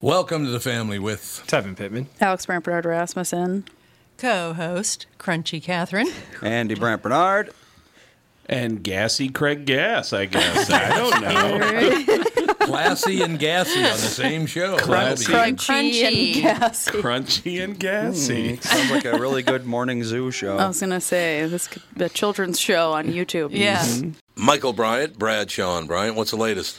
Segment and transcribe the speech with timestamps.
[0.00, 2.06] Welcome to the family with Tevin Pittman.
[2.20, 3.64] Alex Brant Bernard Rasmussen.
[4.16, 6.06] Co-host Crunchy Catherine.
[6.40, 7.50] Andy Brant Bernard.
[8.46, 10.70] And gassy Craig Gass, I guess.
[10.70, 11.20] I don't
[12.40, 12.54] know.
[12.66, 14.76] Classy and Gassy on the same show.
[14.78, 15.32] Classy.
[15.32, 16.04] Crunchy, Crunchy.
[16.04, 16.90] and gassy.
[16.92, 18.54] Crunchy and gassy.
[18.56, 20.58] Hmm, sounds like a really good morning zoo show.
[20.58, 23.50] I was gonna say this could be a children's show on YouTube.
[23.50, 23.80] Yeah.
[23.84, 24.10] Mm-hmm.
[24.44, 26.14] Michael Bryant, Brad Sean Bryant.
[26.14, 26.78] What's the latest?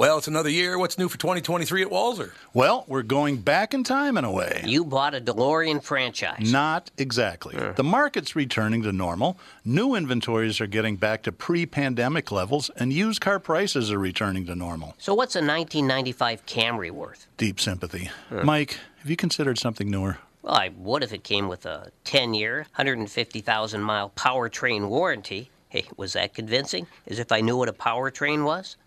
[0.00, 0.78] Well, it's another year.
[0.78, 2.30] What's new for 2023 at Walser?
[2.54, 4.62] Well, we're going back in time in a way.
[4.64, 6.50] You bought a DeLorean franchise.
[6.50, 7.54] Not exactly.
[7.76, 9.38] The market's returning to normal.
[9.62, 14.46] New inventories are getting back to pre pandemic levels, and used car prices are returning
[14.46, 14.94] to normal.
[14.96, 17.26] So what's a 1995 Camry worth?
[17.36, 18.10] Deep sympathy.
[18.30, 20.16] Mike, have you considered something newer?
[20.40, 25.50] Well, I would if it came with a 10-year, 150,000 mile powertrain warranty.
[25.68, 26.86] Hey, was that convincing?
[27.06, 28.78] As if I knew what a powertrain was?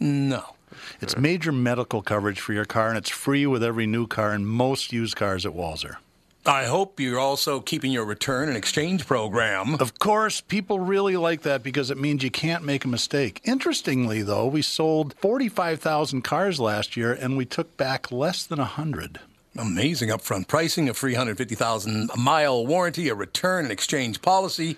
[0.00, 0.56] No.
[1.00, 4.46] It's major medical coverage for your car, and it's free with every new car and
[4.46, 5.96] most used cars at Walser.
[6.44, 9.76] I hope you're also keeping your return and exchange program.
[9.76, 13.40] Of course, people really like that because it means you can't make a mistake.
[13.44, 19.20] Interestingly, though, we sold 45,000 cars last year and we took back less than 100.
[19.56, 24.76] Amazing upfront pricing, a free 150,000 mile warranty, a return and exchange policy.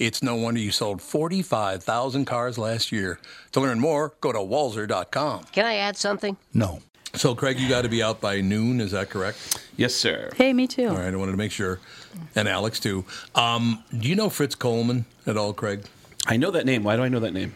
[0.00, 3.20] It's no wonder you sold 45,000 cars last year.
[3.52, 5.44] To learn more, go to walser.com.
[5.52, 6.38] Can I add something?
[6.54, 6.80] No.
[7.14, 8.80] So, Craig, you got to be out by noon.
[8.80, 9.62] Is that correct?
[9.76, 10.30] Yes, sir.
[10.36, 10.88] Hey, me too.
[10.88, 11.80] All right, I wanted to make sure.
[12.34, 13.04] And Alex, too.
[13.34, 15.84] Um, do you know Fritz Coleman at all, Craig?
[16.26, 16.82] I know that name.
[16.82, 17.54] Why do I know that name?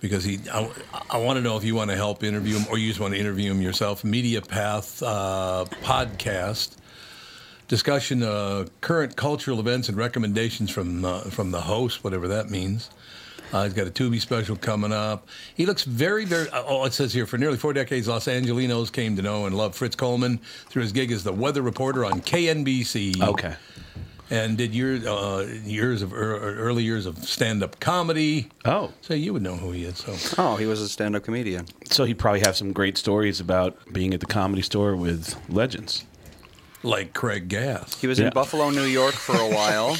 [0.00, 0.70] Because he, I,
[1.10, 3.12] I want to know if you want to help interview him or you just want
[3.12, 4.02] to interview him yourself.
[4.02, 6.76] Media Path uh, podcast
[7.68, 12.90] discussion, uh, current cultural events and recommendations from uh, from the host, whatever that means.
[13.52, 15.28] Uh, he's got a Tubi special coming up.
[15.54, 16.48] He looks very, very.
[16.50, 19.56] uh, Oh, it says here for nearly four decades, Los Angelenos came to know and
[19.56, 20.38] love Fritz Coleman
[20.68, 23.22] through his gig as the weather reporter on KNBC.
[23.22, 23.54] Okay.
[24.30, 28.48] And did your uh, years of early years of stand up comedy.
[28.64, 28.92] Oh.
[29.00, 29.98] So you would know who he is.
[29.98, 31.66] So Oh, he was a stand up comedian.
[31.84, 36.04] So he'd probably have some great stories about being at the comedy store with legends.
[36.86, 38.00] Like Craig Gass.
[38.00, 38.26] He was Yeah.
[38.28, 39.96] in Buffalo, New York for a while.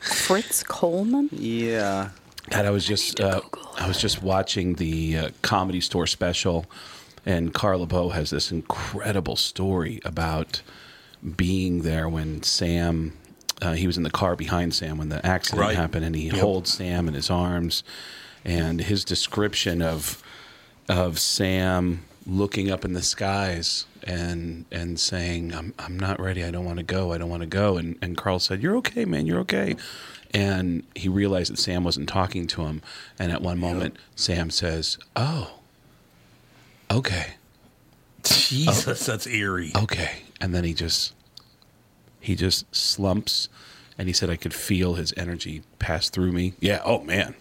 [0.00, 1.28] Fritz Coleman.
[1.32, 2.10] yeah.
[2.50, 3.40] God, I was just uh,
[3.78, 6.66] I was just watching the uh, comedy store special,
[7.24, 10.60] and Carl LaBove has this incredible story about
[11.36, 13.12] being there when Sam.
[13.60, 15.76] Uh, he was in the car behind Sam when the accident Right.
[15.76, 17.84] happened, and he holds Sam in his arms,
[18.44, 20.20] and his description of
[20.88, 26.44] of Sam looking up in the skies and and saying, "I'm I'm not ready.
[26.44, 27.12] I don't want to go.
[27.12, 29.26] I don't want to go." And and Carl said, "You're okay, man.
[29.26, 29.76] You're okay."
[30.34, 32.80] And he realized that Sam wasn't talking to him.
[33.18, 35.58] And at one moment, Sam says, "Oh,
[36.90, 37.34] okay,
[38.24, 39.72] Jesus, that's eerie.
[39.76, 41.12] okay." And then he just
[42.20, 43.48] he just slumps,
[43.98, 46.80] and he said, "I could feel his energy pass through me." Yeah.
[46.84, 47.34] Oh man,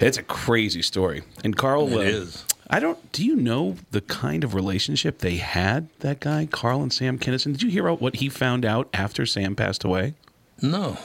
[0.00, 1.22] it's a crazy story.
[1.44, 2.44] And Carl It uh, is.
[2.68, 3.12] I don't.
[3.12, 5.88] Do you know the kind of relationship they had?
[6.00, 7.52] That guy, Carl and Sam Kinison.
[7.52, 10.14] Did you hear out what he found out after Sam passed away?
[10.60, 10.98] No.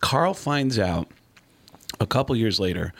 [0.00, 1.08] Carl finds out
[2.00, 2.92] a couple years later.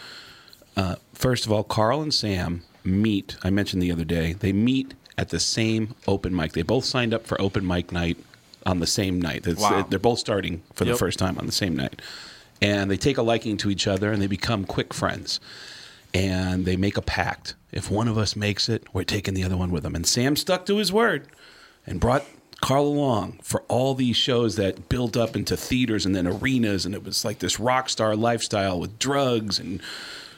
[0.77, 3.37] Uh, first of all, Carl and Sam meet.
[3.43, 4.33] I mentioned the other day.
[4.35, 6.53] They meet at the same open mic.
[6.53, 8.19] They both signed up for open mic night
[8.67, 9.47] on the same night.
[9.47, 9.87] It's, Wow.
[9.89, 12.01] They're both starting for the first time on the same night,
[12.63, 15.41] and they take a liking to each other and they become quick friends.
[16.15, 17.55] And they make a pact.
[17.73, 19.97] If one of us makes it, we're taking the other one with them.
[19.97, 21.27] And Sam stuck to his word
[21.87, 22.25] and brought
[22.61, 26.95] Carl along for all these shows that built up into theaters and then arenas, and
[26.95, 29.83] it was like this rock star lifestyle with drugs and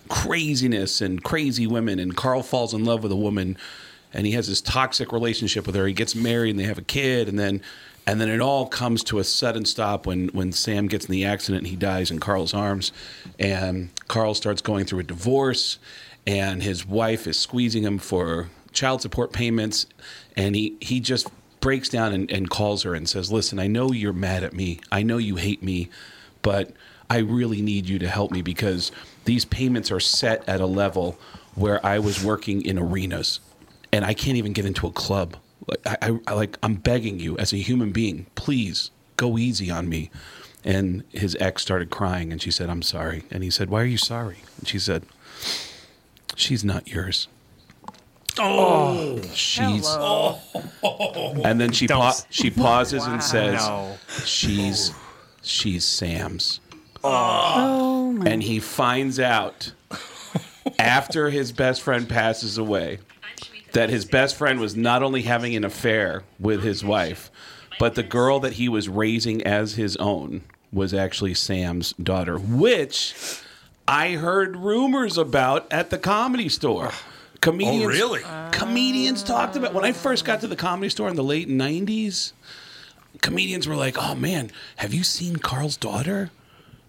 [0.08, 1.99] craziness and crazy women.
[1.99, 3.58] And Carl falls in love with a woman,
[4.14, 5.87] and he has this toxic relationship with her.
[5.87, 7.61] He gets married, and they have a kid, and then
[8.06, 11.25] and then it all comes to a sudden stop when when Sam gets in the
[11.25, 12.93] accident and he dies in Carl's arms,
[13.38, 15.79] and Carl starts going through a divorce,
[16.26, 19.87] and his wife is squeezing him for child support payments,
[20.37, 21.29] and he he just
[21.61, 24.79] breaks down and, and calls her and says, "Listen, I know you're mad at me.
[24.93, 25.88] I know you hate me,
[26.43, 26.73] but
[27.11, 28.93] I really need you to help me because
[29.25, 31.19] these payments are set at a level
[31.55, 33.41] where I was working in arenas,
[33.93, 35.37] and I can't even get into a club.
[35.67, 39.71] Like I, I, I like I'm begging you as a human being, please go easy
[39.71, 40.11] on me."
[40.65, 43.87] And his ex started crying, and she said, "I'm sorry." And he said, "Why are
[43.87, 45.05] you sorry?" And she said,
[46.35, 47.29] "She's not yours."
[48.39, 49.87] Oh, she's.
[51.45, 53.97] And then she pa- she pauses and says, No.
[54.25, 54.93] "She's
[55.43, 56.61] she's Sam's."
[57.05, 58.23] Oh.
[58.27, 59.73] And he finds out
[60.79, 62.99] after his best friend passes away
[63.76, 67.31] that his best friend was not only having an affair with his wife,
[67.78, 70.40] but the girl that he was raising as his own
[70.73, 73.14] was actually Sam's daughter, which
[73.87, 76.88] I heard rumors about at the comedy store.
[76.90, 77.02] Oh,
[77.43, 78.23] comedians, Oh, really?
[78.50, 82.32] comedians talked about when I first got to the comedy store in the late '90s.
[83.20, 86.31] Comedians were like, "Oh man, have you seen Carl's daughter?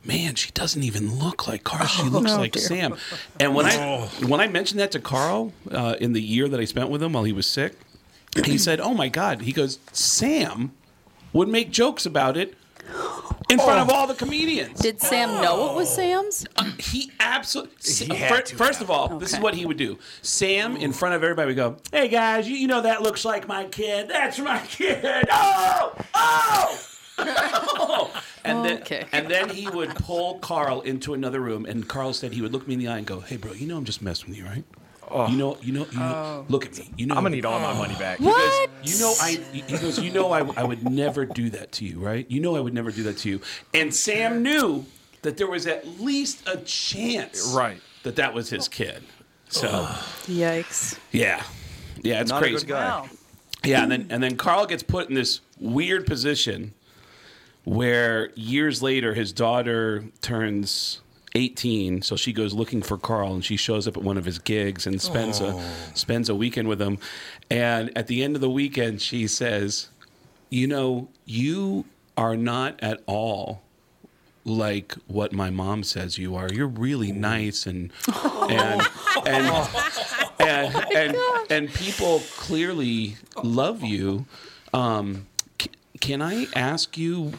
[0.08, 1.86] Man, she doesn't even look like Carl.
[1.86, 2.64] She looks no, like dear.
[2.64, 2.96] Sam."
[3.40, 6.66] And when I when I mentioned that to Carl uh, in the year that I
[6.66, 7.74] spent with him while he was sick,
[8.46, 10.72] he said, "Oh my God!" He goes, "Sam
[11.34, 12.56] would make jokes about it."
[13.50, 14.80] In front of all the comedians.
[14.80, 16.46] Did Sam know it was Sam's?
[16.80, 18.06] He absolutely.
[18.06, 20.00] He had to first of all, this is what he would do.
[20.22, 23.48] Sam, in front of everybody, would go, "Hey guys, you, you know that looks like
[23.48, 24.10] my kid.
[24.10, 25.28] That's my kid.
[25.32, 28.12] Oh, oh." Oh.
[28.46, 29.06] And then, Okay.
[29.12, 32.66] and then he would pull Carl into another room, and Carl said he would look
[32.66, 34.46] me in the eye and go, "Hey, bro, you know I'm just messing with you,
[34.46, 34.64] right?
[35.12, 35.28] Oh.
[35.28, 36.06] You know, you know, you know.
[36.16, 36.46] Oh.
[36.48, 36.90] Look at me.
[36.98, 38.20] You know, I'm gonna need all my money back.
[38.22, 38.70] What?
[38.84, 42.00] you know, I he goes, you know, I, I would never do that to you,
[42.00, 42.26] right?
[42.32, 43.42] You know, I would never do that to you.
[43.74, 44.86] And Sam knew
[45.24, 47.82] that there was at least a chance, Right.
[48.04, 49.04] that that was his kid.
[49.50, 49.68] So
[50.28, 50.98] Yikes.
[51.12, 51.44] yeah,
[52.02, 52.66] yeah, it's Not a crazy.
[52.66, 52.86] good guy.
[52.88, 53.10] Wow.
[53.66, 56.74] Yeah, and then and then Carl gets put in this weird position
[57.68, 61.02] where years later his daughter turns
[61.36, 64.40] 18, so she goes looking for Carl and she shows up at one of his
[64.40, 65.54] gigs and spends a
[65.94, 66.98] spends a weekend with him.
[67.52, 69.90] And at the end of the weekend she says,
[70.50, 71.84] "You know, you
[72.16, 73.62] are not at all
[74.46, 76.48] like what my mom says you are.
[76.50, 77.92] You're really nice and
[78.48, 78.82] and
[79.28, 79.68] and
[80.40, 81.18] and and,
[81.50, 84.26] and people clearly love you.
[84.74, 85.28] Um,
[86.00, 87.34] can I ask you,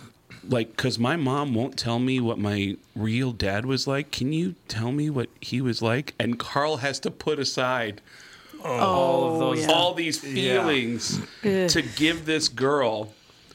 [0.48, 4.10] like, because my mom won't tell me what my real dad was like.
[4.10, 6.14] Can you tell me what he was like?
[6.18, 8.00] And Carl has to put aside
[8.64, 9.60] All of those.
[9.66, 9.72] yeah.
[9.72, 13.12] all these feelings to give this girl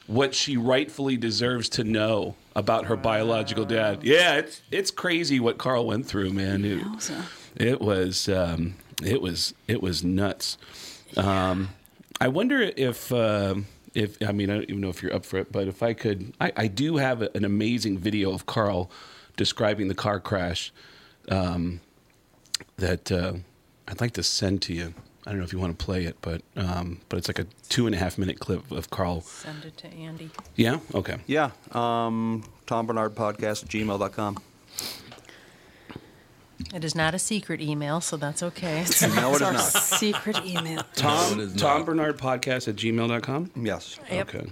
[0.08, 4.04] what she rightfully deserves to know about her biological dad.
[4.04, 6.64] Yeah, it's it's crazy what Carl went through, man.
[6.66, 7.26] It, Yowza.
[7.56, 10.58] it was um, it was it was nuts.
[11.18, 11.70] Um,
[12.22, 15.38] I wonder if um if I mean I don't even know if you're up for
[15.38, 18.90] it, but if I could, I, I do have a- an amazing video of Carl
[19.38, 20.72] describing the car crash
[21.30, 21.80] um,
[22.78, 23.34] that uh,
[23.88, 24.94] I'd like to send to you.
[25.26, 27.46] I don't know if you want to play it, but um, but it's like a
[27.70, 29.22] two and a half minute clip of Carl.
[29.22, 30.30] Send it to Andy.
[30.56, 30.80] Yeah.
[30.94, 31.18] Okay.
[31.28, 31.52] Yeah.
[31.72, 34.38] Um, Tom Barnard Podcast gmail.com.
[36.74, 38.86] It is not a secret email, so that's okay.
[39.16, 39.60] No, it is Our not.
[39.60, 40.84] secret email.
[40.96, 41.86] Tom it is Tom not.
[41.86, 43.52] Barnard Podcast at gmail.com.
[43.56, 44.00] Yes.
[44.12, 44.36] Yep.
[44.36, 44.52] Okay.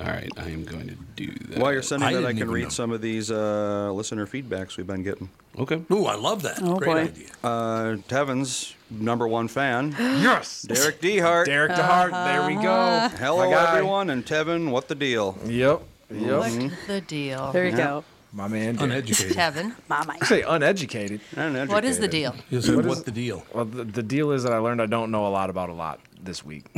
[0.00, 0.30] All right.
[0.36, 1.58] I am going to do that.
[1.58, 2.68] While you're sending I that, I didn't can even read know.
[2.68, 5.30] some of these uh, listener feedbacks we've been getting.
[5.58, 5.82] Okay.
[5.90, 6.58] Ooh, I love that.
[6.62, 7.00] Oh, Great boy.
[7.00, 7.28] idea.
[7.42, 10.62] Uh, Tevin's number one fan, Yes.
[10.62, 11.46] Derek Dehart.
[11.46, 12.10] Derek DeHart.
[12.10, 13.08] There we go.
[13.18, 13.72] Hello, My guy.
[13.78, 14.10] everyone.
[14.10, 15.38] And Tevin, what the deal?
[15.46, 15.80] Yep.
[16.10, 16.38] Yep.
[16.38, 17.50] What's the deal?
[17.52, 17.76] There you Yeah.
[17.76, 18.04] go.
[18.36, 18.76] My man.
[18.76, 18.90] Derek.
[18.92, 19.34] Uneducated.
[19.34, 20.14] Kevin, Mama.
[20.20, 21.22] I say uneducated.
[21.36, 22.34] And what is the deal?
[22.50, 23.44] You said, What what is- the deal?
[23.54, 25.72] Well, the, the deal is that I learned I don't know a lot about a
[25.72, 26.66] lot this week.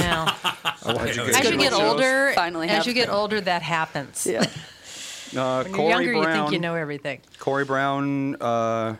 [0.00, 0.34] Now,
[0.84, 1.80] as you get shows.
[1.80, 3.14] older, Finally as you get them.
[3.14, 4.26] older, that happens.
[4.26, 4.44] Yeah.
[5.36, 6.36] Uh, When Corey you're younger, Brown.
[6.36, 7.20] you think you know everything.
[7.40, 8.94] Corey Brown uh,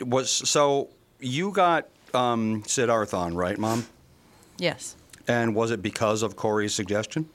[0.00, 0.88] was so
[1.20, 3.86] you got um, Sid Hartman, right, Mom?
[4.58, 4.96] Yes,
[5.28, 7.30] And was it because of Corey's suggestion?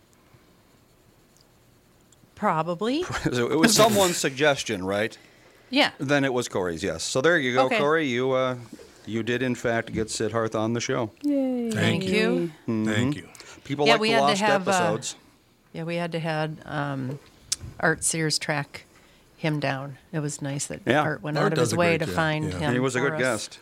[2.36, 3.04] Probably.
[3.32, 5.18] So it was someone's suggestion, right?
[5.70, 5.92] Yeah.
[5.98, 7.04] Then it was Corey's, yes.
[7.04, 7.80] So there you go, Okay.
[7.80, 8.08] Corey.
[8.08, 8.58] You uh,
[9.06, 11.12] you did in fact get Sid Harth on the show.
[11.24, 11.72] Yay.
[11.72, 12.52] Thank you.
[12.68, 13.28] Thank you.
[13.64, 15.16] People Yeah, like we the had to lost have, uh, episodes.
[15.74, 17.18] Yeah, we had to had um,
[17.80, 18.86] Art Sears track
[19.38, 19.98] him down.
[20.12, 21.02] It was nice that Yeah.
[21.02, 22.60] Art went Art out of his way to job, find yeah.
[22.60, 22.74] him.
[22.74, 23.20] he was a good us.
[23.20, 23.60] guest.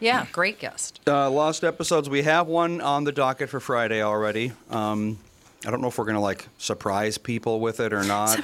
[0.00, 1.00] Yeah, great guest.
[1.06, 2.08] Uh, lost episodes.
[2.10, 4.52] We have one on the docket for Friday already.
[4.70, 5.18] Um,
[5.66, 8.38] I don't know if we're gonna like surprise people with it or not.
[8.38, 8.42] I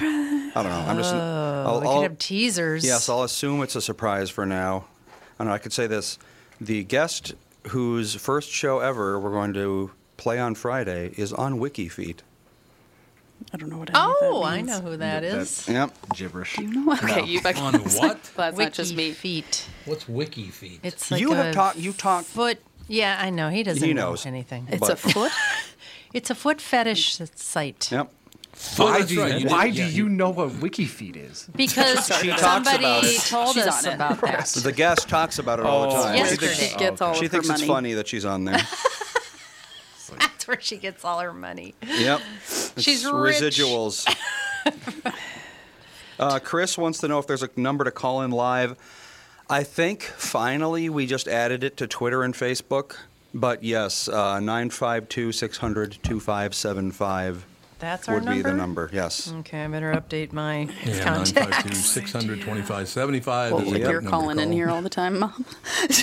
[0.54, 0.84] don't know.
[0.88, 1.14] I'm just.
[1.14, 2.84] Oh, I'll, we I'll- have teasers.
[2.84, 4.84] Yes, I'll assume it's a surprise for now.
[5.38, 5.54] I don't know.
[5.54, 6.18] I could say this:
[6.60, 7.34] the guest
[7.68, 12.18] whose first show ever we're going to play on Friday is on WikiFeet.
[13.52, 15.66] I don't know what any of that Oh, I know who that is.
[15.66, 15.94] Yep.
[16.14, 16.58] Gibberish.
[16.58, 16.92] You know?
[16.92, 18.30] Okay, you back On what?
[18.36, 19.12] That's not just me.
[19.12, 19.66] feet.
[19.86, 20.80] What's wiki feet?
[20.82, 21.78] It's like you a have talked.
[21.78, 22.26] You talked.
[22.26, 22.58] foot.
[22.86, 23.48] Yeah, I know.
[23.48, 24.26] He doesn't He know knows.
[24.26, 24.66] anything.
[24.70, 25.32] It's But- a foot.
[26.12, 27.90] It's a foot fetish site.
[27.92, 28.10] Yep.
[28.76, 31.48] Why that's do you, you why did- do you you- know what WikiFeet is?
[31.54, 33.20] Because She talks somebody about it.
[33.20, 33.94] told She's us on it.
[33.94, 34.46] about that.
[34.46, 36.16] The guest talks about it all the Oh, time.
[36.16, 37.66] Yes, She thinks, She gets all she thinks her it's money.
[37.72, 38.60] funny that she's on there.
[40.18, 41.74] That's where she gets all her money.
[41.86, 42.20] Yep.
[42.78, 43.36] She's rich.
[43.36, 44.04] residuals.
[46.18, 48.76] uh, Chris wants to know if there's a number to call in live.
[49.48, 52.96] I think finally we just added it to Twitter and Facebook.
[53.32, 57.46] But yes, uh, 952 600 2575
[57.80, 58.36] That's our would number.
[58.36, 58.90] be the number.
[58.92, 59.32] Yes.
[59.40, 61.32] Okay, I better update my Yeah, contacts.
[61.34, 63.52] 952 600 2575.
[63.52, 64.52] Well, is a good you're number to calling in call.
[64.52, 65.44] here all the time, Mom.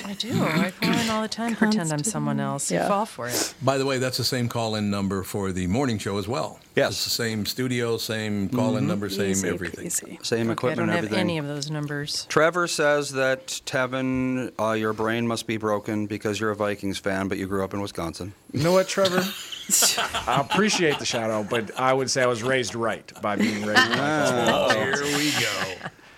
[0.06, 0.32] I do.
[0.44, 2.72] I call in all the time, pretend I'm someone else.
[2.72, 2.88] You Yeah.
[2.88, 3.54] fall for it.
[3.62, 6.60] By the way, that's the same call-in number for the morning show as well.
[6.76, 6.92] Yes.
[6.92, 9.86] It's the same studio, same call-in number, same Easy everything.
[9.88, 10.26] peasy.
[10.26, 11.20] Same Okay, I equipment, don't have everything.
[11.20, 12.26] any of those numbers.
[12.30, 17.28] Trevor says that Tevin, uh, your brain must be broken because you're a Vikings fan,
[17.28, 18.34] but you grew up in Wisconsin.
[18.54, 19.24] You know what, Trevor?
[20.28, 23.66] I appreciate the shout out, but I would say I was raised right by being
[23.66, 24.50] raised right.
[24.50, 25.32] Oh, here we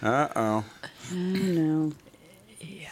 [0.02, 0.08] go.
[0.08, 0.66] Uh oh.
[1.14, 1.94] No.
[2.62, 2.88] Yeah.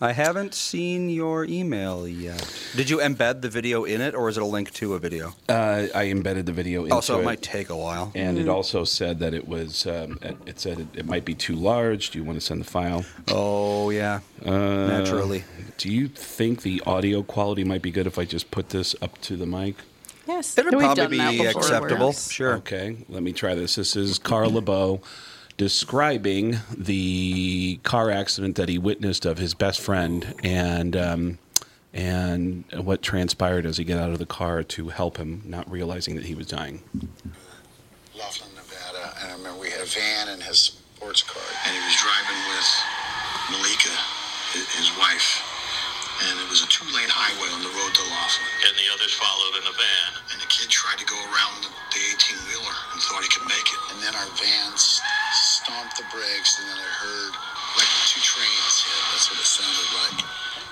[0.00, 2.44] I haven't seen your email yet.
[2.76, 5.34] Did you embed the video in it, or is it a link to a video?
[5.48, 7.24] Uh, I embedded the video into Oh, so it it.
[7.24, 8.12] might take a while.
[8.14, 11.34] And it also said that it was, um, it- it said it, it might be
[11.34, 12.10] too large.
[12.10, 13.04] Do you want to send the file?
[13.28, 15.44] Oh yeah, Uh, naturally.
[15.78, 19.20] Do you think the audio quality might be good if I just put this up
[19.22, 19.76] to the mic?
[20.26, 20.56] Yes.
[20.56, 21.60] It'll We've probably done be before.
[21.60, 22.12] acceptable.
[22.12, 22.54] Sure.
[22.56, 23.74] Okay, let me try this.
[23.74, 25.02] This is Carl LaBove
[25.56, 31.38] describing the car accident that he witnessed of his best friend and um,
[31.92, 36.16] and what transpired as he got out of the car to help him, not realizing
[36.16, 36.82] that he was dying.
[38.18, 41.80] Laughlin, Nevada, and I remember we had a van and his sports car, and he
[41.84, 42.68] was driving with
[43.50, 43.94] Malika,
[44.76, 45.43] his wife,
[46.22, 48.50] and it was a two-lane highway on the road to Laughlin.
[48.70, 51.70] And the others followed in a van, and the kid tried to go around the,
[51.90, 55.02] the 18-wheeler and thought he could make it, and then our vans
[55.34, 57.32] stomped the brakes, and then I heard
[57.74, 59.02] like two trains hit.
[59.10, 60.18] That's what it sounded like.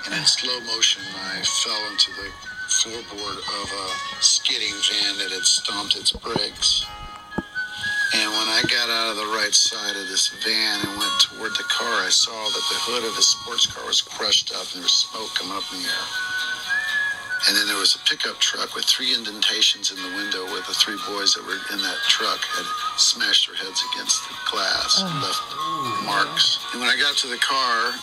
[0.07, 1.03] And in slow motion,
[1.35, 2.31] I fell into the
[2.71, 3.87] floorboard of a
[4.23, 6.87] skidding van that had stomped its brakes.
[8.13, 11.57] And when I got out of the right side of this van and went toward
[11.57, 14.85] the car, I saw that the hood of the sports car was crushed up and
[14.85, 16.09] there was smoke coming up in the air.
[17.49, 20.77] And then there was a pickup truck with three indentations in the window where the
[20.77, 22.69] three boys that were in that truck had
[23.01, 25.25] smashed their heads against the glass and oh.
[25.25, 25.43] left
[26.05, 26.61] marks.
[26.71, 27.97] And when I got to the car,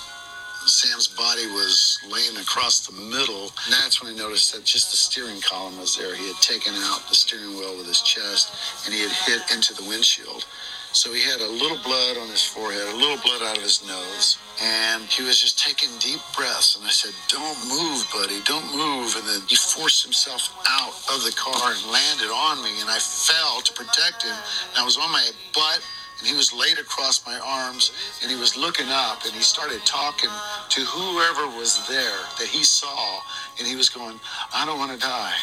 [0.65, 3.51] Sam's body was laying across the middle.
[3.65, 6.15] And that's when I noticed that just the steering column was there.
[6.15, 8.53] He had taken out the steering wheel with his chest
[8.85, 10.45] and he had hit into the windshield.
[10.91, 13.85] So he had a little blood on his forehead, a little blood out of his
[13.85, 16.75] nose, and he was just taking deep breaths.
[16.75, 19.13] And I said, Don't move, buddy, don't move.
[19.15, 22.97] And then he forced himself out of the car and landed on me, and I
[22.97, 24.33] fell to protect him.
[24.33, 25.79] And I was on my butt
[26.19, 29.79] and he was laid across my arms and he was looking up and he started
[29.85, 30.29] talking
[30.69, 33.21] to whoever was there that he saw
[33.57, 34.19] and he was going
[34.53, 35.35] i don't want to die.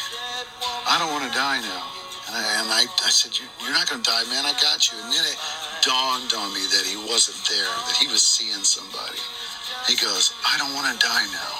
[0.85, 1.85] I don't want to die now.
[2.27, 4.45] And i, and I, I said you, you're not going to die man.
[4.45, 4.97] I got you.
[5.01, 5.37] And then it
[5.81, 9.19] dawned on me that he wasn't there that he was seeing somebody.
[9.87, 11.55] He goes i don't want to die now.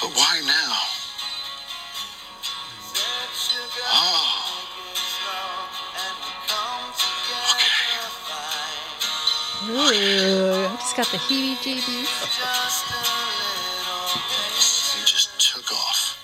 [0.00, 0.76] But why now?
[3.88, 4.55] Oh
[9.66, 12.06] Ooh, I just got the heebie-jeebies.
[14.94, 16.14] He just took off.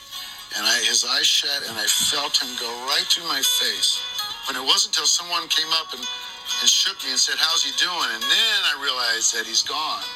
[0.55, 3.99] And I, his eyes shut, and I felt him go right through my face.
[4.47, 7.75] And it wasn't until someone came up and, and shook me and said, How's he
[7.83, 8.11] doing?
[8.15, 10.07] And then I realized that he's gone.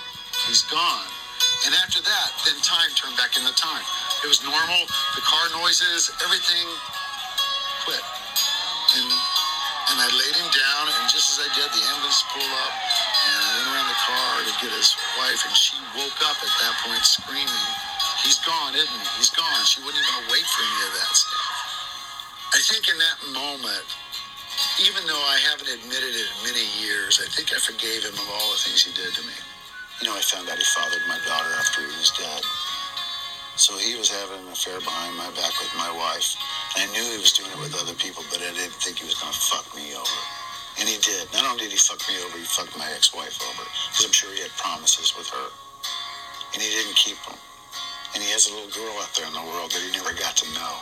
[0.46, 1.10] He's gone.
[1.66, 3.82] And after that, then time turned back into time.
[4.22, 4.86] It was normal.
[5.18, 6.66] The car noises, everything
[7.82, 8.06] quit.
[9.02, 9.10] And
[9.86, 12.74] and I laid him down, and just as I did, the ambulance pulled up,
[13.26, 16.52] and I went around the car to get his wife, and she woke up at
[16.62, 17.66] that point screaming,
[18.22, 19.08] He's gone, isn't he?
[19.18, 19.62] He's gone.
[19.66, 21.46] She wouldn't even wait for any of that stuff.
[22.54, 23.86] I think in that moment,
[24.82, 28.26] even though I haven't admitted it in many years, I think I forgave him of
[28.32, 29.36] all the things he did to me.
[30.00, 32.42] You know, I found out he fathered my daughter after he was dead.
[33.56, 36.36] So he was having an affair behind my back with my wife.
[36.76, 39.16] I knew he was doing it with other people, but I didn't think he was
[39.16, 40.20] going to fuck me over.
[40.78, 41.24] And he did.
[41.32, 43.64] Not only did he fuck me over, he fucked my ex-wife over.
[43.64, 45.48] Because I'm sure he had promises with her.
[46.52, 47.38] And he didn't keep them.
[48.12, 50.36] And he has a little girl out there in the world that he never got
[50.40, 50.74] to know.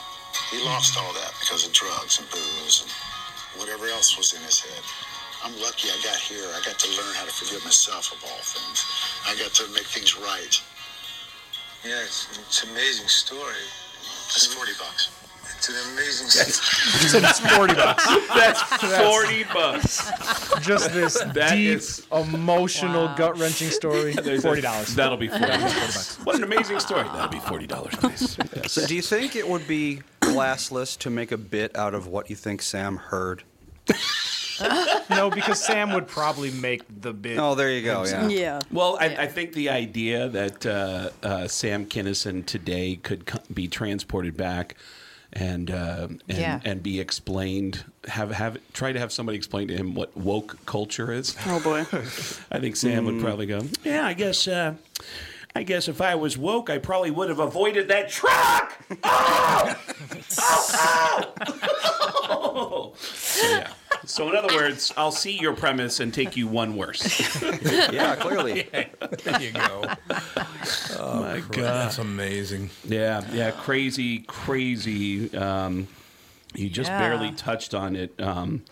[0.51, 2.91] He lost all that because of drugs and booze and
[3.59, 4.83] whatever else was in his head.
[5.43, 6.47] I'm lucky I got here.
[6.55, 8.83] I got to learn how to forgive myself of all things.
[9.27, 10.55] I got to make things right.
[11.85, 13.63] Yeah, it's, it's an amazing story.
[14.35, 15.24] It's 40 bucks.
[15.57, 16.47] It's an amazing story.
[17.01, 18.05] He said it's 40 bucks.
[18.35, 20.11] That's 40 bucks.
[20.61, 23.15] Just this That deep, is- emotional, Wow.
[23.17, 24.13] gut wrenching story.
[24.41, 24.95] Forty dollars.
[24.95, 26.17] That'll be 40 bucks.
[26.25, 27.05] What an amazing story.
[27.05, 28.37] That'll be $40, please.
[28.57, 28.73] Yes.
[28.73, 32.29] So, do you think it would be classless to make a bit out of what
[32.31, 33.43] you think Sam heard?
[35.11, 37.39] No, because Sam would probably make the bit.
[37.39, 38.05] Oh, there you go.
[38.05, 38.21] Yeah.
[38.21, 38.33] himself.
[38.33, 38.61] Yeah.
[38.71, 43.67] Well, I, I think the idea that uh, uh, Sam Kinison today could co- be
[43.67, 44.77] transported back
[45.35, 46.61] and uh, and, Yeah.
[46.65, 51.13] and be explained, have have try to have somebody explain to him what woke culture
[51.13, 51.37] is.
[51.47, 51.81] Oh boy.
[52.53, 54.75] I think Sam would probably go, "Yeah, I guess." Uh,
[55.57, 58.77] I guess if I was woke, I probably would have avoided that truck.
[59.05, 59.77] Oh!
[60.39, 61.35] Oh!
[62.29, 62.93] Oh!
[62.99, 63.73] So, yeah.
[64.05, 67.03] So, in other words, I'll see your premise and take you one worse.
[67.93, 68.69] Yeah, clearly.
[69.23, 69.85] There you go.
[70.99, 72.71] Oh my God, that's amazing.
[72.85, 75.35] Yeah, yeah, crazy, crazy.
[75.37, 75.87] Um,
[76.55, 76.99] you just Yeah.
[76.99, 78.63] barely touched on it um,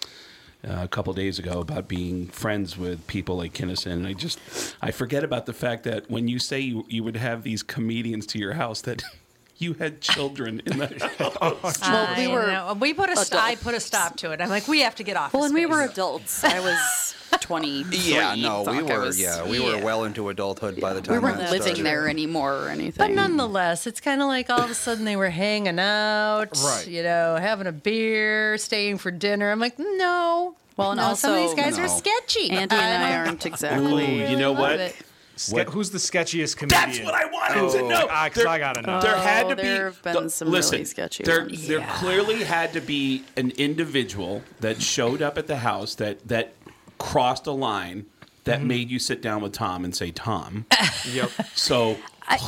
[0.65, 3.91] Uh, a couple days ago about being friends with people like Kinison.
[3.95, 4.39] And I just,
[4.81, 8.27] I forget about the fact that when you say you, you would have these comedians
[8.29, 9.03] to your house, that
[9.59, 11.81] you had children in that house.
[11.81, 12.77] Well, we I were know.
[12.81, 14.41] We put a st- I put a stop to it.
[14.41, 15.35] I'm like, we have to get off.
[15.35, 16.45] Well, and we were adults.
[16.45, 17.83] I was 20.
[17.91, 19.01] Yeah, no, we were.
[19.01, 21.85] was- yeah, we were well into adulthood by the time We weren't that living started.
[21.87, 22.95] there anymore or anything.
[22.99, 26.87] But nonetheless, it's kind of like all of a sudden they were hanging out, Right.
[26.87, 29.51] you know, having a beer, staying for dinner.
[29.51, 30.55] I'm like, no.
[30.77, 32.51] Well, and no, some of these also- guys are sketchy.
[32.51, 34.23] Andy and I aren't exactly.
[34.25, 34.95] Ooh, you know what?
[35.37, 36.81] Ske- What- Who's the sketchiest comedian?
[36.89, 38.07] That's what I wanted to know.
[38.07, 39.01] 'cause There- I gotta know.
[39.01, 39.63] There had to Oh, be.
[39.63, 41.67] there have been the- some really sketchy There, ones.
[41.67, 41.97] there Yeah.
[41.99, 46.53] clearly had to be an individual that showed up at the house that that
[46.99, 48.05] crossed a line
[48.45, 48.69] that Mm-hmm.
[48.69, 50.67] made you sit down with Tom and say, "Tom."
[51.13, 51.31] Yep.
[51.55, 51.97] So,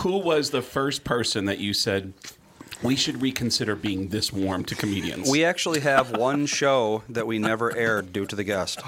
[0.02, 2.12] who was the first person that you said
[2.82, 5.30] we should reconsider being this warm to comedians?
[5.30, 8.80] We actually have one show that we never aired due to the guest.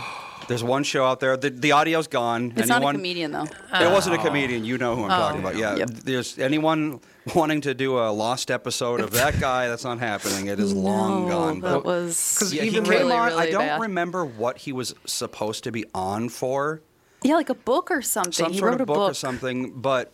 [0.48, 1.36] There's one show out there.
[1.36, 2.52] The, the audio's gone.
[2.56, 3.46] It's not a comedian though.
[3.74, 4.64] It wasn't a comedian.
[4.64, 5.56] You know who I'm oh, talking about.
[5.56, 5.76] Yeah.
[5.76, 5.90] Yep.
[5.90, 7.00] There's anyone
[7.34, 9.68] wanting to do a lost episode of that guy.
[9.68, 10.46] That's not happening.
[10.46, 11.60] It is long No, gone.
[11.60, 13.12] That was Yeah, he even came really.
[13.12, 13.80] I don't bad.
[13.80, 16.80] remember what he was supposed to be on for.
[17.24, 18.32] Yeah, like a book or something.
[18.32, 19.72] Some he sort wrote of a book, book or something.
[19.72, 20.12] But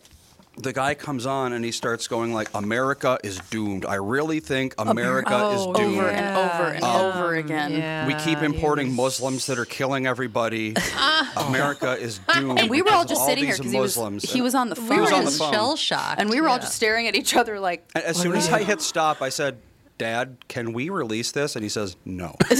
[0.57, 3.85] the guy comes on and he starts going like, "America is doomed.
[3.85, 7.71] I really think America Oh, is doomed." over and over and um, over again.
[7.73, 10.75] Yeah, We keep importing was- Muslims that are killing everybody.
[11.37, 12.59] America is doomed.
[12.59, 14.55] And we were all because of just sitting here these because he was he was
[14.55, 15.01] on the We phone.
[15.01, 15.51] were on the phone.
[15.51, 16.21] shell shocked.
[16.21, 17.89] and we were all just staring at each other like.
[17.95, 19.57] And As soon as I hit stop, I said,
[19.97, 22.35] "Dad, can we release this?" And he says, "No."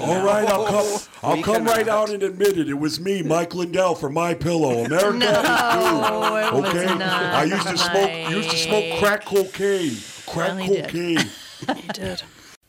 [0.00, 1.00] All right, I'll come.
[1.22, 2.08] I'll We come right cannot.
[2.08, 2.68] out and admit it.
[2.68, 4.84] It was me, Mike Lindell, for My Pillow.
[4.84, 8.30] America No, is it Okay, I used to smoke.
[8.30, 9.96] Used to smoke crack cocaine.
[10.26, 10.84] Crack Well, he did.
[10.86, 11.30] cocaine.
[11.76, 12.22] He did.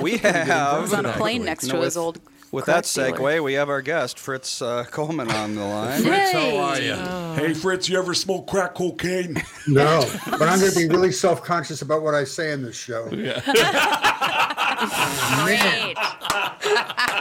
[0.00, 0.82] We He have.
[0.82, 2.20] was on a plane next to his with- old.
[2.50, 3.38] With that crack dealer.
[3.38, 6.02] segue, we have our guest Fritz uh, Coleman on the line.
[6.02, 6.94] Fritz, how are you?
[7.34, 9.42] Hey, Fritz, you ever smoke crack cocaine?
[9.66, 13.08] No, but I'm going to be really self-conscious about what I say in this show.
[13.12, 13.40] Yeah.
[15.44, 15.96] Great.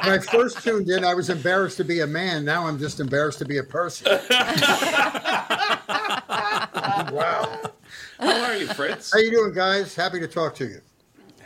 [0.04, 2.44] When I first tuned in, I was embarrassed to be a man.
[2.44, 4.08] Now I'm just embarrassed to be a person.
[7.14, 7.60] wow.
[8.20, 9.14] How are you, Fritz?
[9.14, 9.96] How you doing, guys?
[9.96, 10.82] Happy to talk to you.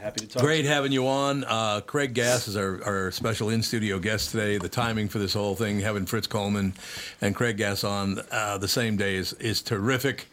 [0.05, 0.43] Happy to talk.
[0.43, 1.43] Great having you on.
[1.45, 4.59] Uh, Craig Gass is our, our special in studio guest today.
[4.59, 6.75] The timing for this whole thing, having Fritz Coleman
[7.21, 10.27] and Craig Gass on uh, the same day, is, is terrific.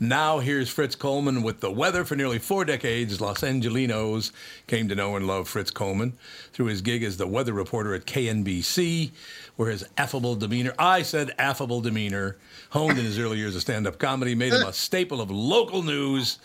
[0.00, 3.20] Now, here's Fritz Coleman with the weather for nearly four decades.
[3.20, 4.32] Los Angelenos
[4.66, 6.14] came to know and love Fritz Coleman
[6.52, 9.12] through his gig as the weather reporter at KNBC,
[9.54, 12.36] where his affable demeanor, I said affable demeanor,
[12.74, 15.82] honed in his early years of stand up comedy, made him a staple of local
[15.82, 16.38] news.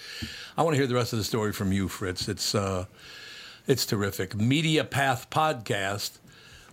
[0.58, 2.30] I want to hear the rest of the story from you, Fritz.
[2.30, 2.86] It's, uh,
[3.68, 4.36] it's terrific.
[4.36, 6.20] Media Path Podcast.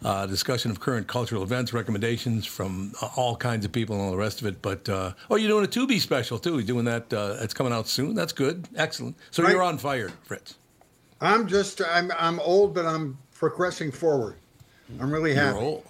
[0.04, 4.10] Uh, discussion of current cultural events, recommendations from uh, all kinds of people and all
[4.10, 4.60] the rest of it.
[4.60, 6.58] But uh, oh, you're doing a Tubi special too.
[6.58, 7.10] You're doing that.
[7.10, 8.14] Uh, it's coming out soon.
[8.14, 8.68] That's good.
[8.76, 9.16] Excellent.
[9.30, 9.52] So Right.
[9.52, 10.56] you're on fire, Fritz.
[11.22, 14.34] I'm just I'm I'm old, but I'm progressing forward.
[15.00, 15.58] I'm really You're happy.
[15.60, 15.84] old.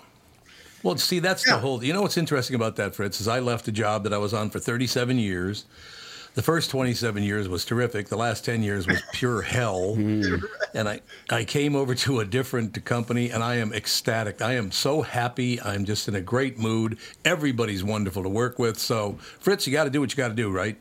[0.82, 1.82] Well, see, that's the whole.
[1.82, 4.34] You know what's interesting about that, Fritz, is I left a job that I was
[4.34, 5.64] on for 37 years.
[6.34, 8.08] The first 27 years was terrific.
[8.08, 9.96] The last 10 years was pure hell.
[10.06, 10.44] Mm-hmm.
[10.76, 14.42] And I, I came over to a different company, and I am ecstatic.
[14.42, 15.58] I am so happy.
[15.62, 16.98] I'm just in a great mood.
[17.24, 18.78] Everybody's wonderful to work with.
[18.78, 20.76] So, Fritz, you got to do what you got to do, right?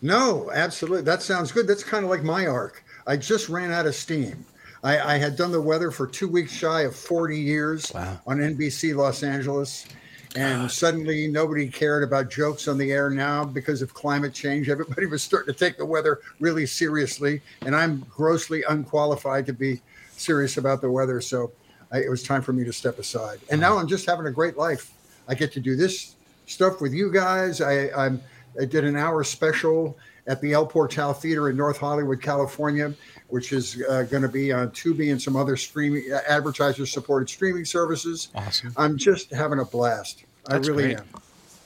[0.00, 1.02] No, absolutely.
[1.02, 1.66] That sounds good.
[1.66, 2.82] That's kind of like my arc.
[3.06, 4.46] I just ran out of steam.
[4.82, 7.90] I, I had done the weather for two weeks shy of 40 years
[8.26, 9.86] on NBC Los Angeles.
[10.36, 14.68] And suddenly nobody cared about jokes on the air now because of climate change.
[14.68, 17.40] Everybody was starting to take the weather really seriously.
[17.62, 19.80] And I'm grossly unqualified to be
[20.16, 21.20] serious about the weather.
[21.20, 21.52] So
[21.90, 23.40] I, it was time for me to step aside.
[23.50, 24.92] And now I'm just having a great life.
[25.28, 26.14] I get to do this
[26.46, 27.60] stuff with you guys.
[27.60, 28.20] I, I'm,
[28.60, 29.96] I did an hour special
[30.28, 32.94] at the El Portal Theater in North Hollywood, California,
[33.28, 37.64] which is uh, going to be on Tubi and some other streaming advertiser supported streaming
[37.64, 38.28] services.
[38.34, 38.72] Awesome.
[38.76, 40.24] I'm just having a blast.
[40.46, 40.98] That's I really great.
[40.98, 41.06] am.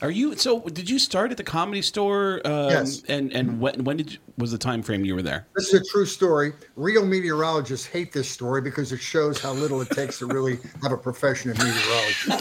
[0.01, 0.59] Are you so?
[0.59, 2.41] Did you start at the comedy store?
[2.43, 3.03] Um, Yes.
[3.07, 5.47] And and when when did you, was the time frame you were there?
[5.55, 6.51] This is a true story.
[6.75, 10.91] Real meteorologists hate this story because it shows how little it takes to really have
[10.91, 12.31] a profession in meteorology.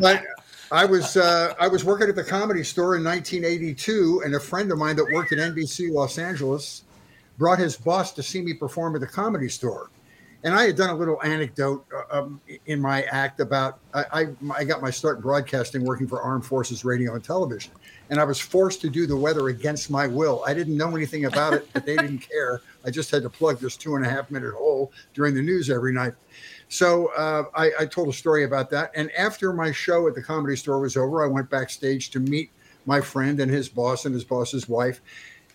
[0.00, 0.22] but
[0.70, 4.70] I was uh, I was working at the comedy store in 1982, and a friend
[4.70, 6.82] of mine that worked at NBC Los Angeles
[7.38, 9.88] brought his boss to see me perform at the comedy store.
[10.44, 14.26] And I had done a little anecdote uh, um, in my act about I, I,
[14.58, 17.72] I got my start broadcasting working for Armed Forces Radio and Television,
[18.10, 20.44] and I was forced to do the weather against my will.
[20.46, 22.60] I didn't know anything about it, but they didn't care.
[22.84, 25.70] I just had to plug this two and a half minute hole during the news
[25.70, 26.12] every night.
[26.68, 28.90] So uh, I, I told a story about that.
[28.94, 32.50] And after my show at the comedy store was over, I went backstage to meet
[32.86, 35.00] my friend and his boss and his boss's wife.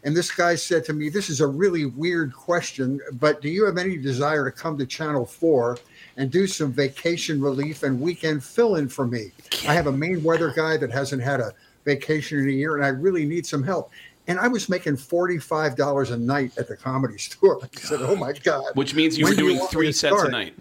[0.06, 3.66] And this guy said to me, This is a really weird question, but do you
[3.66, 5.78] have any desire to come to Channel 4
[6.18, 9.32] and do some vacation relief and weekend fill in for me?
[9.68, 11.54] I have a main weather guy that hasn't had a
[11.86, 13.92] vacation in a year, and I really need some help.
[14.28, 17.62] And I was making $45 a night at the comedy store.
[17.64, 18.76] I said, Oh my God.
[18.76, 20.54] Which means you When were do you doing three sets a night.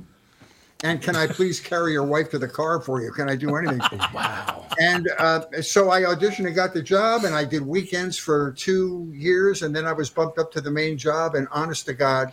[0.82, 3.12] And can I please carry your wife to the car for you?
[3.12, 3.80] Can I do anything?
[3.80, 4.00] for you?
[4.14, 4.66] wow.
[4.80, 9.10] And uh, so I auditioned and got the job, and I did weekends for two
[9.14, 11.34] years, and then I was bumped up to the main job.
[11.34, 12.32] And honest to God,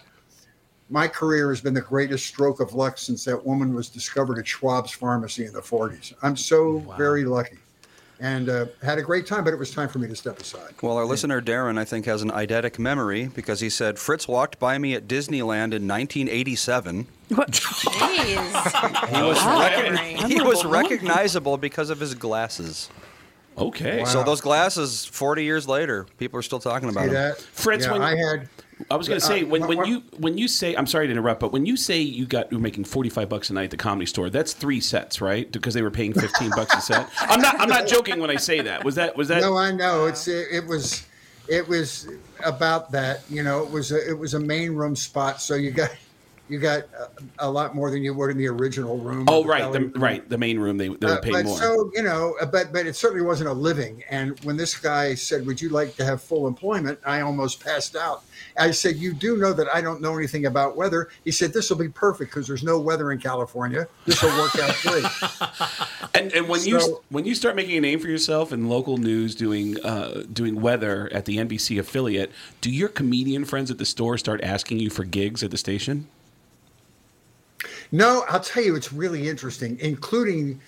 [0.89, 4.45] my career has been the greatest stroke of luck since that woman was discovered at
[4.45, 6.13] Schwab's Pharmacy in the 40s.
[6.23, 7.58] I'm so very lucky.
[8.21, 10.73] And uh, had a great time, but it was time for me to step aside.
[10.81, 14.59] Well, our listener Darren, I think, has an eidetic memory because he said Fritz walked
[14.59, 17.07] by me at Disneyland in 1987.
[17.29, 17.51] What?
[17.51, 19.15] Jeez.
[19.15, 19.69] He was, Wow.
[19.69, 22.89] recogni- he was recognizable because of his glasses.
[23.57, 23.99] Okay.
[23.99, 24.05] Wow.
[24.05, 27.29] So those glasses, 40 years later, people are still talking about See them.
[27.35, 27.39] that?
[27.41, 28.49] Fritz, Yeah, when I had.
[28.89, 31.07] I was going to say Uh, when, when what- you when you say I'm sorry
[31.07, 33.71] to interrupt, but when you say you got you're making 45 bucks a night at
[33.71, 35.51] the comedy store, that's three sets, right?
[35.51, 37.09] Because they were paying 15 bucks a set.
[37.19, 38.83] I'm not I'm not joking when I say that.
[38.85, 40.05] Was that was that No, I know.
[40.05, 41.05] It's it, it was
[41.47, 42.07] it was
[42.45, 43.21] about that.
[43.29, 45.89] You know, it was a, it was a main room spot, so you got
[46.49, 47.09] you got a,
[47.39, 49.25] a lot more than you would in the original room.
[49.27, 49.93] Oh, the right, the, room.
[49.95, 51.57] right, the main room they they Uh, would pay but more.
[51.57, 54.03] so you know, uh, but but it certainly wasn't a living.
[54.09, 57.95] And when this guy said, "Would you like to have full employment?" I almost passed
[57.95, 58.23] out.
[58.57, 61.69] I said, "You do know that I don't know anything about weather." He said, "This
[61.69, 63.87] will be perfect because there's no weather in California.
[64.05, 65.05] This will work out great."
[66.15, 69.35] And and when you when you start making a name for yourself in local news,
[69.35, 72.31] doing uh, doing weather at the NBC affiliate,
[72.61, 76.07] do your comedian friends at the store start asking you for gigs at the station?
[77.91, 80.61] No, I'll tell you, it's really interesting, including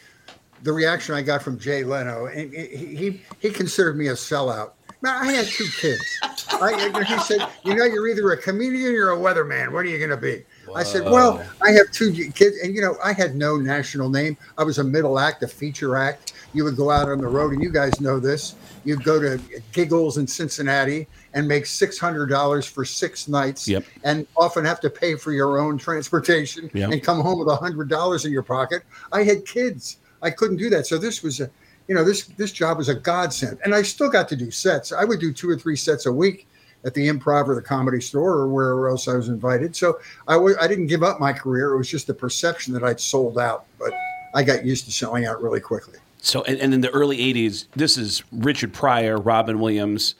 [0.63, 2.25] the reaction I got from Jay Leno.
[2.27, 4.71] And he he, considered me a sellout.
[5.01, 6.03] Man, I had two kids.
[6.51, 9.71] I, he said, "You know, you're either a comedian or a weatherman.
[9.71, 10.43] What are you going to be?"
[10.75, 14.37] I said, "Well, I have two kids, and you know, I had no national name.
[14.57, 16.33] I was a middle act, a feature act.
[16.53, 18.55] You would go out on the road, and you guys know this.
[18.83, 23.85] You'd go to Giggles in Cincinnati and make six hundred dollars for six nights, Yep.
[24.03, 26.91] and often have to pay for your own transportation Yep.
[26.91, 28.83] and come home with a hundred dollars in your pocket.
[29.11, 29.97] I had kids.
[30.21, 30.85] I couldn't do that.
[30.87, 31.49] So this was a,
[31.87, 34.91] you know, this this job was a godsend, and I still got to do sets.
[34.91, 36.47] I would do two or three sets a week
[36.83, 39.75] at the Improv or the Comedy Store or wherever else I was invited.
[39.75, 41.73] So I w- I didn't give up my career.
[41.73, 43.93] It was just the perception that I'd sold out, but
[44.33, 45.99] I got used to selling out really quickly.
[46.23, 50.15] So, and, and in the early '80s, this is Richard Pryor, Robin Williams.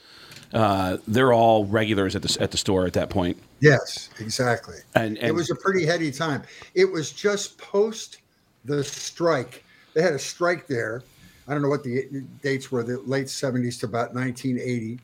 [0.52, 3.36] Uh, they're all regulars at the at the store at that point.
[3.60, 4.76] Yes, exactly.
[4.94, 6.42] And, and it was a pretty heady time.
[6.74, 8.18] It was just post
[8.64, 9.64] the strike.
[9.94, 11.02] They had a strike there.
[11.48, 15.00] I don't know what the dates were, the late 70s to about 1980.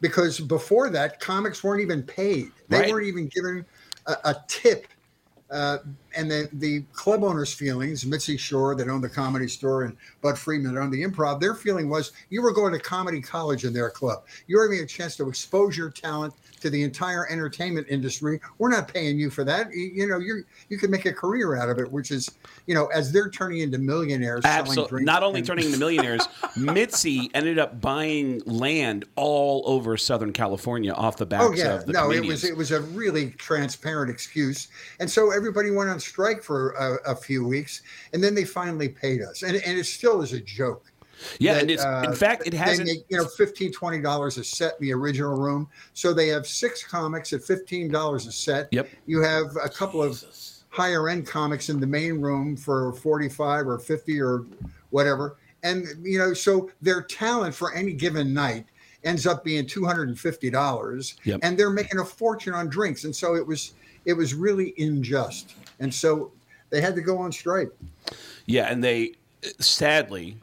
[0.00, 2.50] Because before that, comics weren't even paid.
[2.68, 2.90] They Right.
[2.90, 3.64] weren't even given
[4.06, 4.86] a, a tip.
[5.50, 5.78] Uh,
[6.16, 10.38] and the, the club owners' feelings, Mitzi Shore that owned the comedy store and Budd
[10.38, 13.72] Friedman that owned the improv, their feeling was you were going to comedy college in
[13.72, 14.24] their club.
[14.48, 18.40] You were having a chance to expose your talent to the entire entertainment industry.
[18.58, 19.72] We're not paying you for that.
[19.72, 22.30] You, you know, you you can make a career out of it, which is,
[22.66, 25.04] you know, as they're turning into millionaires selling Absolutely.
[25.04, 30.92] Not only and- turning into millionaires, Mitzi ended up buying land all over Southern California
[30.92, 32.42] off the oh, backs Oh yeah, of the no, it comedians.
[32.42, 34.68] was it was a really transparent excuse,
[35.00, 38.88] and so everybody went on strike for a, a few weeks, and then they finally
[38.88, 40.92] paid us, and and it still is a joke.
[41.38, 42.86] Yeah, that, and it's in uh, fact it they hasn't.
[42.88, 45.68] make, you know 15 20 dollars a set in the original room.
[45.94, 48.68] So they have six comics at 15 dollars a set.
[48.72, 48.88] Yep.
[49.06, 50.22] you have a couple of
[50.68, 54.44] higher end comics in the main room for 45 or 50 or
[54.90, 55.36] whatever.
[55.62, 58.66] And you know so their talent for any given night
[59.04, 61.40] ends up being $250 Yep.
[61.42, 63.04] and they're making a fortune on drinks.
[63.04, 63.72] And so it was
[64.04, 65.54] it was really unjust.
[65.80, 66.30] And so
[66.70, 67.70] they had to go on strike.
[68.46, 69.14] Yeah, and they
[69.60, 70.36] sadly,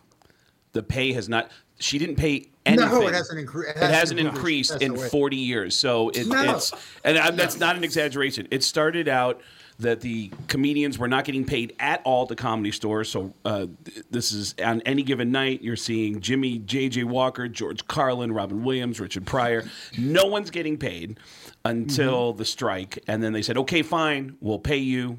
[0.73, 1.49] the pay has not.
[1.79, 2.89] She didn't pay anything.
[2.89, 4.37] no it hasn't, incre- It hasn't improved.
[4.37, 5.75] increased That's in 40 years.
[5.75, 6.55] So it, No.
[6.55, 6.71] it's,
[7.03, 8.47] and I, that's not an exaggeration.
[8.51, 9.41] It started out
[9.79, 13.09] that the comedians were not getting paid at all to comedy stores.
[13.09, 13.65] So uh,
[14.11, 17.03] this is on any given night, you're seeing Jimmy, J.J.
[17.05, 19.65] Walker, George Carlin, Robin Williams, Richard Pryor.
[19.97, 21.17] No one's getting paid
[21.65, 22.37] until Mm-hmm.
[22.37, 22.99] the strike.
[23.07, 25.17] And then they said, okay, fine, we'll pay you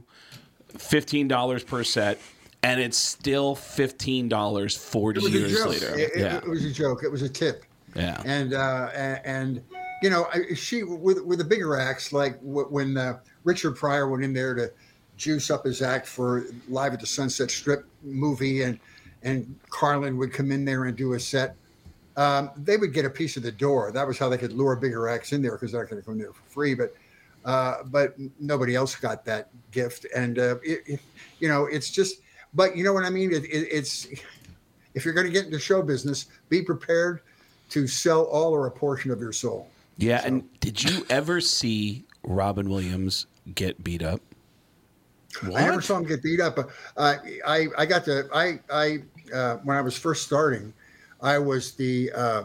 [0.79, 2.21] $15 per set.
[2.65, 5.99] And it's still $15 40 It was a years later.
[5.99, 6.39] It, yeah.
[6.39, 7.05] it was a joke.
[7.05, 7.65] It was a tip.
[7.95, 8.23] Yeah.
[8.25, 8.89] And uh,
[9.25, 9.63] and
[10.03, 14.33] you know, she with with the bigger acts like when uh, Richard Pryor went in
[14.33, 14.73] there to
[15.17, 18.79] juice up his act for Live at the Sunset Strip movie, and
[19.23, 21.57] and Carlin would come in there and do a set.
[22.17, 23.93] Um, they would get a piece of the door.
[23.93, 26.07] That was how they could lure bigger acts in there because they're not going to
[26.07, 26.75] come there for free.
[26.75, 26.95] But
[27.45, 31.01] uh, but nobody else got that gift, and uh, it, it,
[31.39, 32.23] you know, it's just.
[32.55, 33.33] But you know what I mean?
[33.33, 34.07] It, it, it's
[34.95, 37.21] if you're going to get into show business, be prepared
[37.71, 39.69] to sell all or a portion of your soul.
[39.97, 44.21] Yeah, and did you ever see Robin Williams get beat up?
[45.43, 46.57] I never saw him get beat up.
[46.57, 48.99] but, Uh, I I got to I I
[49.35, 50.73] uh, when I was first starting,
[51.21, 52.45] I was the uh,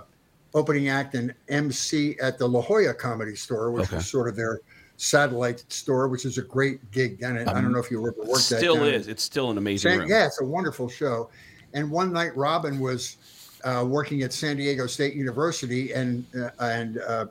[0.56, 3.98] opening act and MC at the La Jolla Comedy Store, which Okay.
[3.98, 4.62] was sort of their
[5.00, 7.24] satellite store, which is a great gig.
[7.24, 8.58] And I don't know if you ever worked that.
[8.58, 9.08] Still is.
[9.08, 10.10] It's still an amazing San- room.
[10.10, 11.30] yeah, it's a wonderful show.
[11.74, 13.18] And one night, Robin was
[13.64, 17.26] uh, working at San Diego State University, and uh, and uh,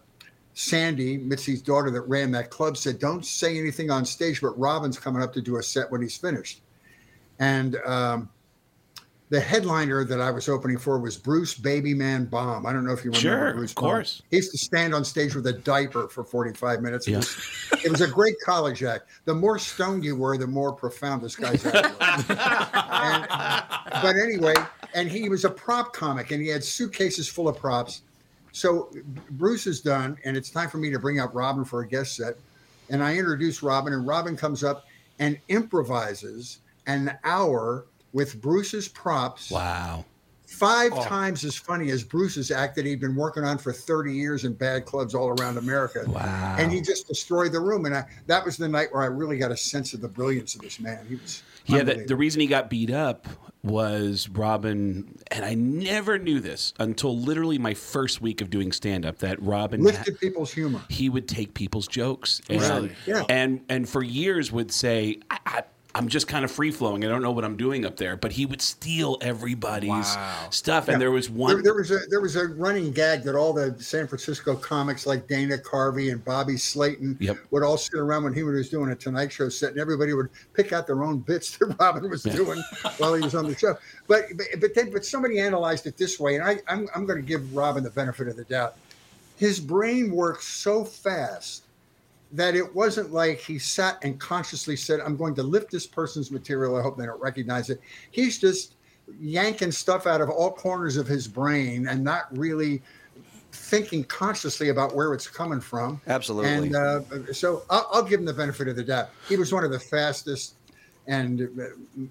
[0.55, 4.99] Sandy, Mitzi's daughter that ran that club, said, "Don't say anything on stage, but Robin's
[4.99, 6.63] coming up to do a set when he's finished."
[7.39, 8.31] And um,
[9.31, 12.65] the headliner that I was opening for was Bruce Babyman Baum.
[12.65, 14.23] I don't know if you remember Sure, Bruce of course.
[14.31, 17.07] He used to stand on stage with a diaper for 45 minutes.
[17.07, 19.09] It, was, it was a great college act.
[19.27, 22.25] The more stoned you were, the more profound this guy's act was.
[22.31, 23.27] And-
[24.03, 24.55] but anyway,
[24.95, 28.03] and he was a prop comic and he had suitcases full of props.
[28.53, 28.91] So
[29.33, 32.17] Bruce is done, and it's time for me to bring up Robin for a guest
[32.17, 32.37] set.
[32.91, 34.87] And I introduce Robin, and Robin comes up
[35.19, 39.51] and improvises an hour with Bruce's props.
[39.51, 40.05] Wow.
[40.47, 41.05] Five Oh.
[41.05, 44.55] times as funny as Bruce's act that he'd been working on for 30 years in
[44.55, 46.05] bad clubs all around America.
[46.09, 46.57] Wow.
[46.59, 47.85] And he just destroyed the room.
[47.85, 50.55] And I, that was the night where I really got a sense of the brilliance
[50.55, 51.05] of this man.
[51.07, 53.27] He was Yeah, the, the reason he got beat up
[53.63, 59.05] was Robin, and I never knew this until literally my first week of doing stand
[59.05, 60.81] up that Robin ha- lifted people's humor.
[60.89, 62.93] he would take people's jokes and, Really?
[63.07, 63.25] Yeah.
[63.29, 65.63] and and for years would say I, I,
[65.99, 67.05] I'm just kind of free flowing.
[67.05, 68.17] I don't know what I'm doing up there.
[68.17, 70.49] But he would steal everybody's Wow.
[70.51, 70.87] stuff.
[70.87, 70.93] Yeah.
[70.93, 71.55] And there was one.
[71.55, 75.07] There, there was a there was a running gag that all the San Francisco comics
[75.07, 77.39] like Dana Carvey and Bobby Slayton Yep.
[77.51, 80.29] would all sit around when he was doing a Tonight Show set, and everybody would
[80.55, 82.63] pick out their own bits that Robin was doing
[82.99, 83.77] while he was on the show.
[84.07, 87.21] But but but, then, but somebody analyzed it this way, and I I'm I'm going
[87.21, 88.77] to give Robin the benefit of the doubt.
[89.37, 91.65] His brain works so fast
[92.33, 96.31] that it wasn't like he sat and consciously said, I'm going to lift this person's
[96.31, 96.77] material.
[96.77, 97.81] I hope they don't recognize it.
[98.11, 98.75] He's just
[99.19, 102.83] yanking stuff out of all corners of his brain and not really
[103.53, 106.01] thinking consciously about where it's coming from.
[106.07, 106.51] Absolutely.
[106.51, 109.09] And uh, so I'll, I'll give him the benefit of the doubt.
[109.29, 110.55] He was one of the fastest
[111.07, 112.03] and uh,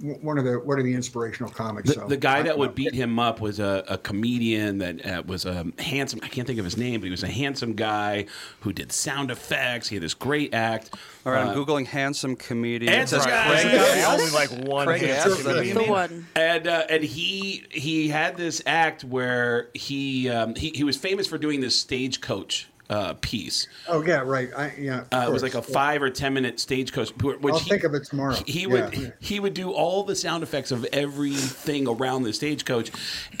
[0.00, 1.88] one of the one of the inspirational comics.
[1.88, 5.04] The, so the guy I- that would beat him up was a, a comedian that
[5.06, 6.20] uh, was a handsome.
[6.22, 8.26] I can't think of his name, but he was a handsome guy
[8.60, 9.88] who did sound effects.
[9.88, 10.94] He had this great act.
[11.26, 12.92] All right, Uh, I'm googling handsome comedian.
[12.92, 13.60] Handsome It says guy.
[13.62, 14.04] Craig Right.
[14.08, 16.26] Only like one Craig handsome Gass, is that The one.
[16.36, 21.26] and uh, and he he had this act where he um, he he was famous
[21.26, 23.68] for doing this stagecoach uh, piece.
[23.88, 24.50] Oh yeah, right.
[24.56, 25.04] I, yeah.
[25.10, 27.10] Uh, it was like a five or ten minute stagecoach.
[27.16, 28.36] Which I'll he, think of it tomorrow.
[28.46, 28.66] He Yeah.
[28.66, 32.90] would he would do all the sound effects of everything around the stagecoach,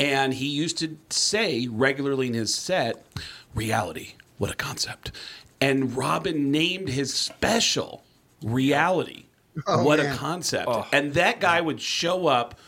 [0.00, 3.04] and he used to say regularly in his set,
[3.54, 5.12] "Reality, what a concept."
[5.60, 8.02] And Robin named his special
[8.42, 9.26] "Reality,
[9.66, 10.14] Oh, what man.
[10.14, 12.58] a concept." And that guy would show up.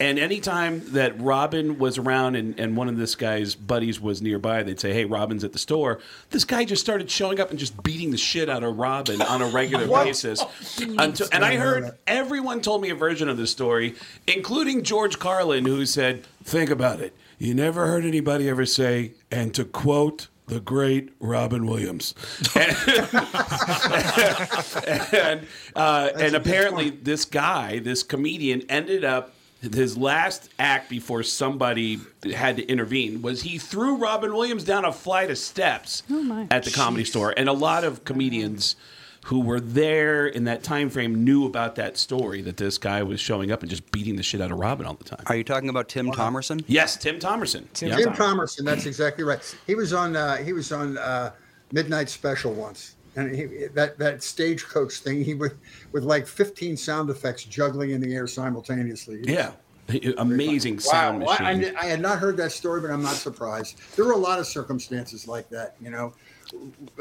[0.00, 4.64] And anytime that Robin was around and, and one of this guy's buddies was nearby,
[4.64, 6.00] they'd say, Hey, Robin's at the store.
[6.30, 9.40] This guy just started showing up and just beating the shit out of Robin on
[9.40, 10.42] a regular basis.
[10.80, 13.94] Until, and I heard everyone told me a version of this story,
[14.26, 17.14] including George Carlin, who said, Think about it.
[17.38, 22.14] You never heard anybody ever say, and to quote the great Robin Williams.
[25.12, 29.33] and uh, and apparently this guy, this comedian, ended up
[29.72, 32.00] his last act before somebody
[32.34, 36.02] had to intervene was he threw Robin Williams down a flight of steps
[36.50, 38.76] at the comedy store, and a lot of comedians
[39.26, 43.18] who were there in that time frame knew about that story that this guy was
[43.18, 45.22] showing up and just beating the shit out of Robin all the time.
[45.28, 46.62] Are you talking about Tim Thomerson?
[46.66, 47.64] Yes, Tim Thomerson.
[47.72, 47.96] Tim, Yeah.
[47.96, 49.40] Tim Thomerson, that's exactly right.
[49.66, 51.30] He was on uh, he was on uh,
[51.72, 55.24] Midnight Special once, and he, that that stagecoach thing.
[55.24, 55.56] He would
[55.92, 59.20] with like 15 sound effects juggling in the air simultaneously.
[59.24, 59.52] Yeah.
[60.16, 61.76] Amazing sound wow, I, machine.
[61.76, 63.78] I, I had not heard that story, but I'm not surprised.
[63.96, 66.14] There were a lot of circumstances like that, you know.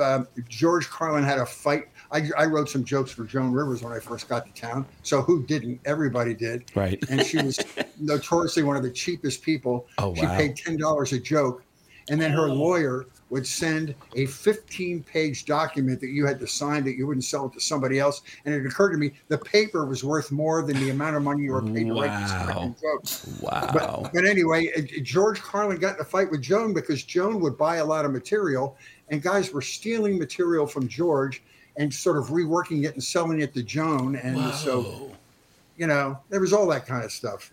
[0.02, 1.86] Um, George Carlin had a fight.
[2.12, 4.86] I, I wrote some jokes for Joan Rivers when I first got to town.
[5.04, 5.80] So who didn't?
[5.86, 6.66] Everybody did.
[6.76, 7.02] Right.
[7.10, 7.60] And she was
[8.00, 9.88] notoriously one of the cheapest people.
[9.98, 10.36] Oh, She wow.
[10.36, 11.64] paid ten dollars a joke,
[12.10, 16.96] and then her lawyer would send a 15-page document that you had to sign that
[16.96, 18.22] you wouldn't sell it to somebody else.
[18.46, 21.44] And it occurred to me the paper was worth more than the amount of money
[21.44, 22.46] you were paid to write these Wow.
[22.48, 23.40] fucking jokes.
[23.42, 23.70] Wow.
[23.74, 27.58] But, but anyway, uh, George Carlin got in a fight with Joan because Joan would
[27.58, 28.78] buy a lot of material,
[29.10, 31.42] and guys were stealing material from George
[31.76, 34.16] and sort of reworking it and selling it to Joan.
[34.16, 35.12] And so,
[35.76, 37.52] you know, there was all that kind of stuff.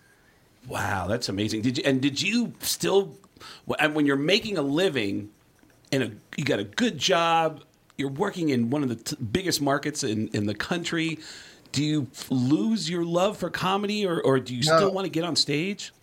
[0.67, 1.63] Wow, that's amazing.
[1.63, 3.17] Did you and did you still
[3.79, 5.31] and when you're making a living
[5.91, 7.63] and a, you got a good job,
[7.97, 11.19] you're working in one of the t- biggest markets in, in the country,
[11.71, 14.77] do you f- lose your love for comedy or, or do you No.
[14.77, 15.93] still want to get on stage?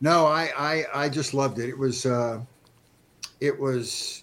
[0.00, 1.68] No, I, I, I just loved it.
[1.68, 2.40] It was, uh,
[3.40, 4.22] it was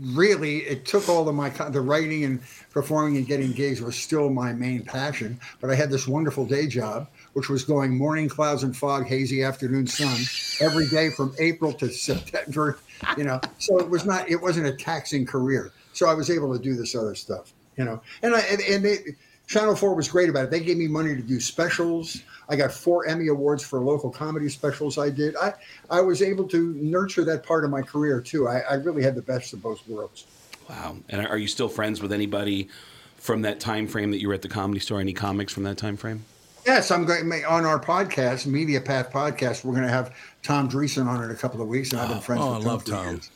[0.00, 4.30] really, it took all of my, the writing and performing and getting gigs was still
[4.30, 5.38] my main passion.
[5.60, 9.42] But I had this wonderful day job, which was going morning clouds and fog, hazy
[9.42, 10.16] afternoon sun
[10.60, 12.78] every day from April to September,
[13.16, 15.72] you know, so it was not, it wasn't a taxing career.
[15.92, 18.84] So I was able to do this other stuff, you know, and I, and, and
[18.84, 18.98] they,
[19.46, 20.50] Channel 4 was great about it.
[20.50, 22.22] They gave me money to do specials.
[22.48, 25.36] I got four Emmy Awards for local comedy specials I did.
[25.36, 25.54] I,
[25.90, 28.48] I was able to nurture that part of my career too.
[28.48, 30.26] I, I really had the best of both worlds.
[30.68, 30.96] Wow.
[31.08, 32.68] And are you still friends with anybody
[33.16, 35.00] from that time frame that you were at the comedy store?
[35.00, 36.24] Any comics from that time frame?
[36.66, 39.64] Yes, I'm going on our podcast, Media Path Podcast.
[39.64, 42.20] We're going to have Tom Dreesen on in a couple of weeks, and I've been
[42.20, 42.68] friends oh, with I Tom.
[42.68, 43.06] love for Tom.
[43.06, 43.30] years.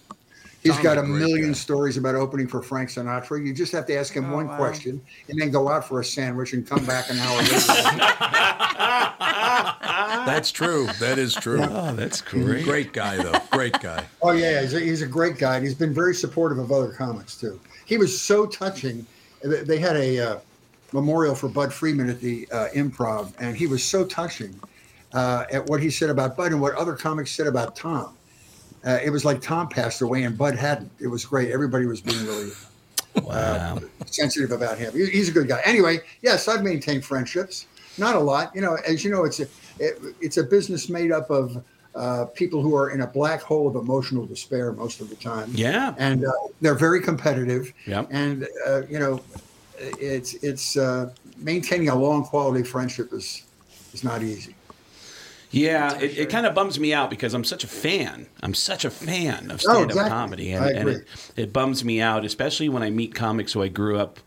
[0.63, 1.53] He's Tom's got a a million guy.
[1.53, 3.45] stories about opening for Frank Sinatra.
[3.45, 6.55] You just have to ask him one question and then go out for a sandwich
[6.55, 7.55] and come back an hour later.
[10.27, 10.87] That's true.
[10.99, 11.61] That is true.
[11.63, 12.65] Oh, that's great.
[12.65, 13.39] Great guy, though.
[13.51, 14.05] Great guy.
[14.23, 16.93] Oh yeah, he's a, he's a great guy, and he's been very supportive of other
[16.93, 17.61] comics too.
[17.85, 19.07] He was so touching.
[19.43, 20.39] They they had a uh,
[20.93, 24.59] memorial for Budd Friedman at the uh, Improv, and he was so touching
[25.13, 28.15] uh, at what he said about Budd and what other comics said about Tom.
[28.85, 30.91] Uh, it was like Tom passed away and Budd hadn't.
[31.01, 31.51] It was great.
[31.51, 32.51] Everybody was being really.
[33.29, 34.93] uh, sensitive about him.
[34.95, 35.61] He's a good guy.
[35.65, 37.67] Anyway, yes, I've maintained friendships.
[37.97, 38.77] Not a lot, you know.
[38.87, 39.49] As you know, it's a
[39.81, 41.65] it, it's a business made up of
[41.97, 45.51] uh, people who are in a black hole of emotional despair most of the time.
[45.53, 45.95] Yeah.
[45.99, 46.31] and uh,
[46.61, 47.73] they're very competitive.
[47.87, 49.21] Yeah, And uh, you know,
[49.79, 53.45] it's it's uh, maintaining a long quality friendship is
[53.93, 54.55] is not easy.
[55.51, 58.27] Yeah, it, it kind of bums me out because I'm such a fan.
[58.43, 60.11] I'm such a fan of Oh, stand-up exactly.
[60.11, 61.07] comedy, and, and it,
[61.37, 64.21] it bums me out, especially when I meet comics who I grew up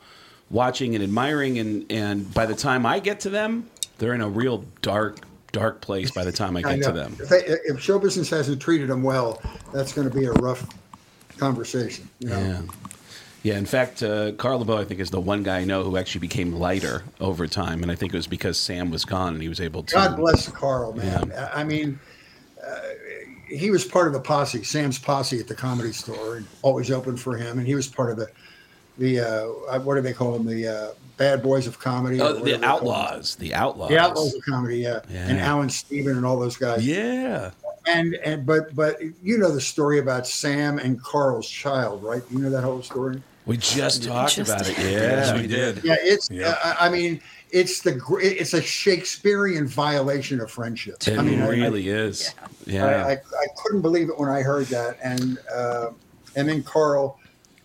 [0.49, 4.29] watching and admiring, and and by the time I get to them, they're in a
[4.29, 5.19] real dark,
[5.51, 6.09] dark place.
[6.09, 8.89] By the time I I get to them, If, they, if show business hasn't treated
[8.89, 9.41] them well,
[9.71, 10.67] that's going to be a rough
[11.37, 12.09] conversation.
[12.19, 12.39] You know?
[12.39, 12.61] yeah.
[13.43, 15.97] Yeah, in fact, uh, Carl LaBove, I think, is the one guy I know who
[15.97, 19.41] actually became lighter over time, and I think it was because Sam was gone and
[19.41, 19.95] he was able to.
[19.95, 21.31] God bless Carl, man.
[21.33, 21.99] I I mean,
[22.63, 22.79] uh,
[23.47, 27.17] he was part of the posse, Sam's posse at the comedy store, and always open
[27.17, 27.57] for him.
[27.57, 28.27] And he was part of the,
[28.99, 30.45] the uh, what do they call them?
[30.45, 32.21] The uh, bad boys of comedy.
[32.21, 32.69] or Oh, the they call them.
[32.69, 33.89] Outlaws, the Outlaws.
[33.89, 34.99] The outlaws of comedy, yeah.
[35.09, 35.45] And Yeah.
[35.47, 36.85] Allan Stephan and all those guys.
[36.85, 37.49] Yeah.
[37.87, 42.21] And and but but you know the story about Sam and Carl's child, right?
[42.29, 43.19] You know that whole story.
[43.45, 44.77] We just talked Just- about it.
[44.77, 45.83] Yeah, Yes, we did.
[45.83, 46.29] Yeah, it's.
[46.29, 46.55] Yeah.
[46.63, 47.19] Uh, I mean,
[47.49, 50.97] it's the gr- it's a Shakespearean violation of friendship.
[51.07, 52.33] It I mean, I- really is.
[52.65, 52.85] Yeah.
[52.85, 55.89] I, I, I couldn't believe it when I heard that, and uh,
[56.35, 57.19] and then Carl,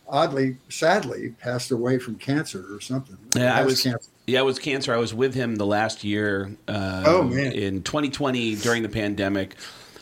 [0.09, 3.19] oddly, sadly, passed away from cancer or something.
[3.37, 3.83] Yeah, I was.
[3.83, 4.09] cancer.
[4.27, 4.93] Yeah, it was cancer.
[4.93, 6.51] I was with him the last year.
[6.67, 7.53] Uh, Oh, man.
[7.53, 9.55] In 2020, during the pandemic,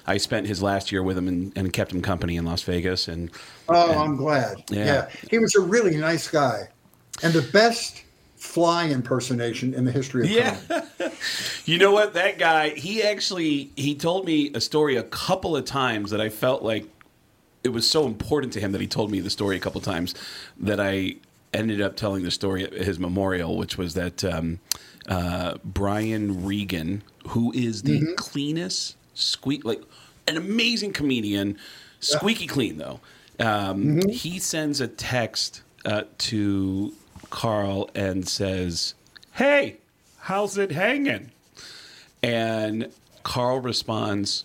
[0.06, 3.06] I spent his last year with him and, and kept him company in Las Vegas.
[3.06, 3.30] And
[3.68, 4.62] Oh, and- I'm glad.
[4.68, 4.84] Yeah.
[4.84, 5.08] Yeah.
[5.30, 6.68] he was a really nice guy,
[7.22, 8.02] and the best
[8.36, 10.56] fly impersonation in the history of Yeah.
[11.64, 12.12] You know what?
[12.12, 16.28] That guy, he actually he told me a story a couple of times that I
[16.28, 16.84] felt like
[17.62, 19.84] it was so important to him that he told me the story a couple of
[19.86, 20.14] times
[20.60, 21.16] that I
[21.54, 24.58] ended up telling the story at his memorial, which was that um,
[25.08, 28.14] uh, Brian Regan, who is the Mm-hmm.
[28.16, 29.80] cleanest squeak like
[30.28, 31.56] an amazing comedian,
[32.00, 33.00] squeaky clean though.
[33.40, 34.08] Um, Mm-hmm.
[34.10, 36.92] He sends a text uh, to
[37.30, 38.94] Carl and says,
[39.32, 39.78] "Hey,
[40.18, 41.30] how's it hanging?"
[42.22, 42.90] And
[43.22, 44.44] Carl responds,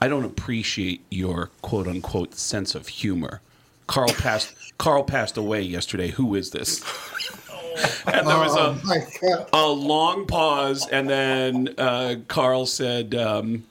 [0.00, 3.42] I don't appreciate your quote unquote sense of humor.
[3.86, 6.08] Carl passed Carl passed away yesterday.
[6.08, 6.80] Who is this?
[8.06, 9.06] and there was Oh, a, my
[9.52, 13.64] a long pause, and then uh, Carl said, um,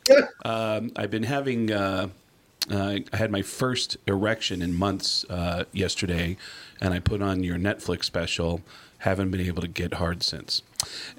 [0.45, 1.71] um, "I've been having.
[1.71, 2.09] Uh,
[2.71, 6.37] uh, I had my first erection in months uh, yesterday,
[6.81, 8.61] and I put on your Netflix special.
[8.99, 10.61] Haven't been able to get hard since."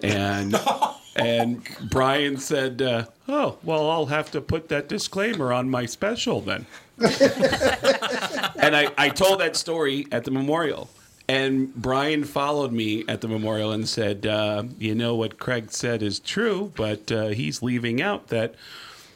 [0.03, 0.55] And
[1.17, 6.41] and Brian said, uh, "Oh, well, I'll have to put that disclaimer on my special
[6.41, 6.67] then."
[7.01, 10.91] and I, I told that story at the memorial.
[11.29, 16.03] And Brian followed me at the memorial and said, uh, You know what Craig said
[16.03, 18.57] is true, but uh, he's leaving out that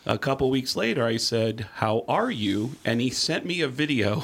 [0.07, 2.73] a couple weeks later I said, How are you?
[2.85, 4.23] And he sent me a video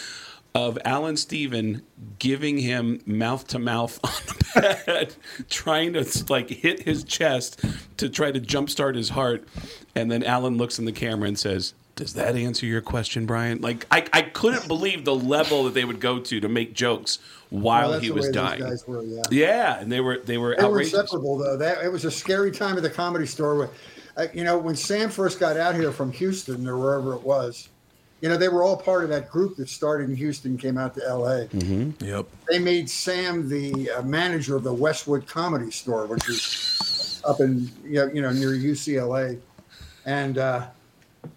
[0.54, 1.82] of Allan Stephan
[2.18, 5.14] giving him mouth to mouth on the bed,
[5.50, 7.60] trying to like hit his chest
[7.98, 9.46] to try to jumpstart his heart.
[9.94, 13.62] And then Alan looks in the camera and says, does that answer your question, Brian?
[13.62, 17.18] Like, I, I couldn't believe the level that they would go to to make jokes
[17.48, 18.60] while Well, he was dying.
[18.86, 19.22] were, yeah.
[19.30, 20.92] Yeah, and they were they were They were outrageous.
[20.92, 21.56] inseparable, though.
[21.56, 23.64] That it was a scary time at the comedy store.
[23.64, 23.68] Uh,
[24.32, 27.68] you know, when Sam first got out here from Houston or wherever it was,
[28.20, 30.94] you know, they were all part of that group that started in Houston, came out
[30.94, 31.46] to L.A.
[31.48, 32.04] Mm-hmm.
[32.04, 32.26] Yep.
[32.48, 37.70] They made Sam the uh, manager of the Westwood Comedy Store, which is up in
[37.84, 39.38] you know, you know near UCLA,
[40.06, 40.66] and uh,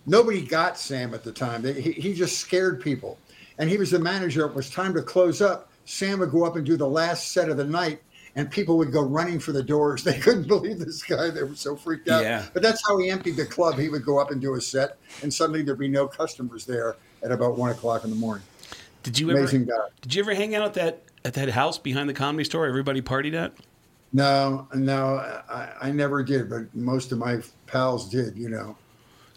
[0.06, 1.62] nobody got Sam at the time.
[1.62, 3.18] They, he, he just scared people,
[3.58, 4.46] and he was the manager.
[4.46, 5.70] It was time to close up.
[5.86, 8.02] Sam would go up and do the last set of the night,
[8.40, 10.04] and people would go running for the doors.
[10.10, 11.30] They couldn't believe this guy.
[11.30, 12.24] They were so freaked out.
[12.24, 12.46] Yeah.
[12.54, 13.78] But that's how he emptied the club.
[13.78, 16.96] He would go up and do a set, and suddenly there'd be no customers there
[17.22, 18.46] at about one o'clock in the morning.
[19.04, 19.88] Did you ever Amazing guy.
[20.02, 22.66] Did you ever hang out at that at that house behind the comedy store?
[22.66, 23.54] Everybody partied at.
[24.14, 25.18] No, no,
[25.50, 28.36] I, I never did, but most of my pals did.
[28.36, 28.78] You know,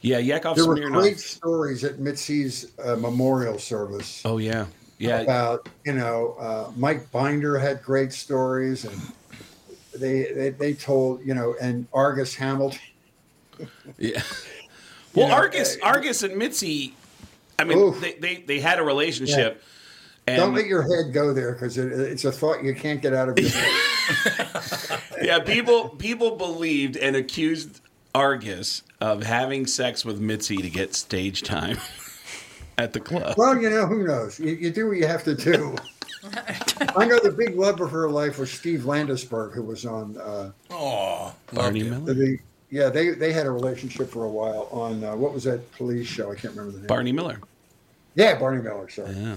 [0.00, 4.66] Yeah, Yakov there were great stories at Mitzi's uh, memorial service Oh yeah,
[5.08, 5.20] yeah.
[5.20, 9.00] about you know uh, Mike Binder had great stories, and
[9.98, 12.80] they, they they told you know, and Argus Hamilton.
[13.98, 14.22] Yeah.
[15.14, 16.94] Well, know, Argus, Argus and Mitzi,
[17.58, 18.00] I mean, Oof.
[18.00, 19.62] they, they they had a relationship.
[20.26, 23.12] And Don't let your head go there because it, it's a thought you can't get
[23.12, 25.00] out of your head.
[25.22, 27.82] yeah, people people believed and accused
[28.14, 31.76] Argus of having sex with Mitzi to get stage time
[32.78, 33.34] at the club.
[33.36, 34.38] well, you know, who knows?
[34.38, 35.76] You, you do what you have to do.
[36.96, 40.16] I know the big love of her life was Steve Landesberg, who was on.
[40.16, 42.14] Uh, oh, Barney Miller.
[42.14, 42.38] the,
[42.70, 46.06] yeah, they they had a relationship for a while on uh, what was that police
[46.06, 46.30] show?
[46.30, 46.86] I can't remember the name.
[46.86, 47.40] Barney Miller.
[48.14, 48.88] Yeah, Barney Miller.
[48.88, 49.12] Sorry.
[49.14, 49.36] Yeah.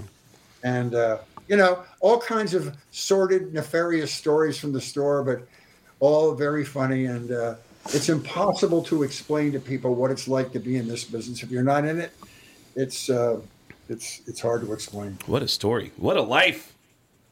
[0.63, 1.17] And uh,
[1.47, 5.47] you know all kinds of sordid, nefarious stories from the store, but
[5.99, 7.05] all very funny.
[7.05, 7.55] And uh,
[7.87, 11.51] it's impossible to explain to people what it's like to be in this business if
[11.51, 12.11] you're not in it.
[12.75, 13.39] It's uh,
[13.89, 15.17] it's it's hard to explain.
[15.25, 15.91] What a story.
[15.97, 16.73] What a life.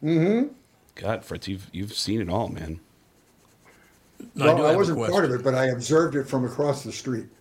[0.03, 0.53] Mm-hmm.
[0.95, 2.79] God, Fritz, you've you've seen it all, man.
[4.19, 6.45] I do well, I, have a wasn't part of it, but I observed it from
[6.45, 7.25] across the street.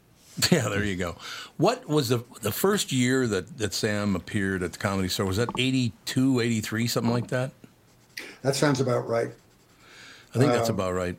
[0.51, 1.17] Yeah, there you go.
[1.59, 5.27] What was the the first year that, that Sam appeared at the comedy store?
[5.27, 7.51] Was that 82, 83, something like that?
[8.41, 9.31] That sounds about right.
[10.35, 11.19] I think that's Um, about right.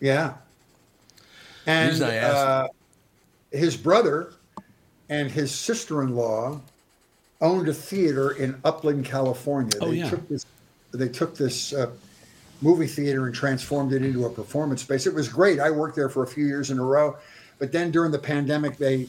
[0.00, 0.34] Yeah.
[1.66, 2.68] And I asked- uh,
[3.52, 4.32] his brother
[5.08, 6.60] and his sister-in-law
[7.40, 9.78] owned a theater in Upland, California.
[9.80, 10.10] Oh, they yeah.
[10.10, 10.46] took this
[10.92, 11.90] they took this uh,
[12.62, 15.06] movie theater and transformed it into a performance space.
[15.06, 15.60] It was great.
[15.60, 17.16] I worked there for a few years in a row,
[17.58, 19.08] but then during the pandemic they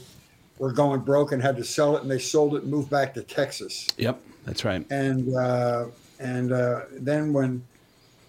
[0.57, 3.13] were going broke and had to sell it and they sold it and moved back
[3.13, 4.85] to Texas Yep, that's right.
[4.91, 5.85] and uh,
[6.19, 7.63] and uh, then when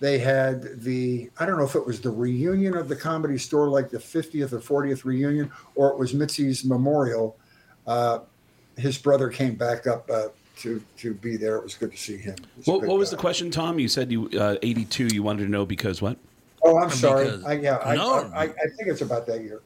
[0.00, 3.68] they had the I don't know if it was the reunion of the comedy store,
[3.68, 7.36] like the 50th or 40th reunion, or it was Mitzi's memorial.
[7.89, 8.20] Uh,
[8.76, 10.28] his brother came back up uh,
[10.59, 11.57] to to be there.
[11.57, 12.36] It was good to see him.
[12.62, 13.78] He a What, good what was the question, Tom?
[13.78, 15.07] You said you uh, 82.
[15.07, 16.18] You wanted to know because what?
[16.62, 17.30] Oh, I'm sorry.
[17.47, 18.30] I, yeah, I, No.
[18.34, 19.62] I, I, I think it's about that year.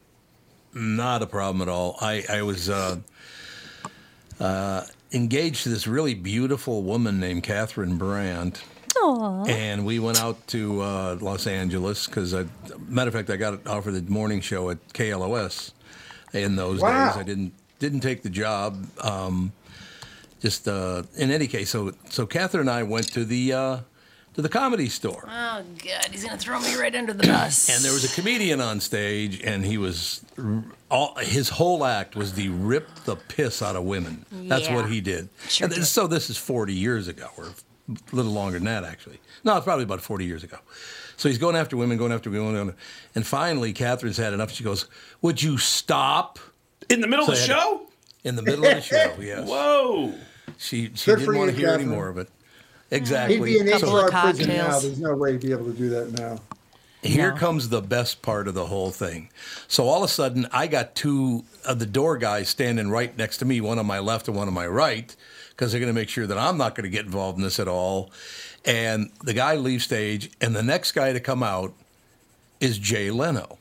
[0.75, 1.97] Not a problem at all.
[2.01, 2.99] I, I was uh,
[4.41, 8.63] uh, engaged to this really beautiful woman named Catherine Brandt.
[9.01, 9.45] Aw.
[9.47, 12.35] And we went out to uh, Los Angeles because,
[12.89, 15.73] matter of fact, I got offered the morning show at KLOS
[16.35, 17.09] in those Wow.
[17.09, 17.17] days.
[17.17, 17.53] I didn't
[17.83, 18.87] didn't take the job.
[19.01, 19.53] Um,
[20.41, 23.77] just uh, in any case, so so Catherine and I went to the uh,
[24.35, 25.25] to the comedy store.
[25.29, 27.69] Oh God, he's gonna throw me right under the bus.
[27.69, 30.25] And there was a comedian on stage, and he was
[30.91, 34.25] all his whole act was to rip the piss out of women.
[34.33, 34.77] That's Yeah.
[34.77, 35.29] what he did.
[35.49, 35.85] Sure and did.
[35.87, 37.47] so this is 40 years ago, or
[37.89, 39.21] a little longer than that, actually.
[39.45, 40.59] No, it's probably about 40 years ago.
[41.17, 42.75] So he's going after women, going after women,
[43.15, 44.51] and finally, Catherine's had enough.
[44.53, 44.87] She goes,
[45.21, 46.39] "Would you stop?"
[46.91, 47.81] In the middle So of the I had to- show?
[48.25, 49.49] In the middle of the show, yes.
[49.49, 50.15] Whoa.
[50.59, 52.29] She she Good didn't want to you, hear any more of it.
[52.91, 53.37] Exactly.
[53.37, 54.79] He'd be in So- HR prison now.
[54.79, 56.39] There's no way he'd be able to do that now.
[57.03, 59.29] Here comes the best part of the whole thing.
[59.67, 63.39] So all of a sudden, I got two of the door guys standing right next
[63.39, 65.15] to me, one on my left and one on my right,
[65.51, 67.59] because they're going to make sure that I'm not going to get involved in this
[67.59, 68.13] at all.
[68.65, 71.73] And the guy leaves stage, and the next guy to come out
[72.61, 73.59] is Jay Leno.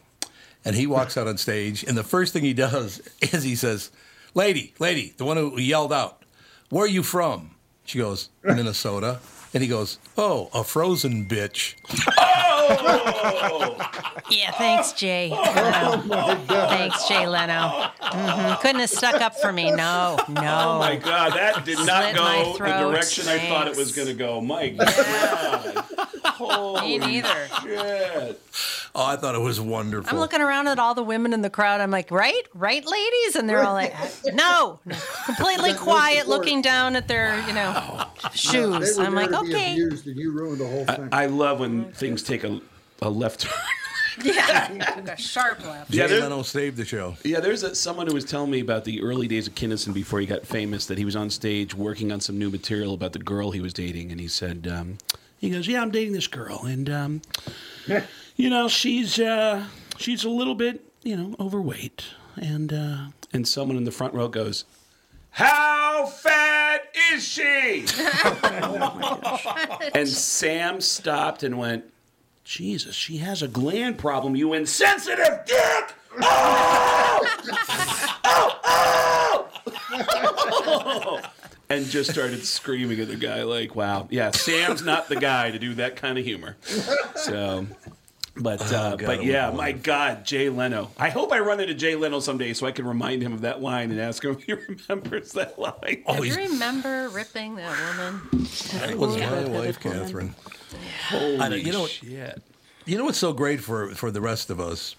[0.64, 3.91] And he walks out on stage, and the first thing he does is he says,
[4.34, 6.24] Lady, lady, the one who yelled out,
[6.70, 7.51] Where are you from?
[7.86, 9.20] She goes, Minnesota.
[9.53, 11.76] And he goes, Oh, a frozen bitch.
[14.30, 15.30] Yeah, thanks, Jay.
[15.32, 16.36] Leno.
[16.47, 17.89] Thanks, Jay Leno.
[17.99, 19.72] hmm Couldn't have stuck up for me.
[19.72, 20.76] No, no.
[20.76, 22.91] Oh my God, that did not Slit go the throat.
[22.91, 24.39] direction I thought it was going to go.
[24.39, 24.70] My
[26.47, 26.83] God.
[26.83, 27.47] Me neither.
[27.61, 28.41] Shit.
[28.93, 30.09] Oh, I thought it was wonderful.
[30.09, 31.79] I'm looking around at all the women in the crowd.
[31.79, 33.93] I'm like, right, right, ladies, and they're all like,
[34.33, 34.95] no, no.
[35.25, 38.97] completely quiet, looking down at their, you know, shoes.
[38.97, 41.09] They I'm like, okay, abused, you ruined the whole thing.
[41.13, 42.59] I love when things take a,
[43.01, 43.53] a left turn.
[44.25, 45.89] yeah, took a sharp left.
[45.89, 47.15] Jay Yeah, there- Leno saved the show.
[47.23, 50.19] Yeah, there's a, someone who was telling me about the early days of Kinison before
[50.19, 50.85] he got famous.
[50.87, 53.73] That he was on stage working on some new material about the girl he was
[53.73, 54.97] dating, and he said, um,
[55.41, 57.21] "He goes, yeah, I'm dating this girl, and um,
[58.35, 59.65] you know, she's uh,
[59.97, 62.05] she's a little bit, you know, overweight."
[62.37, 62.97] And uh,
[63.33, 64.65] and someone in the front row goes,
[65.31, 67.41] "How fat is she?"
[69.95, 71.85] and Sam stopped and went,
[72.43, 74.35] "Jesus, she has a gland problem.
[74.35, 75.95] You insensitive dick!"
[81.72, 85.59] and just started screaming at the guy like, "Wow, yeah, Sam's not the guy to
[85.59, 86.57] do that kind of humor."
[87.15, 87.67] So,
[88.36, 90.91] but uh, Oh, God, but yeah, was my God, Jay Leno.
[90.97, 93.61] I hope I run into Jay Leno someday so I can remind him of that
[93.61, 96.03] line and ask him if he remembers that line.
[96.05, 98.22] Oh, Do you remember ripping that woman?
[98.74, 100.36] that was my wife, Catherine.
[101.09, 102.41] Holy I you know shit!
[102.86, 104.95] You know what's so great for for the rest of us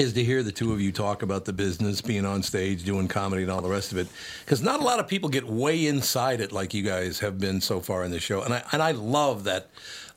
[0.00, 3.06] is to hear the two of you talk about the business, being on stage, doing
[3.06, 4.08] comedy, and all the rest of it.
[4.44, 7.60] Because not a lot of people get way inside it like you guys have been
[7.60, 9.68] so far in the show, and I and I love that.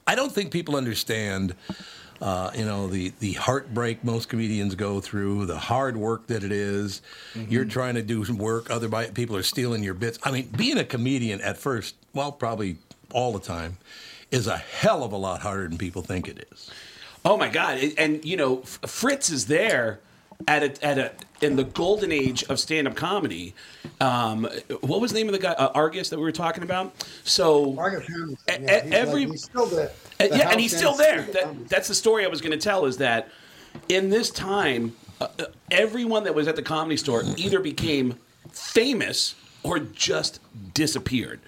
[0.07, 1.53] I don't think people understand.
[2.21, 6.53] Uh, you know the the heartbreak most comedians go through, the hard work that it
[6.53, 7.01] is.
[7.36, 10.17] You're trying to do some work, other people are stealing your bits.
[10.23, 12.77] I mean, being a comedian at first, well, probably
[13.11, 13.77] all the time,
[14.31, 16.71] is a hell of a lot harder than people think it is.
[17.26, 17.80] Oh my God!
[17.97, 19.99] And, you know, Fritz is there
[20.47, 21.11] at a at a
[21.41, 23.53] in the golden age of stand up comedy.
[24.01, 24.47] Um,
[24.82, 25.51] what was the name of the guy?
[25.53, 26.93] Uh, Argus that we were talking about.
[27.24, 28.09] So Argus
[28.47, 29.84] Yeah, he's every like- still the,
[30.19, 31.21] Uh, yeah, and he's still there.
[31.21, 32.86] That, that's the story I was going to tell.
[32.86, 33.30] Is that
[33.89, 38.19] in this time, uh, uh, everyone that was at the comedy store either became
[38.51, 40.39] famous or just
[40.74, 41.39] disappeared.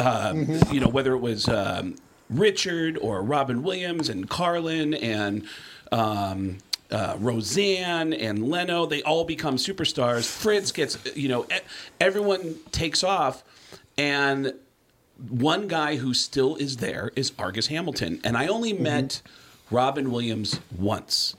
[0.00, 0.06] Um,
[0.46, 0.72] Mm-hmm.
[0.74, 1.96] You know, whether it was um,
[2.30, 5.44] Richard or Robin Williams and Carlin and.
[5.90, 6.58] Um,
[6.90, 10.26] uh, Roseanne and Leno, they all become superstars.
[10.26, 11.46] Fritz gets, you know,
[12.00, 13.44] everyone takes off,
[13.98, 14.54] and
[15.28, 18.20] one guy who still is there is Argus Hamilton.
[18.24, 19.20] And I only met
[19.70, 21.34] Robin Williams once.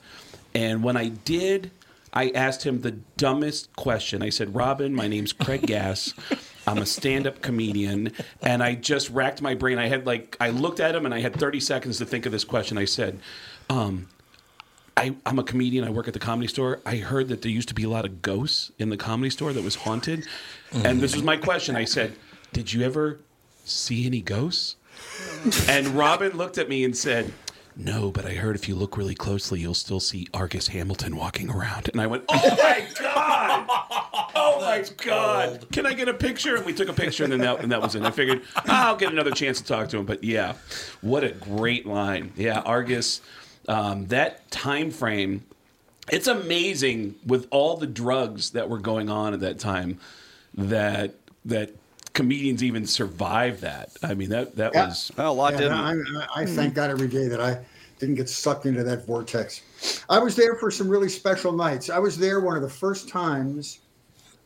[0.53, 1.71] And when I did,
[2.11, 4.21] I asked him the dumbest question.
[4.21, 6.13] I said, Robin, my name's Craig Gass.
[6.69, 8.13] I'm a stand up comedian.
[8.41, 9.79] And I just racked my brain.
[9.79, 12.31] I had like, I looked at him and I had 30 seconds to think of
[12.31, 12.77] this question.
[12.77, 13.19] I said,
[13.69, 14.07] um,
[14.95, 15.83] I, I'm a comedian.
[15.83, 16.79] I work at the comedy store.
[16.85, 19.53] I heard that there used to be a lot of ghosts in the comedy store
[19.53, 20.27] that was haunted.
[20.73, 21.75] And this was my question.
[21.75, 22.15] I said,
[22.53, 23.19] Did you ever
[23.65, 24.75] see any ghosts?
[25.67, 27.33] And Robin looked at me and said,
[27.81, 31.49] No, but I heard if you look really closely, you'll still see Argus Hamilton walking
[31.49, 31.87] around.
[31.87, 33.65] And I went, Oh my God!
[34.35, 35.65] Oh my God!
[35.71, 36.57] Can I get a picture?
[36.57, 38.03] And we took a picture, and then that, and that was it.
[38.03, 40.05] I figured I'll get another chance to talk to him.
[40.05, 40.55] But yeah,
[40.99, 42.33] what a great line.
[42.35, 43.21] Yeah, Argus.
[43.69, 45.45] Um, that time frame,
[46.11, 49.99] it's amazing with all the drugs that were going on at that time
[50.55, 51.13] that
[51.45, 51.71] that
[52.13, 53.91] comedians even survived that.
[54.03, 54.87] I mean that that Yeah.
[54.87, 55.73] was Well, a lot Yeah, didn't.
[55.77, 57.59] I, I, I thank God every day that I
[57.99, 59.61] didn't get sucked into that vortex.
[60.09, 61.89] I was there for some really special nights.
[61.89, 63.79] I was there one of the first times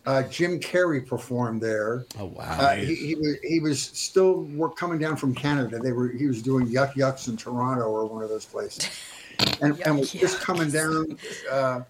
[0.05, 2.05] uh, Jim Carrey performed there.
[2.19, 2.43] Oh wow!
[2.43, 4.45] Uh, he, he was he was still
[4.75, 5.79] coming down from Canada.
[5.79, 8.89] They were he was doing Yuk Yuk's in Toronto or one of those places,
[9.61, 11.17] and and was just coming down
[11.49, 11.81] uh,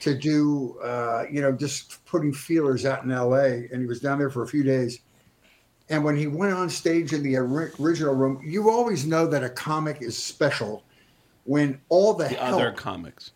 [0.00, 3.68] to do uh, you know just putting feelers out in L.A.
[3.72, 5.00] And he was down there for a few days.
[5.90, 9.50] And when he went on stage in the original room, you always know that a
[9.50, 10.82] comic is special
[11.44, 13.32] when all the, the help, other comics.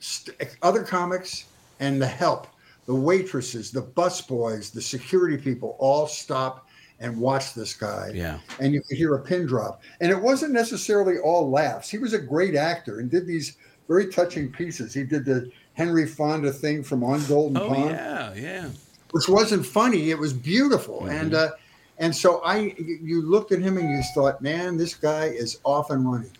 [0.00, 1.46] st- other comics
[1.80, 2.46] and the help,
[2.86, 6.68] the waitresses, the busboys, the security people all stop
[7.00, 8.12] and watch this guy.
[8.14, 8.38] Yeah.
[8.60, 9.82] And you could hear a pin drop.
[10.00, 11.88] And it wasn't necessarily all laughs.
[11.88, 13.56] He was a great actor and did these
[13.88, 14.94] very touching pieces.
[14.94, 18.68] He did the Henry Fonda thing from On Golden Oh Pond yeah, yeah.
[19.10, 20.10] which wasn't funny.
[20.10, 21.52] It was beautiful, and uh,
[21.98, 25.90] and so I, you looked at him and you thought, man, this guy is off
[25.90, 26.30] and running,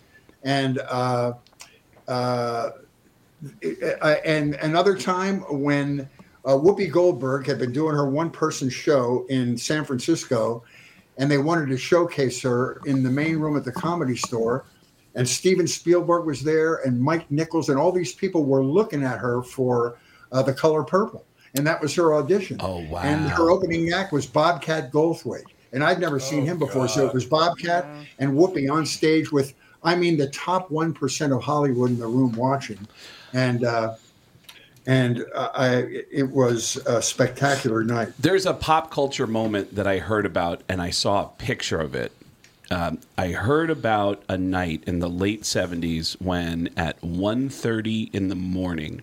[0.45, 1.35] and uh,
[2.09, 2.71] uh,
[4.25, 6.09] and another time when
[6.45, 10.65] uh, Whoopi Goldberg had been doing her one-person show in San Francisco,
[11.19, 14.67] and they wanted to showcase her in the main room at the Comedy Store.
[15.15, 19.19] And Steven Spielberg was there, and Mike Nichols, and all these people were looking at
[19.19, 19.99] her for
[20.33, 22.57] uh, The Color Purple and that was her audition.
[22.61, 23.01] Oh wow!
[23.03, 26.89] And her opening act was Bobcat Goldthwait, and I'd never seen him before.
[26.89, 27.87] So it was Bobcat
[28.19, 29.55] and Whoopi on stage with,
[29.85, 32.87] I mean, the top one percent of Hollywood in the room watching,
[33.33, 33.97] and uh,
[34.87, 35.75] and uh, I,
[36.11, 38.13] it was a spectacular night.
[38.19, 41.95] There's a pop culture moment that I heard about, and I saw a picture of
[41.95, 42.13] it.
[42.71, 48.35] Um, I heard about a night in the late '70s when, at 1.30 in the
[48.35, 49.03] morning,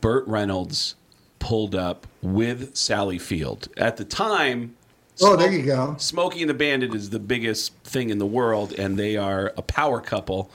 [0.00, 0.96] Burt Reynolds
[1.38, 3.68] pulled up with Sally Field.
[3.76, 4.76] At the time,
[5.22, 5.94] Oh, there you go.
[5.98, 9.62] Smokey and the Bandit is the biggest thing in the world, and they are a
[9.62, 10.50] power couple.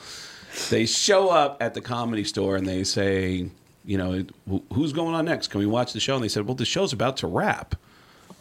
[0.69, 3.49] They show up at the comedy store and they say,
[3.85, 4.25] you know,
[4.73, 5.47] who's going on next?
[5.47, 6.15] Can we watch the show?
[6.15, 7.75] And they said, well, the show's about to wrap.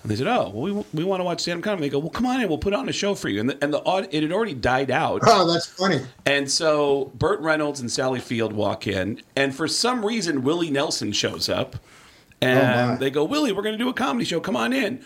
[0.03, 1.83] And they said, oh, well, we, we want to watch stand-up comedy.
[1.83, 3.41] They go, well, come on in, we'll put on a show for you.
[3.41, 5.23] And the, and the it had already died out.
[5.25, 6.01] Oh, that's funny.
[6.25, 11.13] And so Burt Reynolds and Sally Field walk in, and for some reason, Willie Nelson
[11.13, 11.77] shows up.
[11.77, 12.97] Oh, and my.
[12.97, 14.41] they go, Willie, we're going to do a comedy show.
[14.41, 15.05] Come on in.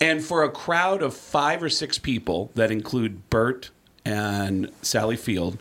[0.00, 3.70] And for a crowd of five or six people that include Burt
[4.04, 5.58] and Sally Field,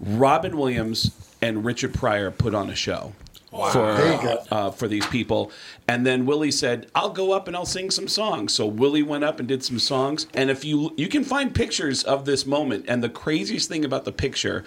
[0.00, 1.10] Robin Williams
[1.40, 3.12] and Richard Pryor put on a show
[3.50, 4.42] for you go.
[4.50, 5.50] uh, for these people.
[5.86, 9.24] And then Willie said, "I'll go up and I'll sing some songs." So Willie went
[9.24, 10.26] up and did some songs.
[10.34, 14.04] And if you you can find pictures of this moment, and the craziest thing about
[14.04, 14.64] the picture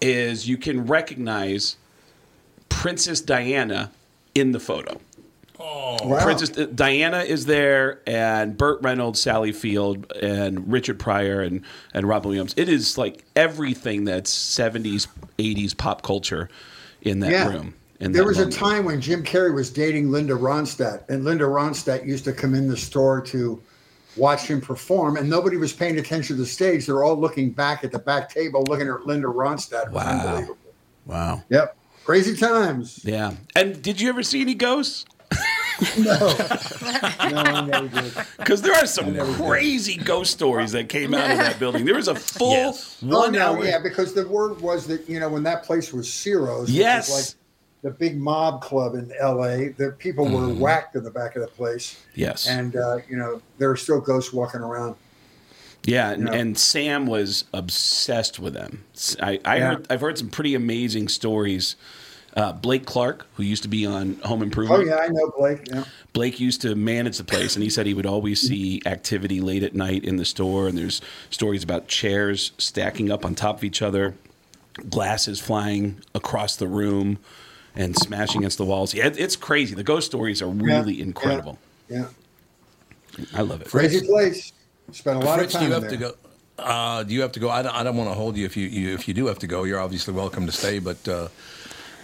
[0.00, 1.76] is you can recognize
[2.68, 3.90] Princess Diana
[4.34, 5.00] in the photo.
[5.60, 6.22] Wow.
[6.22, 12.08] Princess uh, Diana is there, and Burt Reynolds, Sally Field, and Richard Pryor, and and
[12.08, 12.54] Robin Williams.
[12.56, 15.06] It is like everything that's '70s,
[15.38, 16.48] '80s pop culture
[17.02, 17.48] in that Yeah.
[17.48, 17.74] room.
[18.00, 22.06] In There was a time when Jim Carrey was dating Linda Ronstadt, and Linda Ronstadt
[22.06, 23.60] used to come in the store to
[24.16, 26.86] watch him perform, and nobody was paying attention to the stage.
[26.86, 29.90] They're all looking back at the back table, looking at Linda Ronstadt.
[29.90, 30.46] Wow.
[31.04, 31.42] Wow.
[31.50, 31.76] Yep.
[32.04, 33.00] Crazy times.
[33.04, 33.34] Yeah.
[33.54, 35.04] And did you ever see any ghosts?
[35.98, 36.18] No.
[37.30, 38.12] no, I never did.
[38.38, 41.84] Because there are some crazy ghost stories that came out of that building.
[41.84, 43.64] There was a full Oh, one no, hour.
[43.64, 47.08] yeah, because the word was that, you know, when that place was Ciro's, Yes.
[47.08, 47.36] was like
[47.82, 50.58] the big mob club in LA, the people were Mhm.
[50.58, 51.96] whacked in the back of the place.
[52.14, 52.46] Yes.
[52.46, 54.96] And, uh, you know, there are still ghosts walking around.
[55.84, 58.84] Yeah, and, and Sam was obsessed with them.
[58.94, 59.66] S- I, I Yeah.
[59.68, 61.74] heard, I've heard some pretty amazing stories.
[62.36, 64.82] Uh, Blake Clark, who used to be on Home Improvement.
[64.82, 65.66] Oh, yeah, I know Blake.
[65.68, 65.84] Yeah.
[66.12, 69.64] Blake used to manage the place, and he said he would always see activity late
[69.64, 70.68] at night in the store.
[70.68, 71.00] And there's
[71.30, 74.14] stories about chairs stacking up on top of each other,
[74.88, 77.18] glasses flying across the room,
[77.74, 78.94] and smashing against the walls.
[78.94, 79.74] Yeah, it's crazy.
[79.74, 81.58] The ghost stories are really Yeah, incredible.
[81.88, 82.06] Yeah.
[83.34, 83.68] I love it.
[83.68, 84.52] Crazy place.
[84.92, 85.90] Spent a lot Fritz, of do time you have there.
[85.90, 86.14] to go?
[86.58, 87.48] Uh, do you have to go?
[87.48, 89.38] I don't, I don't want to hold you if you, you if you do have
[89.40, 89.64] to go.
[89.64, 91.28] You're obviously welcome to stay, but uh,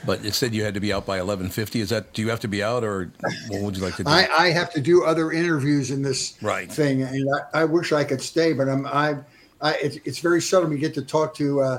[0.06, 1.80] but it said you had to be out by 11:50.
[1.80, 2.12] Is that?
[2.12, 3.12] Do you have to be out, or
[3.48, 4.10] what would you like to do?
[4.10, 6.70] I, I have to do other interviews in this Right.
[6.70, 9.16] thing, and I, I wish I could stay, but I'm I,
[9.60, 11.78] I it's, it's very seldom you get to talk to uh,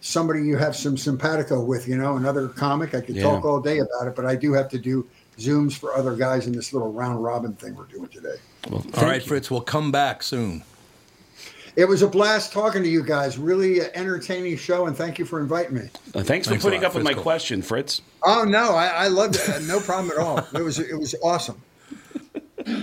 [0.00, 2.94] somebody you have some simpatico with, you know, another comic.
[2.94, 3.22] I could Yeah.
[3.22, 5.06] talk all day about it, but I do have to do
[5.38, 8.36] zooms for other guys in this little round robin thing we're doing today.
[8.70, 10.62] Well, All right, Fritz, we'll come back soon.
[11.76, 13.36] It was a blast talking to you guys.
[13.36, 15.88] Really uh, entertaining show, and thank you for inviting me.
[16.14, 17.22] Uh, thanks for Thanks a putting lot, up with my Cole.
[17.22, 18.00] question, Fritz.
[18.22, 19.62] Oh no, I, I loved it.
[19.66, 20.38] No problem at all.
[20.54, 21.60] It was it was awesome.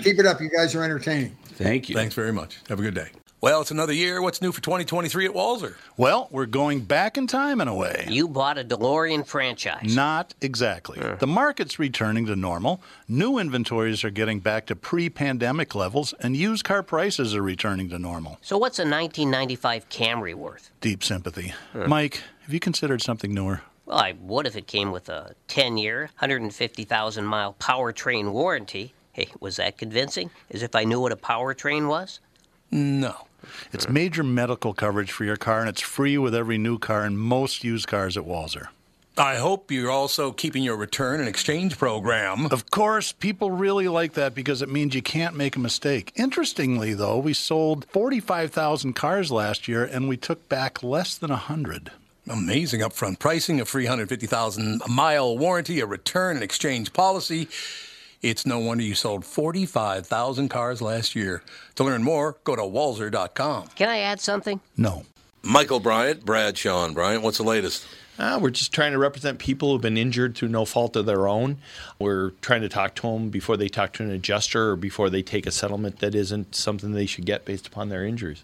[0.04, 0.42] Keep it up.
[0.42, 1.36] You guys are entertaining.
[1.54, 1.96] Thank you.
[1.96, 2.60] Thanks very much.
[2.70, 3.10] Have a good day.
[3.42, 4.22] Well, it's another year.
[4.22, 5.74] What's new for 2023 at Walser?
[5.98, 8.06] Well, we're going back in time in a way.
[8.08, 9.96] You bought a DeLorean franchise.
[9.96, 11.00] Not exactly.
[11.18, 12.84] The market's returning to normal.
[13.08, 17.90] New inventories are getting back to pre pandemic levels, and used car prices are returning
[17.90, 18.38] to normal.
[18.44, 20.70] So what's a 1995 Camry worth?
[20.80, 21.56] Deep sympathy.
[21.74, 23.62] Mike, have you considered something newer?
[23.88, 28.94] Well, I would if it came with a 10-year, 150,000 mile powertrain warranty.
[29.14, 30.30] Hey, was that convincing?
[30.52, 32.20] As if I knew what a powertrain was?
[32.70, 33.26] No.
[33.72, 37.20] It's major medical coverage for your car, and it's free with every new car and
[37.20, 38.68] most used cars at Walser.
[39.18, 42.46] I hope you're also keeping your return and exchange program.
[42.46, 46.14] Of course, people really like that because it means you can't make a mistake.
[46.16, 51.92] Interestingly, though, we sold 45,000 cars last year and we took back less than 100.
[52.30, 57.50] Amazing upfront pricing, a 350,000 mile warranty, a return and exchange policy.
[58.22, 61.42] It's no wonder you sold 45,000 cars last year.
[61.76, 63.70] To learn more, go to walser.com.
[63.70, 64.60] Can I add something?
[64.78, 65.06] No.
[65.42, 67.88] Michael Bryant, Brad Sean Bryant, what's the latest?
[68.20, 71.28] Uh, we're just trying to represent people who've been injured through no fault of their
[71.28, 71.58] own.
[71.98, 75.24] We're trying to talk to them before they talk to an adjuster or before they
[75.24, 78.44] take a settlement that isn't something they should get based upon their injuries.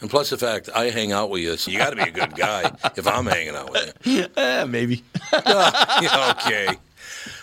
[0.00, 2.10] And plus the fact I hang out with you, so you got to be a
[2.10, 4.26] good guy if I'm hanging out with you.
[4.36, 5.02] Eh, maybe.
[5.32, 6.68] Yeah, okay.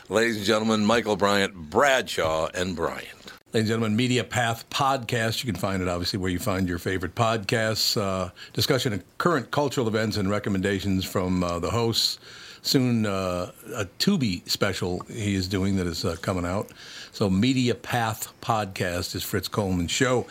[0.10, 3.08] Ladies and gentlemen, Michael Bryant, Bradshaw, and Bryant.
[3.54, 5.44] Ladies and gentlemen, Media Path Podcast.
[5.44, 8.00] You can find it obviously where you find your favorite podcasts.
[8.00, 12.20] Uh, discussion of current cultural events and recommendations from uh, the hosts.
[12.62, 16.72] Soon, uh, a Tubi special he is doing that is uh, coming out.
[17.12, 20.26] So, Media Path Podcast is Fritz Coleman's show.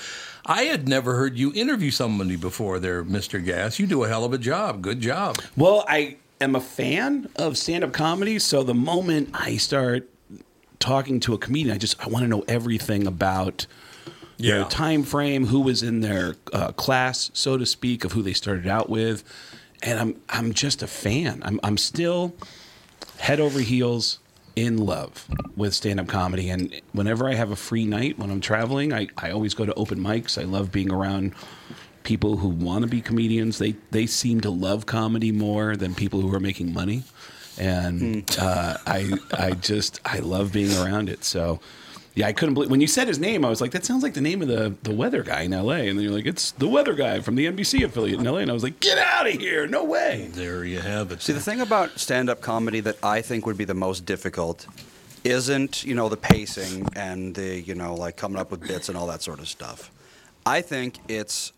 [0.44, 3.44] I had never heard you interview somebody before there, Mr.
[3.44, 3.78] Gass.
[3.78, 4.82] You do a hell of a job.
[4.82, 5.36] Good job.
[5.56, 10.08] Well, I am a fan of stand-up comedy, so the moment I start
[10.80, 13.66] talking to a comedian, I just I want to know everything about
[14.36, 14.54] Yeah.
[14.56, 18.32] their time frame, who was in their uh, class, so to speak, of who they
[18.32, 19.22] started out with,
[19.82, 21.40] and I'm I'm just a fan.
[21.44, 22.34] I'm I'm still
[23.18, 24.18] head over heels
[24.56, 28.92] in love with stand-up comedy and whenever i have a free night when i'm traveling
[28.92, 31.34] i, I always go to open mics i love being around
[32.02, 36.20] people who want to be comedians they they seem to love comedy more than people
[36.20, 37.04] who are making money
[37.58, 41.22] and uh, I I just I love being around it.
[41.24, 41.60] So.
[42.14, 43.42] Yeah, I couldn't believe when you said his name.
[43.44, 45.88] I was like, "That sounds like the name of the, the weather guy in L.A."
[45.88, 48.50] And then you're like, "It's the weather guy from the NBC affiliate in L.A." And
[48.50, 49.66] I was like, "Get out of here!
[49.66, 51.22] No way!" There you have it.
[51.22, 54.66] See, the thing about stand-up comedy that I think would be the most difficult
[55.24, 58.98] isn't, you know, the pacing and the, you know, like coming up with bits and
[58.98, 59.90] all that sort of stuff.
[60.44, 61.52] I think it's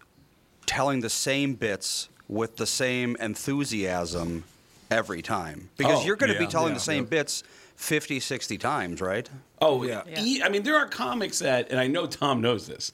[0.67, 4.45] telling the same bits with the same enthusiasm
[4.91, 7.11] every time because Oh, you're going to be telling yeah, the same yeah.
[7.11, 7.43] bits
[7.77, 9.29] 50, 60 times, right?
[9.61, 10.03] Oh yeah.
[10.18, 12.93] E- I mean, there are comics that, and I know Tom knows this.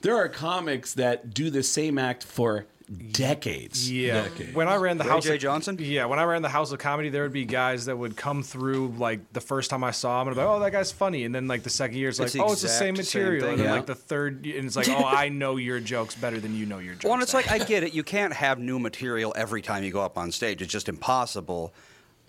[0.00, 2.66] There are comics that do the same act for
[3.12, 3.90] decades.
[3.90, 4.22] Yeah.
[4.22, 4.54] Decades.
[4.54, 5.34] When I ran the Ray House J.
[5.34, 5.76] of, Johnson?
[5.80, 8.42] Yeah, when I ran the House of Comedy, there would be guys that would come
[8.42, 10.92] through like the first time I saw him and I'd be like, "Oh, that guy's
[10.92, 12.94] funny." And then like the second year it's like, It's the "Oh, it's the same
[12.94, 13.72] exact same material." and then yeah.
[13.72, 16.78] like the third and it's like, "Oh, I know your jokes better than you know
[16.78, 17.94] your jokes." Well, and it's like I get it.
[17.94, 20.62] You can't have new material every time you go up on stage.
[20.62, 21.74] It's just impossible.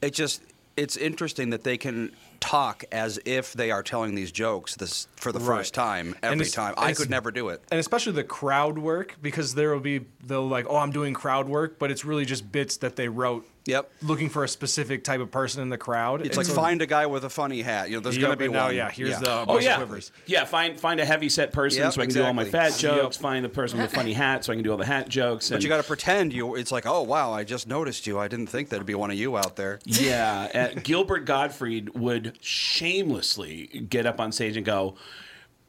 [0.02, 0.42] It just
[0.80, 5.32] it's interesting that they can talk as if they are telling these jokes this for
[5.34, 5.58] the Right.
[5.58, 6.74] first time every time.
[6.78, 7.62] I could never do it.
[7.70, 11.50] and especially the crowd work because there will be they'll like oh i'm doing crowd
[11.50, 15.22] work but it's really just bits that they wrote yep looking for a specific type
[15.22, 17.62] of person in the crowd It's And like so- find a guy with a funny
[17.62, 17.90] hat.
[17.90, 20.12] You know, there's Yep, going to be and now, yeah, here's the Oh yeah, quivers.
[20.26, 20.44] yeah.
[20.46, 23.18] Find find a heavy set person Yep, so I can do all my fat jokes.
[23.18, 25.50] Find the person with a funny hat so I can do all the hat jokes.
[25.50, 26.56] But and- you got to pretend you.
[26.56, 28.20] It's like, oh wow, I just noticed you.
[28.20, 29.80] I didn't think there'd be one of you out there.
[29.86, 34.96] Yeah, uh, Gilbert Gottfried would shamelessly get up on stage and go,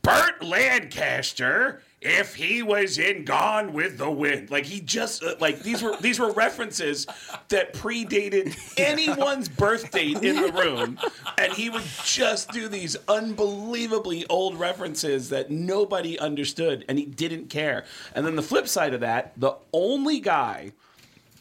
[0.02, 4.50] Burt Lancaster, if he was in Gone with the Wind.
[4.50, 7.06] Like he just uh, like these were these were references
[7.48, 10.98] that predated anyone's birth date in the room,
[11.36, 17.50] and he would just do these unbelievably old references that nobody understood, and he didn't
[17.50, 17.84] care.
[18.14, 20.72] And then the flip side of that, the only guy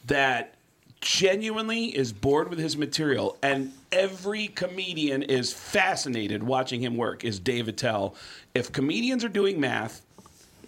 [0.07, 0.55] that
[1.01, 7.39] genuinely is bored with his material and every comedian is fascinated watching him work is
[7.39, 8.16] Dave Attell.
[8.53, 10.01] If comedians are doing math,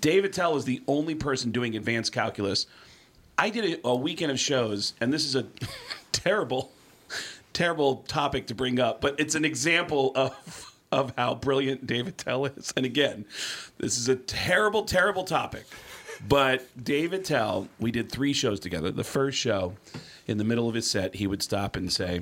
[0.01, 2.65] Dave Attell is the only person doing advanced calculus.
[3.37, 5.45] I did a, a weekend of shows and this is a
[6.11, 6.71] terrible
[7.53, 12.45] terrible topic to bring up, but it's an example of of how brilliant Dave Attell
[12.45, 12.73] is.
[12.75, 13.25] And again,
[13.77, 15.65] this is a terrible terrible topic.
[16.27, 18.91] But Dave Attell, we did three shows together.
[18.91, 19.73] The first show,
[20.27, 22.21] in the middle of his set, he would stop and say,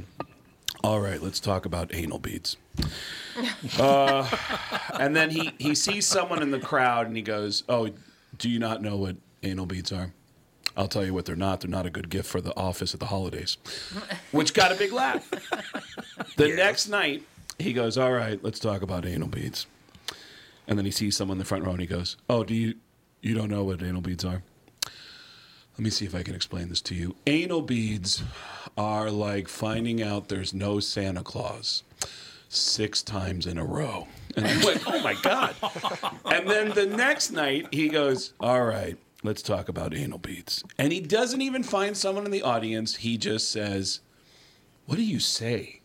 [0.84, 2.58] All right, let's talk about anal beads.
[3.80, 4.28] Uh,
[5.00, 7.90] and then he, he sees someone in the crowd and he goes, Oh,
[8.38, 10.12] do you not know what anal beads are?
[10.76, 11.62] I'll tell you what they're not.
[11.62, 13.58] They're not a good gift for the office at the holidays,
[14.32, 15.30] which got a big laugh.
[16.36, 17.24] The next night,
[17.60, 19.68] he goes, All right, let's talk about anal beads.
[20.68, 22.76] And then he sees someone in the front row and he goes, Oh, do you,
[23.22, 24.42] you don't know what anal beads are?
[25.80, 27.16] Let me see if I can explain this to you.
[27.26, 28.22] Anal beads
[28.76, 31.84] are like finding out there's no Santa Claus
[32.50, 34.06] six times in a row.
[34.36, 35.56] And I'm like, oh my God.
[36.26, 40.66] And then the next night, he goes, all right, let's talk about anal beads.
[40.78, 42.98] And he doesn't even find someone in the audience.
[42.98, 44.02] He just says,
[44.86, 45.80] what do you say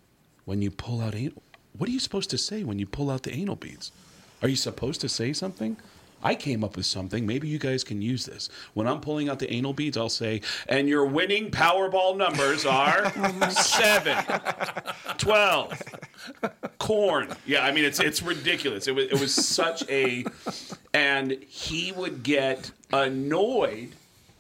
[0.44, 1.40] when you pull out anal?
[1.78, 3.92] What are you supposed to say when you pull out the anal beads?
[4.42, 5.76] Are you supposed to say something?
[6.24, 7.26] I came up with something.
[7.26, 8.48] Maybe you guys can use this.
[8.72, 13.12] When I'm pulling out the anal beads, I'll say, and your winning Powerball numbers are
[13.50, 14.24] 7,
[15.18, 15.82] 12,
[16.78, 17.28] corn.
[17.46, 18.88] Yeah, I mean, it's it's ridiculous.
[18.88, 20.24] It was, it was such a.
[20.94, 23.90] And he would get annoyed,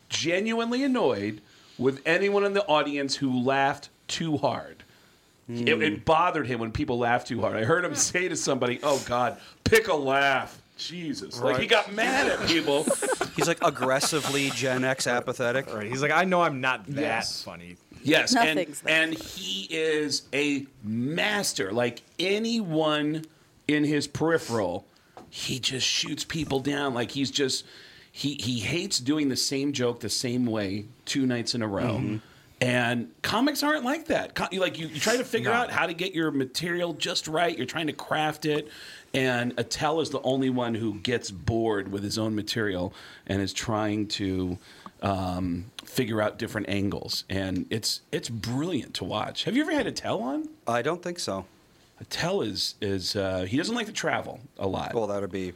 [0.08, 1.42] genuinely annoyed,
[1.76, 4.84] with anyone in the audience who laughed too hard.
[5.46, 5.98] It, it hmm.
[6.04, 7.56] bothered him when people laughed too hard.
[7.56, 11.92] I heard him say to somebody, "Oh God, pick a laugh." Jesus, like he got
[11.92, 12.84] mad at people.
[13.36, 15.72] He's like aggressively Gen X apathetic.
[15.72, 15.86] Right.
[15.88, 17.42] He's like, I know I'm not that Yes.
[17.42, 17.76] funny.
[18.02, 21.72] Yes, and, Nothing's and he is a master.
[21.72, 23.24] Like anyone
[23.66, 24.86] in his peripheral,
[25.30, 26.92] he just shoots people down.
[26.92, 27.64] Like he's just
[28.12, 31.96] he he hates doing the same joke the same way two nights in a row.
[31.98, 32.16] Mm-hmm.
[32.60, 34.34] And comics aren't like that.
[34.34, 37.26] Co- you- Like you, you try to figure out how to get your material just
[37.26, 37.56] right.
[37.56, 38.68] You're trying to craft it.
[39.14, 42.92] And Attell is the only one who gets bored with his own material
[43.26, 44.58] and is trying to
[45.02, 47.24] um, figure out different angles.
[47.30, 49.44] And it's it's brilliant to watch.
[49.44, 50.48] Have you ever had Attell on?
[50.66, 51.46] I don't think so.
[52.00, 54.94] Attell is is uh, he doesn't like to travel a lot.
[54.94, 55.52] Well, that'd be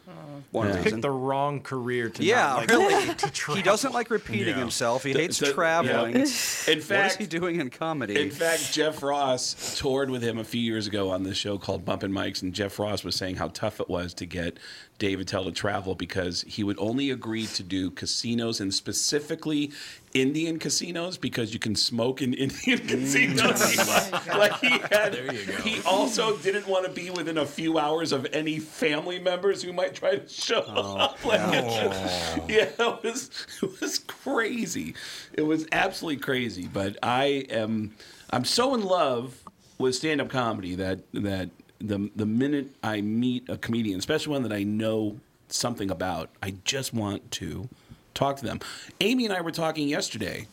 [0.53, 0.77] one Yeah.
[0.77, 0.85] reason.
[0.93, 3.15] Picked the wrong career to Yeah, not like really.
[3.15, 4.61] to he doesn't like repeating Yeah.
[4.61, 5.03] himself.
[5.03, 6.13] He The- hates the- traveling.
[6.15, 6.17] yeah.
[6.17, 6.27] In what
[6.79, 8.21] is fact- he doing in comedy?
[8.23, 11.85] In fact, Jeff Ross toured with him a few years ago on this show called
[11.85, 14.59] Bumpin' Mics, and Jeff Ross was saying how tough it was to get
[14.99, 19.71] Dave Attell to travel because he would only agree to do casinos and specifically
[20.13, 23.63] Indian casinos because you can smoke in Indian casinos.
[23.63, 24.09] Mm.
[24.39, 25.53] Like he had, There you go.
[25.63, 29.73] he also didn't want to be within a few hours of any family members who
[29.73, 31.25] might try to show oh, up.
[31.25, 33.31] Like, it's just- yeah, it was
[33.63, 34.95] it was crazy.
[35.33, 36.69] It was absolutely crazy.
[36.73, 37.95] But I am
[38.31, 39.43] I'm so in love
[39.79, 44.43] with stand up comedy that that the the minute I meet a comedian, especially one
[44.43, 45.19] that I know
[45.49, 47.69] something about, I just want to
[48.15, 48.61] talk to them.
[49.01, 50.47] Amy and I were talking yesterday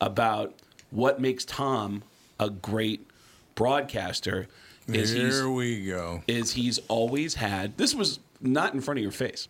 [0.00, 0.54] about
[0.90, 2.02] what makes Tom
[2.40, 3.06] a great
[3.54, 4.48] broadcaster.
[4.88, 6.22] Is he's- Here we go.
[6.26, 9.46] is he's always had this was not in front of your face.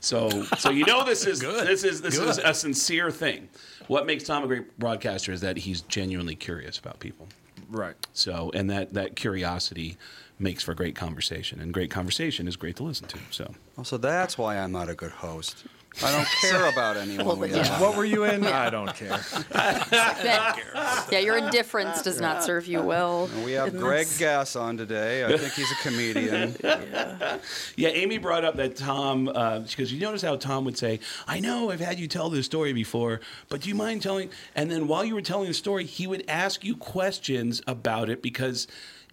[0.00, 1.66] So so you know this is Good.
[1.66, 3.48] this is this is a sincere thing.
[3.88, 7.26] What makes Tom a great broadcaster is that he's genuinely curious about people.
[7.70, 7.94] Right.
[8.12, 9.96] So and that that curiosity
[10.38, 13.18] makes for great conversation and great conversation is great to listen to.
[13.30, 15.64] So Well, so that's why I'm not a good host.
[16.04, 17.24] I don't care about anyone.
[17.24, 17.80] Well, we yeah.
[17.80, 18.44] What were you in?
[18.44, 19.16] I don't care.
[19.50, 23.30] That- yeah, your indifference does not serve you well.
[23.34, 24.18] And we have Craig this.
[24.18, 25.24] Gass on today.
[25.24, 26.54] I think he's a comedian.
[27.76, 29.28] Yeah, Amy brought up that Tom.
[29.32, 32.28] Uh, she goes, "You notice how Tom would say, "I know I've had you tell
[32.30, 35.54] this story before, but do you mind telling?" And then while you were telling the
[35.54, 38.66] story, he would ask you questions about it because,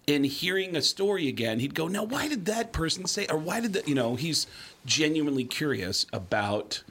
[0.06, 3.60] in hearing a story again, he'd go, "Now, why did that person say?" Or why
[3.60, 3.88] did that?
[3.88, 4.46] You know, he's
[4.84, 6.82] genuinely curious about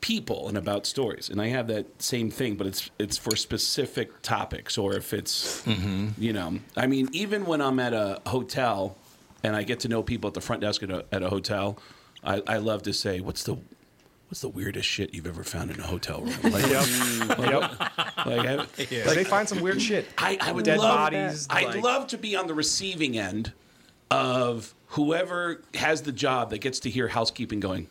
[0.00, 1.28] people and about stories.
[1.28, 5.62] And I have that same thing, but it's it's for specific topics, or if it's
[5.62, 6.08] mm-hmm.
[6.18, 8.96] you know, I mean, even when I'm at a hotel
[9.42, 11.78] and I get to know people at the front desk at a, at a hotel,
[12.22, 13.58] I, I love to say, "What's the
[14.28, 17.38] what's the weirdest shit you've ever found in a hotel room?" Like, Yep.
[17.38, 17.70] like, Yep.
[18.26, 20.06] like, I, Like, they find some weird shit.
[20.18, 23.52] I, I would Dead love, bodies, I'd like- love to be on the receiving end
[24.10, 27.88] of whoever has the job that gets to hear housekeeping going.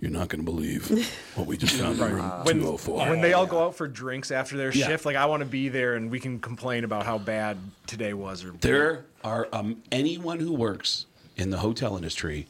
[0.00, 0.88] You're not going to believe
[1.36, 3.08] what we just found in room when, 204.
[3.10, 4.88] when they all go out for drinks after their Yeah.
[4.88, 8.12] shift, like I want to be there and we can complain about how bad today
[8.12, 8.44] was.
[8.44, 11.06] Or There are um, anyone who works
[11.36, 12.48] in the hotel industry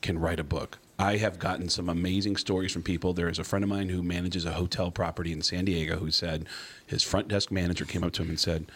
[0.00, 0.78] can write a book.
[0.98, 3.12] I have gotten some amazing stories from people.
[3.12, 6.10] There is a friend of mine who manages a hotel property in San Diego who
[6.10, 6.46] said
[6.86, 8.72] his front desk manager came up to him and said,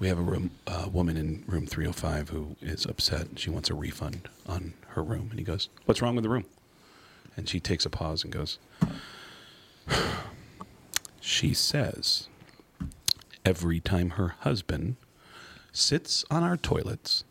[0.00, 3.38] "We have a room, uh, woman in room 305 who is upset.
[3.38, 6.46] She wants a refund on her room." And he goes, "What's wrong with the room?"
[7.36, 8.58] And she takes a pause and goes,
[11.20, 12.28] "She says
[13.44, 14.96] every time her husband
[15.72, 17.22] sits on our toilets,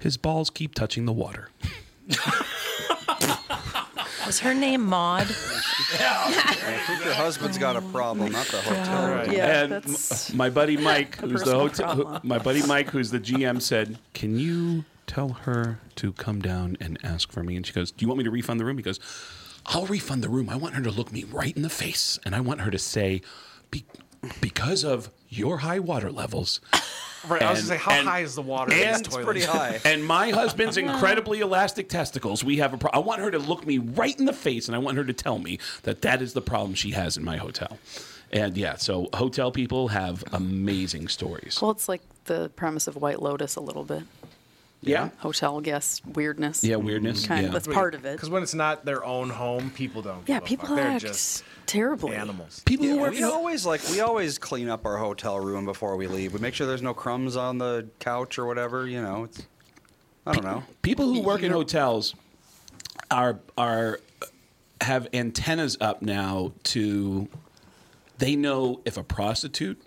[0.00, 1.50] his balls keep touching the water."
[4.28, 5.22] Was her name Maud?
[5.22, 9.08] I think your husband's got a problem, not the hotel.
[9.10, 9.32] Right.
[9.32, 12.20] Yeah, and that's m- my buddy Mike, who's the personal hotel, trauma.
[12.24, 16.98] my buddy Mike, who's the GM, said, "Can you tell her to come down and
[17.02, 18.82] ask for me?" And she goes, "Do you want me to refund the room?" He
[18.82, 19.00] goes,
[19.64, 20.50] "I'll refund the room.
[20.50, 22.78] I want her to look me right in the face, and I want her to
[22.78, 23.22] say,
[23.70, 23.86] Be-
[24.42, 26.60] because of your high water levels."
[27.26, 29.12] Right, I was And- gonna say, how and- high is the water in and this
[29.12, 29.24] toilet?
[29.24, 29.80] Pretty high.
[29.84, 32.44] And my husband's incredibly elastic testicles.
[32.44, 34.76] We have a pro- I want her to look me right in the face, and
[34.76, 37.36] I want her to tell me that that is the problem she has in my
[37.36, 37.76] hotel.
[38.30, 41.58] And yeah, so hotel people have amazing stories.
[41.60, 44.04] well, it's like the premise of White Lotus a little bit.
[44.80, 45.10] Yeah.
[45.18, 46.62] Hotel guest weirdness.
[46.62, 47.26] Yeah, weirdness.
[47.26, 47.46] Kind yeah.
[47.48, 48.12] of, that's part of it.
[48.12, 50.28] Because when it's not their own home, people don't.
[50.28, 50.76] Yeah, give a people.
[50.76, 52.14] They're act just terribly.
[52.14, 52.62] animals.
[52.64, 55.96] People who work we in always like we always clean up our hotel room before
[55.96, 56.32] we leave.
[56.32, 58.86] We make sure there's no crumbs on the couch or whatever.
[58.86, 59.42] You know, it's
[60.26, 60.62] I don't know.
[60.82, 62.14] people who work in hotels
[63.10, 64.00] are are
[64.80, 67.28] have antennas up now to
[68.18, 69.80] they know if a prostitute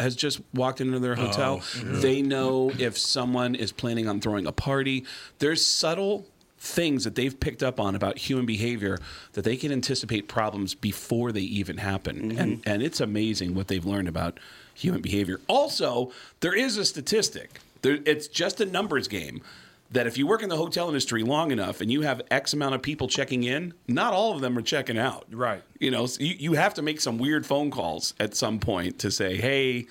[0.00, 1.60] has just walked into their hotel.
[1.62, 5.04] Oh, they know if someone is planning on throwing a party.
[5.38, 6.26] There's subtle
[6.60, 8.98] things that they've picked up on about human behavior
[9.34, 12.30] that they can anticipate problems before they even happen.
[12.30, 12.38] Mm-hmm.
[12.38, 14.38] And and it's amazing what they've learned about
[14.74, 15.40] human behavior.
[15.46, 17.60] Also, there is a statistic.
[17.82, 19.42] There, it's just a numbers game.
[19.90, 22.74] That if you work in the hotel industry long enough and you have X amount
[22.74, 25.24] of people checking in, not all of them are checking out.
[25.30, 25.62] Right.
[25.80, 28.98] You know, so you, you have to make some weird phone calls at some point
[28.98, 29.86] to say, hey,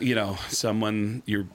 [0.00, 1.46] you know, someone you're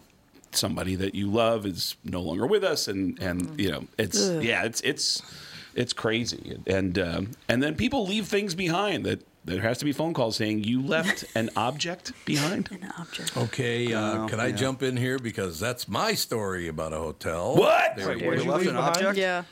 [0.51, 4.43] somebody that you love is no longer with us, and and you know, it's Ugh.
[4.43, 5.21] yeah, it's it's
[5.73, 9.21] it's crazy, and um, and then people leave things behind that.
[9.45, 12.69] There has to be phone calls saying you left an object behind.
[12.71, 13.37] An object.
[13.37, 17.55] Okay, uh, Oh, can I jump in here because that's my story about a hotel.
[17.55, 17.95] What?
[17.95, 18.37] There Wait, you what go.
[18.37, 18.95] did you left leave an behind?
[18.97, 19.17] object?
[19.17, 19.43] Yeah.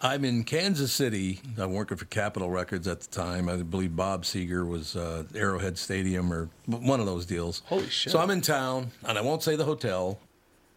[0.00, 1.40] I'm in Kansas City.
[1.56, 3.48] I'm working for Capitol Records at the time.
[3.48, 7.62] I believe Bob Seger was uh, Arrowhead Stadium or one of those deals.
[7.66, 8.12] Holy shit.
[8.12, 10.20] So I'm in town, and I won't say the hotel,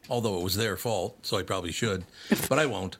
[0.09, 2.03] although it was their fault, so I probably should,
[2.49, 2.97] but I won't.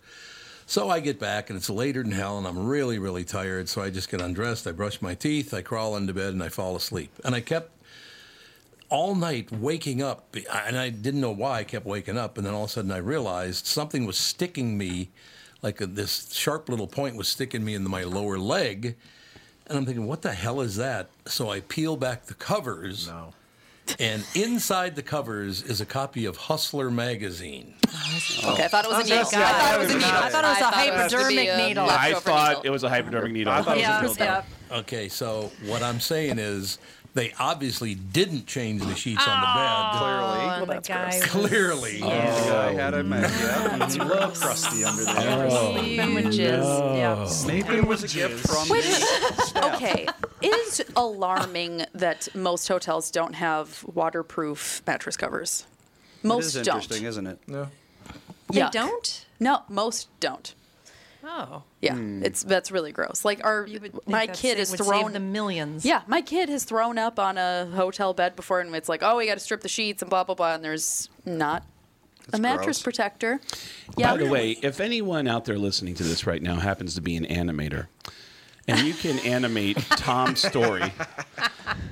[0.72, 3.68] So I get back and it's later than hell and I'm really, really tired.
[3.68, 4.66] So I just get undressed.
[4.66, 5.54] I brush my teeth.
[5.54, 7.12] I crawl into bed and I fall asleep.
[7.26, 7.72] And I kept
[8.88, 12.38] all night waking up and I didn't know why I kept waking up.
[12.38, 15.10] And then all of a sudden I realized something was sticking me,
[15.62, 18.96] like a, this sharp little point was sticking me in my lower leg.
[19.68, 21.10] And I'm thinking, what the hell is that?
[21.26, 23.10] So I peel back the covers.
[23.10, 23.34] No.
[24.00, 27.74] And inside the covers is a copy of Hustler magazine.
[28.44, 29.20] Okay, I thought it was a oh, needle.
[29.22, 30.10] I thought it was a needle.
[30.10, 31.90] I thought it was a I thought it was to hypodermic a needle.
[31.90, 33.54] I thought it was a hypodermic needle.
[33.54, 34.44] I thought it was a needle.
[34.72, 36.80] Okay, so what I'm saying is
[37.14, 39.80] they obviously didn't change the sheets on the bed.
[39.94, 40.76] Oh, Clearly.
[40.76, 41.24] the guy bed.
[41.24, 42.00] Clearly.
[42.00, 43.42] The oh, guy had a mess.
[43.42, 43.84] Yeah.
[43.86, 45.50] It's a little crusty under there.
[45.50, 46.98] sleeping with jizz.
[46.98, 47.48] Yeah.
[47.48, 49.76] Maybe it was a gift from Wait, the staff.
[49.76, 50.08] okay.
[50.42, 55.66] Is alarming that most hotels don't have waterproof mattress covers.
[56.24, 56.76] Most is don't.
[56.78, 57.40] interesting, isn't it?
[57.48, 57.68] No.
[58.52, 58.72] They Yuck.
[58.72, 59.26] don't?
[59.40, 60.56] No, most don't.
[61.24, 61.64] Oh.
[61.82, 62.24] Yeah, hmm.
[62.24, 63.24] it's that's really gross.
[63.24, 65.86] Like our You would my kid sa- is would thrown save the millions.
[65.86, 69.18] Yeah, my kid has thrown up on a hotel bed before, and it's like, oh,
[69.18, 71.64] we got to strip the sheets and blah blah blah, and there's not
[72.34, 72.82] a mattress gross.
[72.84, 73.40] protector.
[73.98, 77.02] Yeah, By the way, if anyone out there listening to this right now happens to
[77.02, 77.88] be an animator,
[78.72, 80.92] and you can animate Tom's story,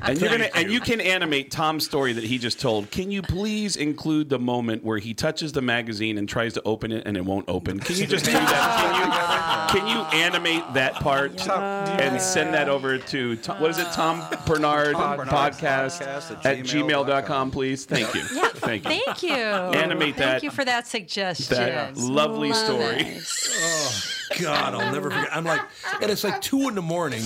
[0.02, 3.22] and you're gonna and you can animate Tom's story that he just told, can you
[3.22, 7.18] please include the moment where he touches the magazine and tries to open it and
[7.18, 7.80] it won't open?
[7.80, 9.70] Can you just do that?
[9.72, 13.78] Can you can you animate that part and send that over to Tom, what is
[13.78, 17.86] it, Tom Barnard podcast Podcast at gmail.com, please?
[17.86, 18.22] Thank you.
[18.22, 18.90] Thank you.
[18.90, 19.34] Thank you.
[19.36, 21.58] Animate Thank that- you for that suggestion.
[21.58, 23.20] That lovely story.
[24.42, 25.30] God, I'll never forget.
[25.36, 25.62] I'm like,
[26.02, 27.24] and it's like two in the morning.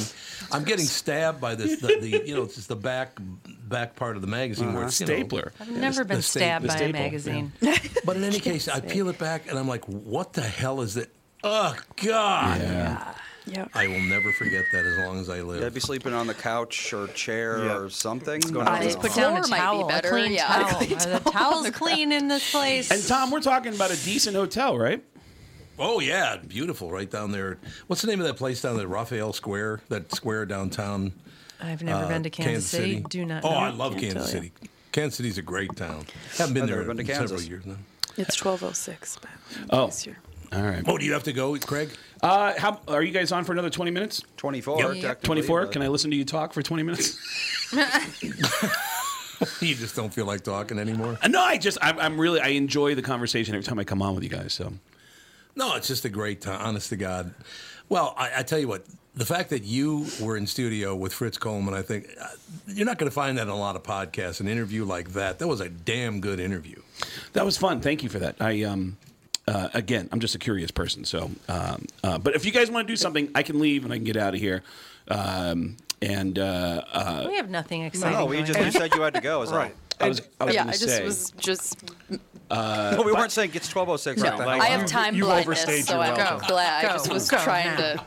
[0.52, 3.18] I'm getting stabbed by this, the, the you know, it's just the back
[3.68, 5.52] back part of the magazine where it's you know, Stapler.
[5.60, 7.52] I've never been the sta- stabbed the by a staple, magazine.
[8.06, 10.96] But in any case, I peel it back and I'm like, what the hell is
[10.98, 11.10] it?
[11.44, 12.62] Oh God!
[12.62, 13.14] Yeah.
[13.48, 13.68] yeah.
[13.74, 15.60] I will never forget that as long as I live.
[15.62, 17.78] Yeah, I'd be sleeping on the couch or chair Yeah.
[17.78, 18.40] or something.
[18.42, 18.80] going I on.
[18.82, 20.08] don't Just put down a Floor might be towel, better.
[20.08, 20.70] a clean Yeah, towel.
[20.70, 22.92] a clean Are the towels on clean in this place?
[22.92, 25.04] And Tom, we're talking about a decent hotel, right?
[25.80, 27.58] Oh yeah, beautiful right down there.
[27.88, 28.88] What's the name of that place down there?
[28.88, 31.14] Raphael Square, that square downtown.
[31.62, 33.04] I've never uh, been to Kansas, City.
[33.10, 33.44] Do not.
[33.44, 33.56] Oh, know.
[33.56, 34.52] I love Can't Kansas tell you.
[34.60, 34.70] City.
[34.92, 36.06] Kansas City's a great town.
[36.38, 37.78] Haven't been I've there never been to in several years now.
[38.18, 39.18] It's twelve oh six.
[39.70, 39.88] Oh.
[39.88, 40.18] This year.
[40.52, 40.84] All right.
[40.86, 41.90] Oh, do you have to go, Craig?
[42.22, 44.22] Uh, how are you guys on for another twenty minutes?
[44.38, 44.94] Twenty four.
[44.94, 45.24] Yep.
[45.24, 45.66] Twenty four.
[45.66, 47.18] Can I listen to you talk for twenty minutes?
[49.62, 51.18] you just don't feel like talking anymore.
[51.22, 54.02] Uh, no, I just I'm, I'm really I enjoy the conversation every time I come
[54.02, 54.54] on with you guys.
[54.54, 54.72] So
[55.56, 57.34] No, it's just a great time, honest to God.
[57.90, 58.86] Well, I, I tell you what,
[59.16, 62.28] the fact that you were in studio with Fritz Coleman, I think uh,
[62.68, 64.40] you're not going to find that in a lot of podcasts.
[64.40, 66.82] An interview like that, that was a damn good interview.
[67.34, 67.82] that was fun.
[67.82, 68.38] Thank you for that.
[68.40, 68.98] I um.
[69.46, 71.30] Uh, again, I'm just a curious person, so.
[71.50, 73.98] Um, uh, but if you guys want to do something, I can leave and I
[73.98, 74.64] can get out of here.
[75.10, 78.18] Um, and uh, uh, We have nothing exciting.
[78.18, 78.66] No, we just on.
[78.66, 79.42] you said you had to go.
[79.42, 79.76] Is Right.
[80.00, 81.92] I was, I was yeah, gonna I just say, was just
[82.52, 82.92] all.
[82.98, 84.22] No, we weren't saying it's 1206.
[84.22, 84.46] no.
[84.46, 86.48] Like, I have time you've blindness, overstayed so I'm welcome.
[86.48, 86.86] glad.
[86.86, 87.78] I just was Go trying now.
[87.78, 88.04] to.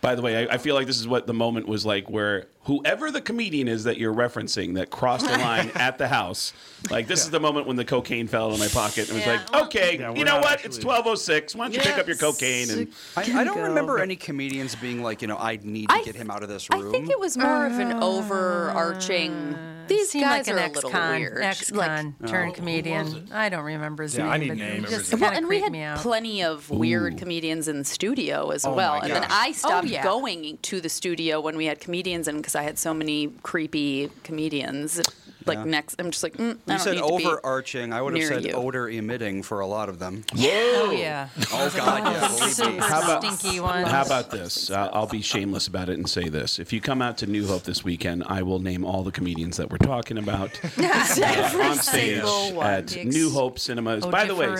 [0.00, 2.46] By the way, I, I feel like this is what the moment was like where
[2.62, 6.52] whoever the comedian is that you're referencing that crossed the line at the house,
[6.88, 9.26] like this is the moment when the cocaine fell out of my pocket and was
[9.26, 10.52] like, okay, Yeah, you know what?
[10.52, 11.56] actually- It's 1206.
[11.56, 13.62] Why don't you pick up your cocaine and I, I don't Go.
[13.64, 16.48] remember any comedians being like, you know, I need to I get him out of
[16.48, 16.86] this room.
[16.88, 19.58] I think it was more of an uh, overarching.
[19.88, 21.42] These Seemed guys like an are a little ex-con, weird.
[21.42, 23.28] ex-con Like, turned comedian.
[23.32, 24.32] I don't remember his Yeah, name.
[24.32, 24.88] I need but names.
[24.90, 25.98] he Just well, kind and we had me out.
[25.98, 28.94] plenty of weird comedians in the studio as Oh well.
[29.00, 29.24] And then.
[29.28, 30.02] I oh, stopped yeah.
[30.02, 34.10] going to the studio when we had comedians in because I had so many creepy
[34.24, 35.00] comedians.
[35.48, 35.64] Like Yeah.
[35.64, 37.92] next, I'm just like, mm, I you don't said need to be overarching.
[37.92, 38.52] I would have said you.
[38.52, 40.24] odor emitting for a lot of them.
[40.34, 40.48] Whoa!
[40.50, 41.28] Oh yeah.
[41.52, 42.28] Oh God, yeah.
[42.28, 42.48] believe me.
[42.50, 43.84] Super How about- stinky one.
[43.84, 44.70] How about this?
[44.70, 46.58] Uh, I'll be shameless about it and say this.
[46.58, 49.56] If you come out to New Hope this weekend, I will name all the comedians
[49.56, 52.22] that we're talking about uh, on stage
[52.54, 52.66] one.
[52.66, 54.04] at The New Hope Cinemas.
[54.06, 54.54] By the way,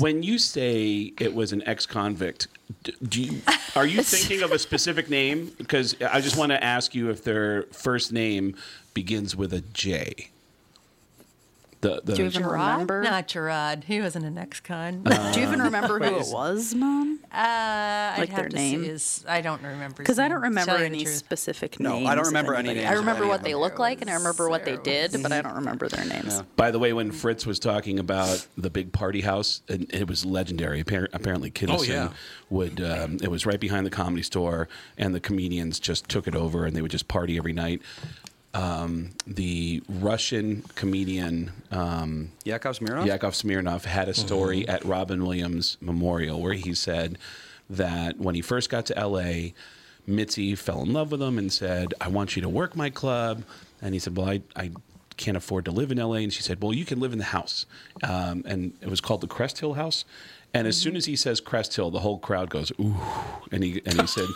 [0.00, 2.48] when you say it was an ex-convict,
[3.06, 3.40] do you,
[3.76, 5.52] are you thinking of a specific name?
[5.58, 8.56] Because I just want to ask you if their first name
[8.94, 10.28] begins with a J.
[11.80, 12.70] The, the, Do you even Gerard?
[12.74, 13.02] remember?
[13.02, 13.82] Not Gerard.
[13.88, 15.02] He wasn't an ex-con.
[15.32, 17.18] Do you even remember who it was, Mom?
[17.24, 18.82] Uh, I'd Like have their to name?
[18.82, 19.96] See his, I don't remember.
[19.96, 21.16] Because I don't remember tell you the any truth.
[21.16, 23.62] specific No, I don't remember any names I remember what they them.
[23.62, 26.40] look like and I remember what they did, was- but I don't remember their names.
[26.54, 30.24] By the way, when Fritz was talking about the big party house, and it was
[30.24, 30.78] legendary.
[30.82, 32.10] Apparently, Kinison Oh, yeah.
[32.48, 32.80] would.
[32.80, 36.64] Um, it was right behind the comedy store, and the comedians just took it over,
[36.64, 37.82] and they would just party every night.
[38.54, 43.06] Um, the Russian comedian um, Yakov Smirnoff.
[43.06, 47.16] Yakov Smirnoff had a story at Robin Williams Memorial where he said
[47.70, 49.52] that when he first got to LA,
[50.06, 53.44] Mitzi fell in love with him and said, I want you to work my club.
[53.80, 54.70] And he said, Well, I, I
[55.16, 56.16] can't afford to live in LA.
[56.16, 57.66] And she said, Well, you can live in the house.
[58.02, 60.04] Um, and it was called the Crest Hill House.
[60.54, 62.94] And as soon as he says Crest Hill, the whole crowd goes, Ooh.
[63.50, 64.28] And he, and he said,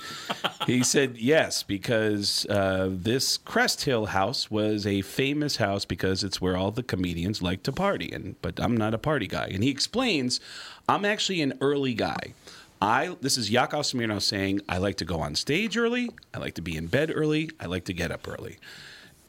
[0.67, 6.41] he said yes because uh, this Crest Hill house was a famous house because it's
[6.41, 8.11] where all the comedians like to party.
[8.13, 9.51] And but I'm not a party guy.
[9.53, 10.41] And he explains,
[10.89, 12.33] I'm actually an early guy.
[12.81, 16.11] I this is Yakov Smirnoff saying I like to go on stage early.
[16.35, 17.51] I like to be in bed early.
[17.61, 18.59] I like to get up early.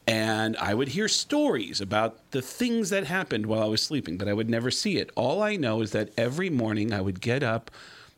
[0.08, 4.26] And I would hear stories about the things that happened while I was sleeping, but
[4.26, 5.10] I would never see it.
[5.14, 7.70] All I know is that every morning I would get up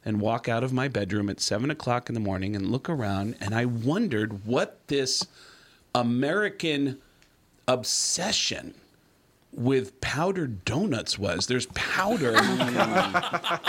[0.05, 3.35] and walk out of my bedroom at seven o'clock in the morning and look around,
[3.41, 5.27] and I wondered what this
[5.93, 6.99] American
[7.67, 8.75] obsession
[9.53, 11.47] with powdered donuts was.
[11.47, 12.33] There's powder.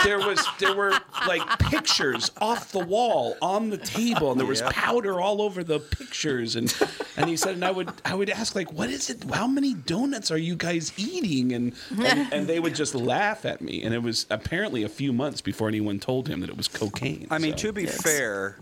[0.04, 0.92] there was there were
[1.26, 4.70] like pictures off the wall on the table, and there was Yeah.
[4.72, 6.56] powder all over the pictures.
[6.56, 6.72] And
[7.16, 9.24] and he said, and I would I would ask like, what is it?
[9.32, 11.52] How many donuts are you guys eating?
[11.52, 13.82] And and, and they would just laugh at me.
[13.82, 17.26] And it was apparently a few months before anyone told him that it was cocaine.
[17.30, 18.56] I mean, So- to be fair,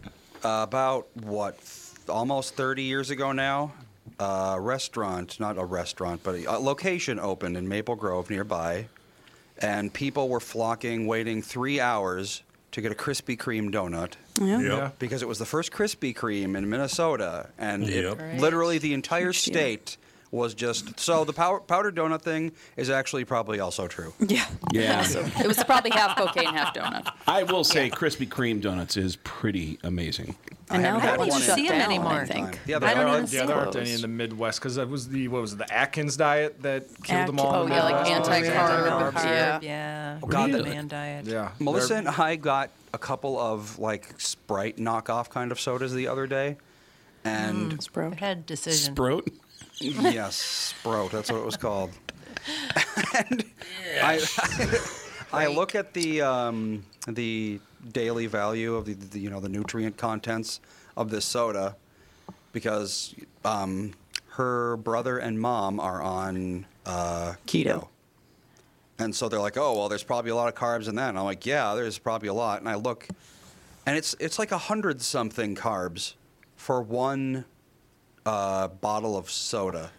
[0.45, 1.57] uh, about what,
[2.09, 3.73] almost 30 years ago now,
[4.21, 8.87] a restaurant, not a restaurant, but a, a location opened in Maple Grove nearby,
[9.59, 12.43] and people were flocking, waiting three hours
[12.73, 14.13] to get a Krispy Kreme donut.
[14.41, 14.61] Yeah.
[14.61, 14.99] Yep.
[14.99, 18.21] Because it was the first Krispy Kreme in Minnesota, and Yep.
[18.21, 18.39] Right.
[18.41, 19.55] literally the entire Huge deal.
[19.55, 19.97] state
[20.33, 20.99] was just.
[21.01, 24.13] So the pow- powdered donut thing is actually probably also true.
[24.21, 24.47] Yeah.
[24.73, 25.03] Yeah.
[25.11, 27.11] So it was probably half cocaine, half donut.
[27.27, 30.37] I will say Krispy Kreme donuts is pretty amazing.
[30.73, 32.13] And now haven't that had one's one shut see 'em down, anymore.
[32.13, 32.53] I think.
[32.65, 33.83] Yeah, Yeah, there there, don't are, even see yeah, there aren't those.
[33.83, 36.85] any in the Midwest because that was the what was it, the Atkins diet that
[37.03, 37.55] killed Ac- them all.
[37.57, 39.59] oh, the yeah, like anti-carb, yeah.
[39.63, 40.19] yeah.
[40.23, 41.27] Oh, God, the that- man diet.
[41.27, 46.07] Yeah, Melissa and I got a couple of like Sprite knockoff kind of sodas the
[46.07, 46.57] other day,
[47.25, 48.15] and It's broke.
[48.21, 48.95] Head decision.
[48.95, 49.27] Sprout.
[49.81, 51.11] Yes, Sprout.
[51.11, 51.91] That's what it was called.
[53.15, 53.45] and
[54.03, 54.21] I,
[55.33, 57.61] I look at the um, the
[57.93, 60.61] daily value of the, the you know the nutrient contents
[60.97, 61.77] of this soda
[62.53, 63.93] because um,
[64.31, 67.89] her brother and mom are on uh, keto.
[68.99, 71.09] And so they're like, oh well, there's probably a lot of carbs in that.
[71.09, 72.61] And I'm like, yeah, there's probably a lot.
[72.61, 73.09] And I look,
[73.87, 76.15] and it's it's like a hundred something carbs
[76.57, 77.47] for one
[78.31, 79.91] uh, bottle of soda.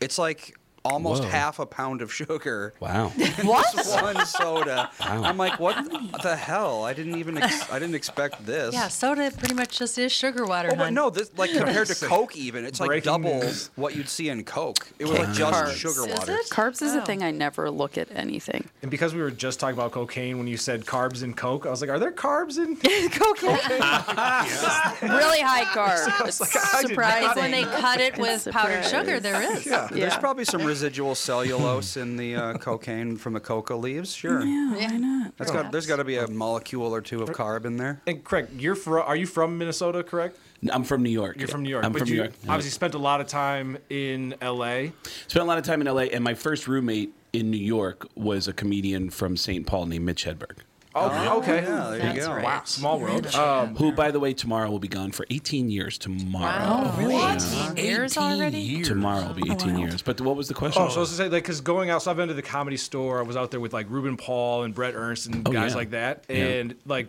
[0.00, 1.30] It's like almost Whoa.
[1.30, 2.74] half a pound of sugar.
[2.80, 3.10] Wow.
[3.18, 3.74] in What?
[3.74, 4.90] this one soda.
[5.00, 5.22] Wow.
[5.24, 5.76] I'm like, what
[6.22, 6.84] the hell?
[6.84, 8.74] I didn't even ex- I didn't expect this.
[8.74, 12.06] Yeah, soda pretty much just is sugar water, Oh, but no, this like compared to
[12.06, 13.70] Coke, even it's like double news.
[13.76, 14.86] what you'd see in Coke.
[14.98, 15.72] It was like just Carbs.
[15.74, 16.34] sugar Is water.
[16.34, 16.48] it?
[16.50, 16.98] Carbs is Oh.
[16.98, 18.68] a thing I never look at anything.
[18.82, 21.70] And because we were just talking about cocaine when you said carbs in Coke, I
[21.70, 22.76] was like, are there carbs in
[23.10, 23.54] cocaine?
[25.10, 26.26] really high carbs.
[26.26, 27.42] It's like, I did not- surprising.
[27.42, 29.64] when they cut it with powdered sugar, there is.
[29.66, 34.12] Yeah, there's probably some residual cellulose in the uh, cocaine from the coca leaves.
[34.12, 35.36] Sure, Yeah, why not?
[35.36, 38.00] That's got, there's got to be a molecule or two of carb in there.
[38.08, 39.04] And Craig, you're from?
[39.06, 40.02] Are you from Minnesota?
[40.02, 40.36] Correct.
[40.72, 41.38] I'm from New York.
[41.38, 41.84] You're from New York.
[41.84, 42.32] I'm but from you New York.
[42.48, 44.92] Obviously, spent a lot of time in L.A.
[45.28, 48.48] Spent a lot of time in LA, and my first roommate in New York was
[48.48, 49.64] a comedian from St.
[49.64, 50.58] Paul named Mitch Hedberg.
[50.96, 51.62] Oh, okay.
[51.62, 52.32] Yeah, there you go.
[52.34, 52.44] right.
[52.44, 53.26] Wow, small world.
[53.34, 55.98] Um, Who, by the way, tomorrow will be gone for 18 years.
[55.98, 56.44] Tomorrow.
[56.44, 57.14] Wow, really?
[57.14, 57.34] Yeah.
[57.72, 58.58] 18 years already?
[58.60, 58.88] years.
[58.88, 60.02] Tomorrow will be 18 years.
[60.02, 60.82] But what was the question?
[60.82, 62.42] Oh, so I was to say, like, because going out, so I've been to the
[62.42, 63.18] comedy store.
[63.18, 65.76] I was out there with like Ruben Paul and Brett Ernst and Oh, guys yeah.
[65.76, 66.36] like that, Yeah.
[66.36, 67.08] and like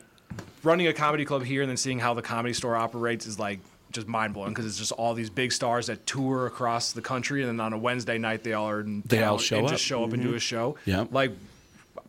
[0.63, 3.59] running a comedy club here and then seeing how the comedy store operates is like
[3.91, 7.41] just mind blowing because it's just all these big stars that tour across the country,
[7.43, 9.65] and then on a Wednesday night they all are in They all town show and
[9.67, 9.71] up.
[9.71, 10.75] just show up and do a show.
[10.85, 11.05] Yeah.
[11.11, 11.31] like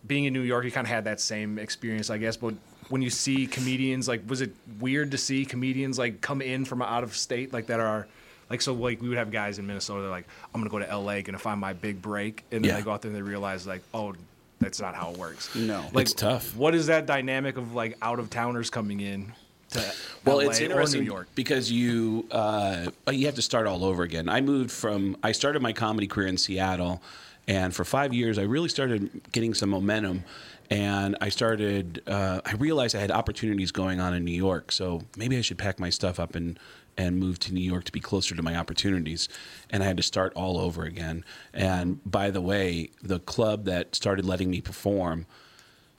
[0.07, 2.55] being in New York, you kind of had that same experience, I guess, but.
[2.89, 6.81] When you see comedians, like, was it weird to see comedians like come in from
[6.83, 8.07] out of state, like that are
[8.49, 10.97] like so like we would have guys in Minnesota they're like I'm gonna go to
[10.97, 12.77] LA gonna find my big break and then Yeah.
[12.77, 14.15] they go out there and they realize like oh
[14.61, 15.85] that's not how it works No.
[15.93, 16.55] like It's tough.
[16.55, 19.33] what is that dynamic of like out of towners coming in
[19.71, 19.83] to
[20.25, 24.05] Well, LA it's interesting New York because you uh, you have to start all over
[24.05, 24.29] again.
[24.29, 27.03] I moved from I started my comedy career in Seattle,
[27.49, 30.25] and for five years I really started getting some momentum,
[30.71, 35.03] and I started uh, I realized I had opportunities going on in New York, so
[35.17, 36.59] maybe I should pack my stuff up and
[36.99, 39.29] and move to New York to be closer to my opportunities,
[39.71, 41.25] and I had to start all over again.
[41.53, 45.27] And by the way, the club that started letting me perform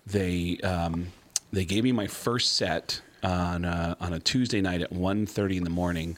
[0.07, 1.07] they um,
[1.51, 5.63] they gave me my first set on a, on a Tuesday night at 1.30 in
[5.63, 6.17] the morning,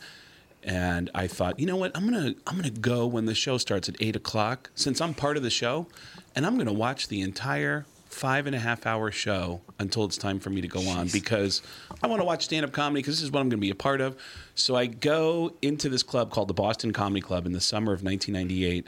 [0.64, 3.90] and I thought, you know what, I'm gonna I'm gonna go when the show starts
[3.90, 5.88] at eight o'clock since I'm part of the show,
[6.36, 10.40] and I'm gonna watch the entire five and a half hour show until it's time
[10.40, 11.62] for me to go on because
[12.04, 13.70] I want to watch stand up comedy because this is what I'm going to be
[13.70, 14.18] a part of.
[14.56, 18.04] So I go into this club called the Boston Comedy Club in the summer of
[18.04, 18.88] 1998,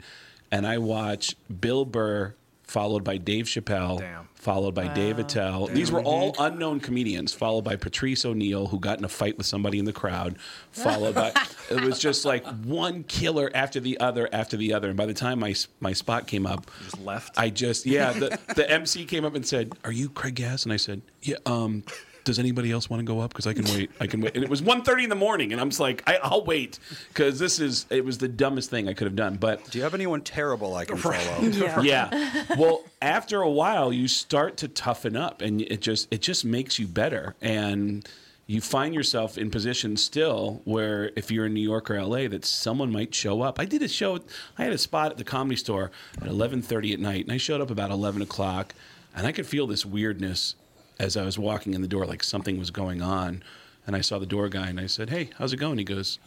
[0.50, 2.34] and I watch Bill Burr
[2.72, 5.66] followed by Dave Chappelle, followed by Dave Attell.
[5.66, 9.44] These were all unknown comedians, followed by Patrice O'Neal, who got in a fight with
[9.44, 10.38] somebody in the crowd,
[10.70, 11.34] followed by
[11.70, 14.88] it was just like one killer after the other after the other.
[14.88, 17.38] And by the time my my spot came up, just left.
[17.38, 20.72] I just yeah, the, the MC came up and said, "Are you Craig Gass?" And
[20.72, 21.84] I said, "Yeah." Um,
[22.24, 23.30] does anybody else want to go up?
[23.30, 23.90] Because I can wait.
[24.00, 24.34] I can wait.
[24.34, 26.78] And it was 1.30 in the morning, and I'm just like, I, I'll wait
[27.08, 27.86] because this is.
[27.90, 29.36] It was the dumbest thing I could have done.
[29.36, 31.16] But do you have anyone terrible I can follow?
[31.82, 32.44] yeah.
[32.56, 36.78] Well, after a while, you start to toughen up, and it just it just makes
[36.78, 38.08] you better, and
[38.46, 42.44] you find yourself in positions still where if you're in New York or LA, that
[42.44, 43.58] someone might show up.
[43.58, 44.18] I did a show.
[44.58, 45.90] I had a spot at the Comedy Store
[46.20, 48.74] at 11:30 at night, and I showed up about 11 o'clock,
[49.14, 50.54] and I could feel this weirdness
[51.02, 53.42] as I was walking in the door, like something was going on.
[53.86, 56.18] And I saw the door guy, and I said, "Hey, how's it going?" He goes,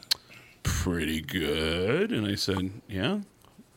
[0.61, 3.21] "Pretty good." And I said, "Yeah."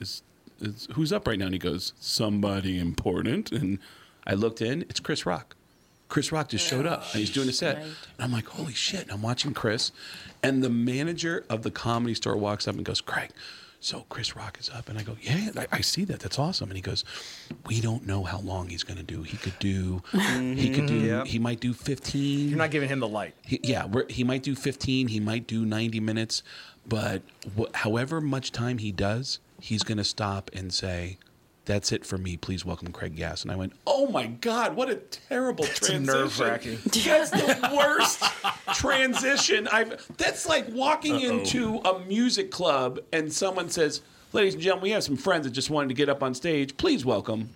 [0.00, 0.22] Is,
[0.60, 1.46] is, who's up right now?
[1.46, 3.52] And he goes, somebody important.
[3.52, 3.78] And
[4.26, 5.56] I looked in, it's Chris Rock.
[6.08, 7.76] Chris Rock just showed up and he's doing a set.
[7.78, 9.02] And I'm like, holy shit.
[9.02, 9.92] And I'm watching Chris.
[10.42, 13.30] And the manager of the comedy store walks up and goes, Craig,
[13.80, 14.88] so Chris Rock is up.
[14.88, 16.20] And I go, yeah, I, I see that.
[16.20, 16.68] That's awesome.
[16.70, 17.04] And he goes,
[17.66, 19.22] we don't know how long he's going to do.
[19.22, 21.26] He could do, he could do, Yep.
[21.26, 22.48] he might do 15.
[22.48, 23.34] You're not giving him the light.
[23.44, 26.42] He, yeah, we're, he might do 15, he might do 90 minutes,
[26.86, 27.22] but
[27.58, 31.18] wh- however much time he does, he's going to stop and say,
[31.68, 32.38] that's it for me.
[32.38, 33.42] Please welcome Craig Gass.
[33.42, 36.06] And I went, oh my God, what a terrible transition.
[36.06, 36.78] nerve-wracking.
[37.04, 38.24] That's the worst
[38.74, 40.04] transition I've.
[40.16, 41.38] That's like walking Uh-oh.
[41.40, 44.00] into a music club and someone says,
[44.32, 46.74] ladies and gentlemen, we have some friends that just wanted to get up on stage.
[46.78, 47.50] Please welcome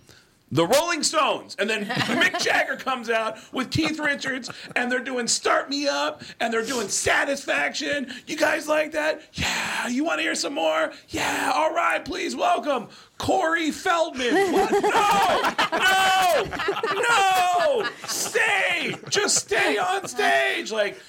[0.51, 1.55] the Rolling Stones.
[1.57, 6.21] And then Mick Jagger comes out with Keith Richards and they're doing Start Me Up
[6.39, 8.13] and they're doing Satisfaction.
[8.27, 9.23] You guys like that?
[9.33, 9.87] Yeah.
[9.87, 10.91] You want to hear some more?
[11.09, 11.51] Yeah.
[11.55, 12.05] All right.
[12.05, 12.87] Please welcome
[13.23, 14.51] Corey Feldman.
[14.51, 14.71] What?
[14.83, 16.43] No.
[16.91, 17.01] No.
[17.01, 17.89] No.
[18.05, 18.95] Stay.
[19.09, 20.73] Just stay on stage.
[20.73, 20.99] Like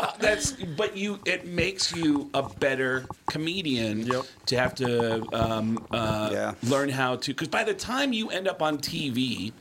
[0.00, 4.10] uh, that's but you it makes you a better comedian
[4.46, 8.62] to have to um, uh, learn how to because by the time you end up
[8.62, 9.52] on TV,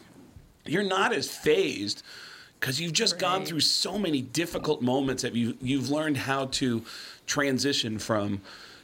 [0.65, 2.02] you're not as phased
[2.60, 6.84] because you've just gone through so many difficult moments that you you've learned how to
[7.27, 8.41] transition from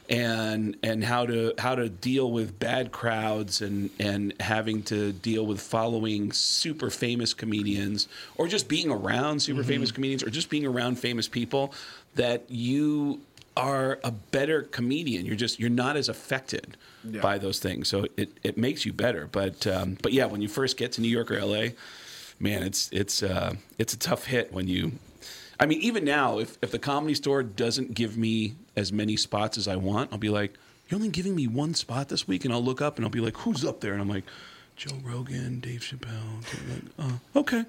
[0.08, 5.44] and and how to how to deal with bad crowds and and having to deal
[5.46, 9.68] with following super famous comedians or just being around super Mm-hmm.
[9.68, 11.72] famous comedians or just being around famous people
[12.14, 13.20] that you
[13.56, 17.20] are a better comedian you're just you're not as affected Yeah.
[17.22, 20.48] by those things so it, it makes you better but um, but yeah when you
[20.48, 21.68] first get to New York or LA
[22.38, 24.92] man it's it's uh, it's a tough hit when you
[25.58, 29.56] I mean, even now, if, if the comedy store doesn't give me as many spots
[29.56, 30.54] as I want, I'll be like,
[30.88, 32.44] you're only giving me one spot this week?
[32.44, 33.92] And I'll look up and I'll be like, who's up there?
[33.92, 34.24] And I'm like,
[34.76, 36.84] Joe Rogan, Dave Chappelle.
[36.98, 37.64] Uh, okay.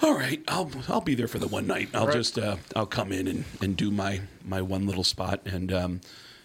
[0.00, 1.88] All right, I'll I'll be there for the one night.
[1.92, 2.14] I'll Right.
[2.14, 6.00] just uh, I'll come in and, and do my my one little spot and um,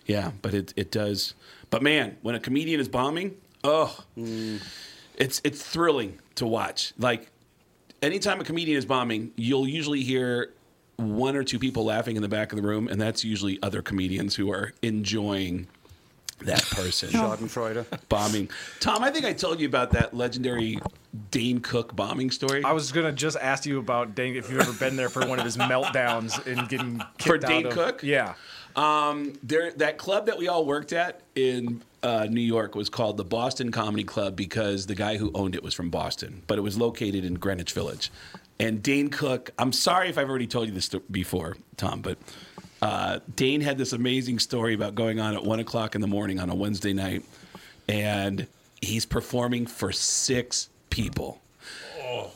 [0.06, 1.34] yeah, but it it does.
[1.70, 6.94] But man, when a comedian is bombing, oh, it's it's thrilling to watch.
[6.98, 7.30] Like
[8.04, 10.52] anytime a comedian is bombing, you'll usually hear
[10.98, 13.82] one or two people laughing in the back of the room, and that's usually other
[13.82, 15.68] comedians who are enjoying
[16.42, 17.10] that person.
[17.12, 17.86] Schadenfreude.
[18.10, 18.50] bombing.
[18.80, 20.80] Tom, I think I told you about that legendary
[21.32, 22.64] Dane Cook bombing story.
[22.64, 25.40] I was gonna just ask you about Dane if you've ever been there for one
[25.40, 28.04] of his meltdowns and getting kicked For out Dane of- Cook?
[28.04, 28.34] Yeah.
[28.76, 33.18] Um, there, that club that we all worked at in uh, New York was called
[33.18, 36.62] the Boston Comedy Club because the guy who owned it was from Boston, but it
[36.62, 38.12] was located in Greenwich Village.
[38.60, 42.18] And Dane Cook, I'm sorry if I've already told you this before, Tom, but
[42.82, 46.40] uh, Dane had this amazing story about going on at one o'clock in the morning
[46.40, 47.24] on a Wednesday night,
[47.88, 48.46] and
[48.82, 51.42] he's performing for six people.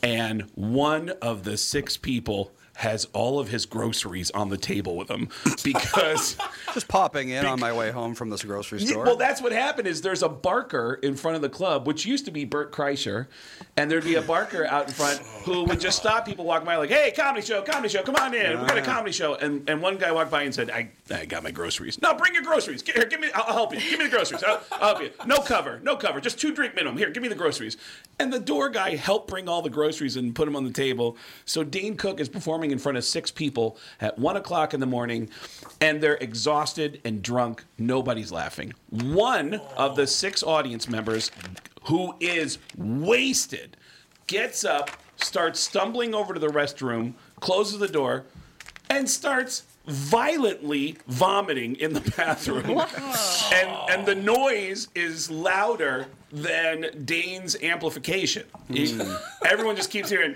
[0.01, 5.09] And one of the six people has all of his groceries on the table with
[5.09, 5.27] him
[5.63, 6.37] because
[6.73, 9.03] Just popping in on my way home from this grocery Yeah, store.
[9.05, 9.87] well, that's what happened.
[9.87, 13.25] Is there's a barker in front of the club, which used to be Bert Kreischer,
[13.75, 16.75] and there'd be a barker out in front who would just stop people walking by,
[16.75, 19.67] like, "Hey, comedy show, comedy show, come on in, we got a comedy show." And
[19.67, 21.99] and one guy walked by and said, "I, I got my groceries.
[22.01, 22.83] No, bring your groceries.
[22.83, 23.29] Get, here, give me.
[23.33, 23.79] I'll, help you.
[23.79, 24.43] Give me the groceries.
[24.43, 25.09] I'll, I'll help you.
[25.25, 26.97] No cover, no cover, just two drink minimum.
[26.97, 27.77] Here, give me the groceries."
[28.19, 31.17] And the door guy helped bring all the groceries and put them on the table.
[31.45, 34.85] So Dane Cook is performing in front of six people at one o'clock in the
[34.85, 35.29] morning,
[35.81, 37.63] and they're exhausted and drunk.
[37.77, 38.73] Nobody's laughing.
[38.89, 41.31] One of the six audience members,
[41.83, 43.77] who is wasted,
[44.27, 48.25] gets up, starts stumbling over to the restroom, closes the door,
[48.89, 52.79] and starts violently vomiting in the bathroom.
[53.53, 58.43] and and the noise is louder than Dane's amplification.
[58.69, 58.99] He-
[59.45, 60.35] everyone just keeps hearing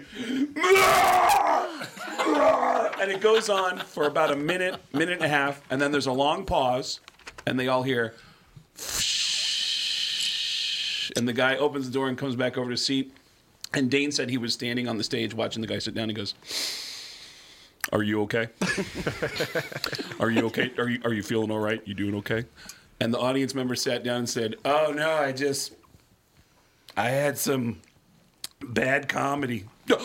[3.01, 6.05] and it goes on for about a minute, minute and a half, and then there's
[6.07, 6.99] a long pause,
[7.45, 8.13] and they all hear
[11.17, 13.13] and the guy opens the door and comes back over to his seat.
[13.73, 16.07] And Dane said he was standing on the stage watching the guy sit down.
[16.09, 16.35] He goes,
[17.91, 18.47] "Are you okay?
[20.19, 20.71] are you okay?
[20.77, 21.81] Are you are you feeling all right?
[21.85, 22.45] You doing okay?"
[22.99, 25.73] And the audience member sat down and said, "Oh no, I just
[26.95, 27.81] I had some
[28.61, 29.65] bad comedy."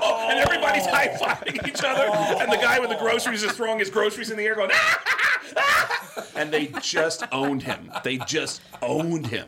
[0.00, 0.28] Oh!
[0.30, 2.04] And everybody's high fiving each other,
[2.40, 6.24] and the guy with the groceries is throwing his groceries in the air, going, "Ah!"
[6.36, 7.90] and they just owned him.
[8.04, 9.46] They just owned him.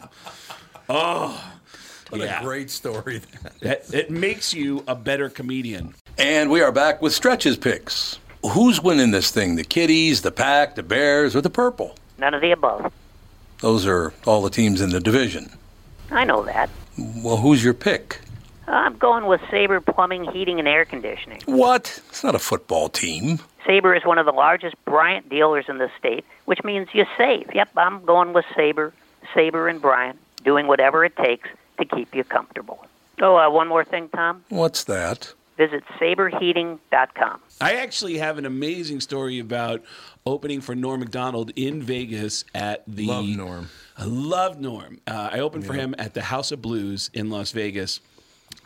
[0.89, 1.53] Oh,
[2.11, 2.41] What yeah.
[2.41, 3.23] a great story.
[3.61, 5.95] That, it makes you a better comedian.
[6.19, 8.19] And we are back with stretches picks.
[8.43, 9.55] Who's winning this thing?
[9.55, 11.95] The Kitties, the Pack, the Bears, or the Purple?
[12.19, 12.93] None of the above.
[13.61, 15.53] Those are all the teams in the division.
[16.11, 16.69] I know that.
[16.99, 18.21] Well, who's your pick?
[18.67, 21.43] I'm going with Sabre Plumbing, Heating, and Air Conditioning.
[21.47, 22.03] What?
[22.09, 23.39] It's not a football team.
[23.67, 27.55] Sabre is one of the largest Bryant dealers in the state, which means you save.
[27.55, 28.93] Yep, I'm going with Sabre,
[29.35, 31.49] Sabre and Bryant, doing whatever it takes
[31.81, 32.87] to keep you comfortable.
[33.21, 34.45] Oh, uh, one more thing, Tom.
[34.49, 35.35] What's that?
[35.57, 37.41] Visit saberheating.com.
[37.61, 39.83] I actually have an amazing story about
[40.25, 43.07] opening for Norm Macdonald in Vegas at the.
[43.07, 43.69] Love Norm.
[43.99, 45.01] I love Norm.
[45.07, 48.01] Uh, I opened for him at the House of Blues in Las Vegas,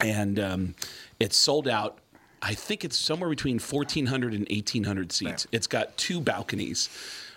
[0.01, 0.75] and um,
[1.19, 1.99] it's sold out.
[2.43, 5.47] I think it's somewhere between 1,400 and 1,800 seats.
[5.51, 6.91] It's got two balconies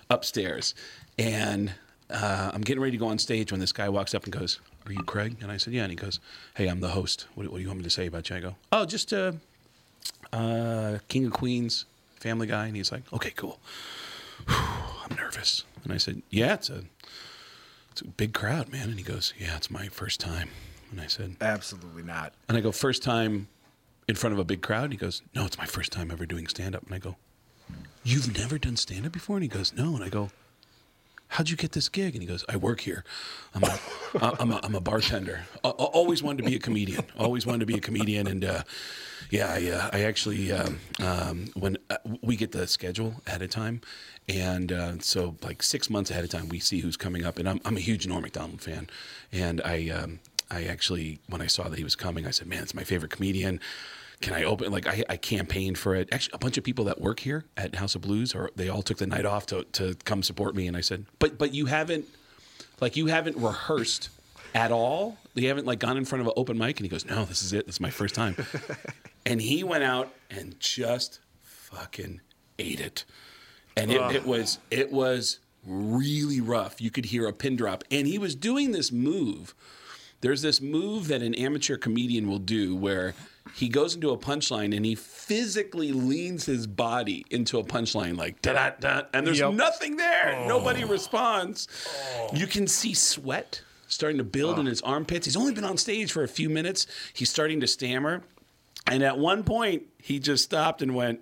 [0.10, 0.76] upstairs.
[1.18, 1.72] And
[2.10, 4.60] uh, I'm getting ready to go on stage when this guy walks up and goes,
[4.88, 5.38] Are you Craig?
[5.42, 5.84] And I said, Yeah.
[5.84, 6.20] And he goes,
[6.56, 7.28] Hey, I'm the host.
[7.36, 8.36] What, what do you want me to say about you?
[8.36, 9.34] I go, Oh, just uh,
[10.34, 11.86] uh, King of Queens,
[12.16, 12.68] Family Guy.
[12.68, 13.60] And he's like, Okay, cool.
[14.48, 15.64] I'm nervous.
[15.84, 16.84] And I said, Yeah, it's a,
[17.92, 18.90] it's a big crowd, man.
[18.90, 20.50] And he goes, Yeah, it's my first time.
[20.92, 22.34] And I said, Absolutely not.
[22.48, 23.48] and I go, first time
[24.08, 24.92] in front of a big crowd?
[24.92, 26.84] He goes, no, it's my first time ever doing stand up.
[26.86, 27.18] And I go,
[28.06, 29.36] you've never done stand up before?
[29.36, 29.96] And he goes, no.
[29.96, 30.30] And I go,
[31.30, 32.16] how'd you get this gig?
[32.16, 33.04] And he goes, I work here.
[33.54, 33.80] I'm a,
[34.40, 35.46] I'm a, I'm a bartender.
[35.64, 37.06] I, I always wanted to be a comedian.
[37.18, 38.28] Always wanted to be a comedian.
[38.28, 38.64] And uh,
[39.30, 43.50] yeah, I, uh, I actually, um, um, when uh, we get the schedule ahead of
[43.50, 43.82] time,
[44.30, 47.40] and uh, so like six months ahead of time, we see who's coming up.
[47.40, 48.90] And I'm, I'm a huge Norm Macdonald fan.
[49.32, 52.64] And I, um, I actually, when I saw that he was coming, I said, man,
[52.64, 53.60] it's my favorite comedian.
[54.22, 54.72] Can I open?
[54.72, 56.10] Like I, I campaigned for it.
[56.12, 58.82] Actually, a bunch of people that work here at House of Blues, or they all
[58.82, 60.68] took the night off to, to come support me.
[60.68, 62.06] And I said, but but you haven't,
[62.82, 64.10] like you haven't rehearsed
[64.56, 65.18] at all.
[65.36, 66.80] You haven't like gone in front of an open mic.
[66.80, 67.68] And he goes, no, this is it.
[67.68, 68.36] This is my first time.
[69.26, 72.22] and he went out and just fucking
[72.58, 73.06] ate it.
[73.76, 76.82] And it, it was it was really rough.
[76.82, 77.84] You could hear a pin drop.
[77.92, 79.54] And he was doing this move.
[80.22, 83.14] There's this move that an amateur comedian will do where
[83.56, 88.42] he goes into a punchline and he physically leans his body into a punchline like
[88.42, 89.54] da da da, and there's Yep.
[89.54, 90.36] nothing there.
[90.38, 90.48] Oh.
[90.48, 90.88] Nobody oh.
[90.88, 91.68] responds.
[92.34, 95.26] You can see sweat starting to build in his armpits.
[95.26, 96.88] He's only been on stage for a few minutes.
[97.14, 98.24] He's starting to stammer.
[98.86, 101.22] And at one point, he just stopped and went,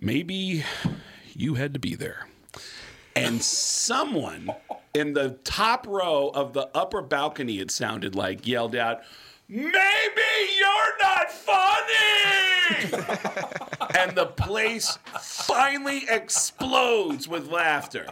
[0.00, 0.64] Maybe
[1.34, 2.26] you had to be there.
[3.14, 4.50] And someone
[4.94, 9.02] in the top row of the upper balcony, it sounded like, yelled out,
[9.48, 9.72] Maybe
[10.58, 12.90] you're not funny!
[13.98, 18.08] and the place finally explodes with laughter.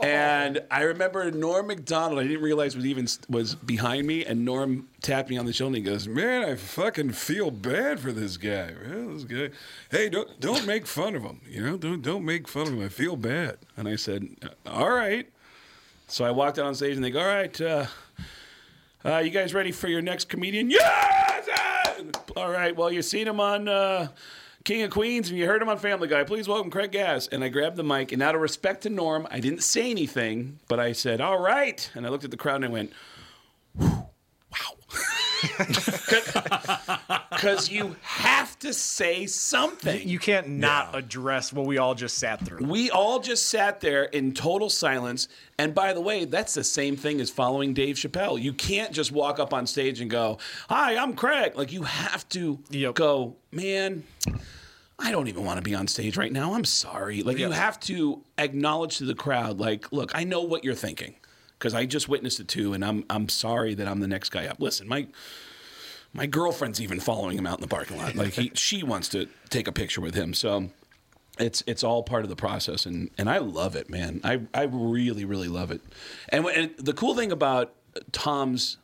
[0.00, 2.18] And I remember Norm Macdonald.
[2.18, 5.76] I didn't realize was even was behind me, and Norm tapped me on the shoulder
[5.76, 8.72] and he goes, "Man, I fucking feel bad for this guy.
[8.82, 9.50] This guy.
[9.90, 11.40] Hey, don't don't make fun of him.
[11.48, 12.84] You know, don't don't make fun of him.
[12.84, 14.28] I feel bad." And I said,
[14.66, 15.28] "All right."
[16.08, 17.86] So I walked out on stage, and they go, "All right, uh,
[19.04, 21.48] uh, you guys ready for your next comedian?" Yes.
[21.52, 21.94] ah!"
[22.36, 22.74] All right.
[22.76, 23.68] Well, you've seen him on.
[23.68, 24.08] Uh,
[24.64, 26.24] King of Queens, and you heard him on Family Guy.
[26.24, 27.28] Please welcome Craig Gass.
[27.28, 30.58] And I grabbed the mic, and out of respect to Norm, I didn't say anything,
[30.68, 32.92] but I said, "All right." And I looked at the crowd and I went,
[37.30, 40.08] Because you have to say something.
[40.08, 42.64] You can't not address what we all just sat through.
[42.66, 45.28] We all just sat there in total silence.
[45.58, 48.40] And by the way, that's the same thing as following Dave Chappelle.
[48.40, 50.38] You can't just walk up on stage and go,
[50.68, 51.56] Hi, I'm Craig.
[51.56, 52.58] Like, you have to
[52.94, 54.04] go, Man,
[54.98, 56.54] I don't even want to be on stage right now.
[56.54, 57.22] I'm sorry.
[57.22, 61.16] Like, you have to acknowledge to the crowd, like, Look, I know what you're thinking
[61.64, 62.74] because I just witnessed it too.
[62.74, 64.60] And I'm, I'm sorry that I'm the next guy up.
[64.60, 65.06] Listen, my
[66.12, 68.14] My girlfriend's even following him out in the parking lot.
[68.14, 70.34] Like he, she wants to take a picture with him.
[70.34, 70.68] So
[71.38, 74.20] it's it's all part of the process, and and I love it, man.
[74.22, 75.80] I I really really love it.
[76.28, 77.72] And, and the cool thing about
[78.12, 78.76] Tom's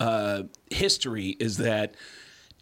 [0.00, 1.94] uh, history is that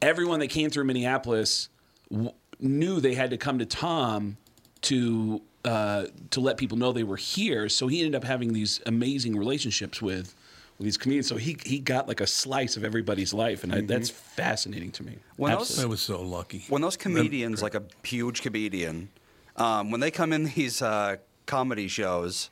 [0.02, 1.68] everyone that came through Minneapolis
[2.10, 4.38] w- knew they had to come to Tom
[4.80, 7.68] to uh, to let people know they were here.
[7.68, 10.34] So he ended up having these amazing relationships with
[10.78, 11.26] with these comedians.
[11.26, 15.02] So he he got like a slice of everybody's life, and I, that's fascinating to
[15.04, 15.16] me.
[15.36, 16.64] When those- I was so lucky.
[16.68, 19.08] When those comedians, like a huge comedian,
[19.56, 21.16] um, when they come in these uh,
[21.46, 22.50] comedy shows,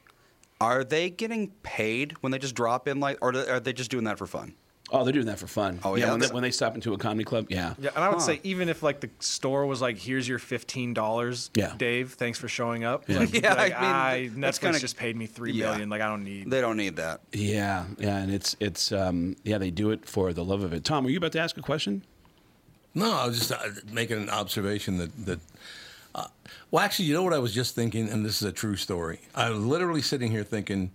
[0.61, 4.05] are they getting paid when they just drop in, like, or are they just doing
[4.05, 4.55] that for fun?
[4.91, 5.81] Oh, they're doing that for fun.
[5.83, 6.11] Oh, yeah?
[6.11, 7.73] when, they, when they stop into a comedy club, yeah.
[7.79, 8.21] Yeah, and I would Huh.
[8.21, 11.73] say even if like the store was like, "Here's your fifteen dollars, Yeah.
[11.79, 12.13] Dave.
[12.13, 13.19] Thanks for showing up." Yeah.
[13.21, 15.71] Like, Yeah, like, I mean, "Ah, that's Netflix kinda- just paid me three Yeah.
[15.71, 15.89] million.
[15.89, 16.51] Like I don't need.
[16.51, 17.23] They don't need that.
[17.33, 20.85] Yeah, yeah, and it's it's um yeah they do it for the love of it.
[20.85, 22.03] Tom, were you about to ask a question?
[22.95, 23.59] No, I was just uh,
[23.91, 25.41] making an observation that that.
[26.15, 26.27] Uh,
[26.71, 29.21] well, actually, you know what I was just thinking, and this is a true story.
[29.35, 30.93] I was literally sitting here thinking,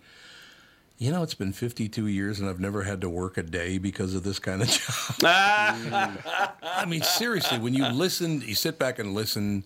[0.99, 4.13] you know, it's been 52 years, and I've never had to work a day because
[4.13, 4.67] of this kind of
[5.19, 6.17] job.
[6.61, 9.63] I mean, seriously, when you listen, you sit back and listen.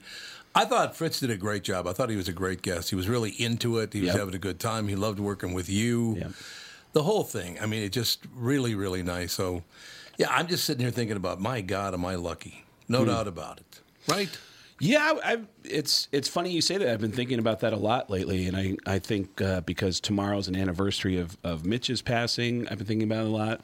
[0.56, 1.88] I thought Fritz did a great job.
[1.88, 2.92] I thought he was a great guest.
[2.92, 3.92] He was really into it.
[3.92, 4.18] He was Yep.
[4.20, 4.88] having a good time.
[4.88, 6.16] He loved working with you.
[6.20, 6.32] Yep.
[6.92, 7.58] The whole thing.
[7.60, 9.34] I mean, it just really, really nice.
[9.34, 9.64] So,
[10.20, 12.66] yeah, I'm just sitting here thinking about, my God, am I lucky?
[12.88, 13.08] No Hmm.
[13.08, 13.80] doubt about it.
[14.08, 14.30] Right?
[14.86, 16.90] Yeah, I, it's it's funny you say that.
[16.90, 20.50] I've been thinking about that a lot lately, and I I think uh, because tomorrow's
[20.50, 23.62] an anniversary of of Mitch's passing, I've been thinking about it a lot.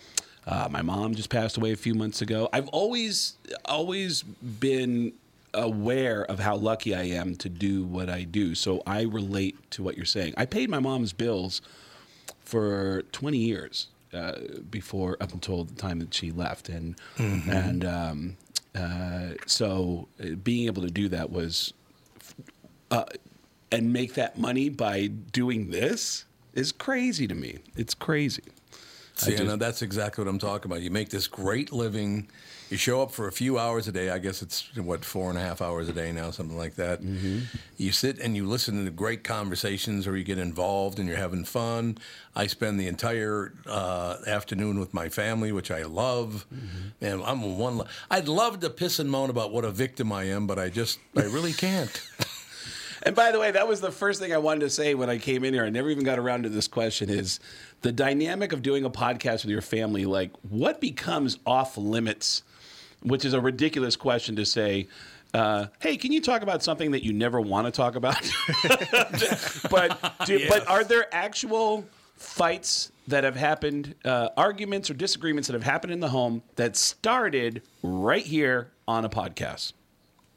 [0.47, 2.47] Uh, my mom just passed away a few months ago.
[2.53, 3.33] I've always
[3.65, 5.11] always been
[5.53, 9.83] aware of how lucky I am to do what I do, so I relate to
[9.83, 10.35] what you're saying.
[10.37, 11.61] I paid my mom's bills
[12.39, 14.33] for 20 years uh,
[14.69, 17.47] before up until the time that she left, and Mhm.
[17.51, 18.37] and um,
[18.75, 21.73] uh, so uh, being able to do that was
[22.91, 23.05] uh,
[23.71, 27.59] and make that money by doing this is crazy to me.
[27.75, 28.43] It's crazy.
[29.17, 30.81] I See, just- and that's exactly what I'm talking about.
[30.81, 32.29] You make this great living.
[32.69, 34.09] You show up for a few hours a day.
[34.09, 37.01] I guess it's what four and a half hours a day now, something like that.
[37.01, 37.39] Mm-hmm.
[37.77, 41.45] You sit and you listen to great conversations, or you get involved and you're having
[41.45, 41.97] fun.
[42.35, 46.45] I spend the entire uh, afternoon with my family, which I love.
[46.53, 47.05] Mm-hmm.
[47.05, 47.81] And I'm one.
[48.11, 50.99] I'd love to piss and moan about what a victim I am, but I just,
[51.15, 52.01] I really can't.
[53.03, 55.17] And by the way, that was the first thing I wanted to say when I
[55.17, 55.63] came in here.
[55.63, 57.39] I never even got around to this question is
[57.81, 62.43] the dynamic of doing a podcast with your family, like what becomes off limits,
[63.01, 64.87] which is a ridiculous question to say.
[65.33, 68.19] Uh, hey, can you talk about something that you never want to talk about?
[69.69, 71.85] but do, but are there actual
[72.15, 76.75] fights that have happened, uh, arguments or disagreements that have happened in the home that
[76.75, 79.73] started right here on a podcast?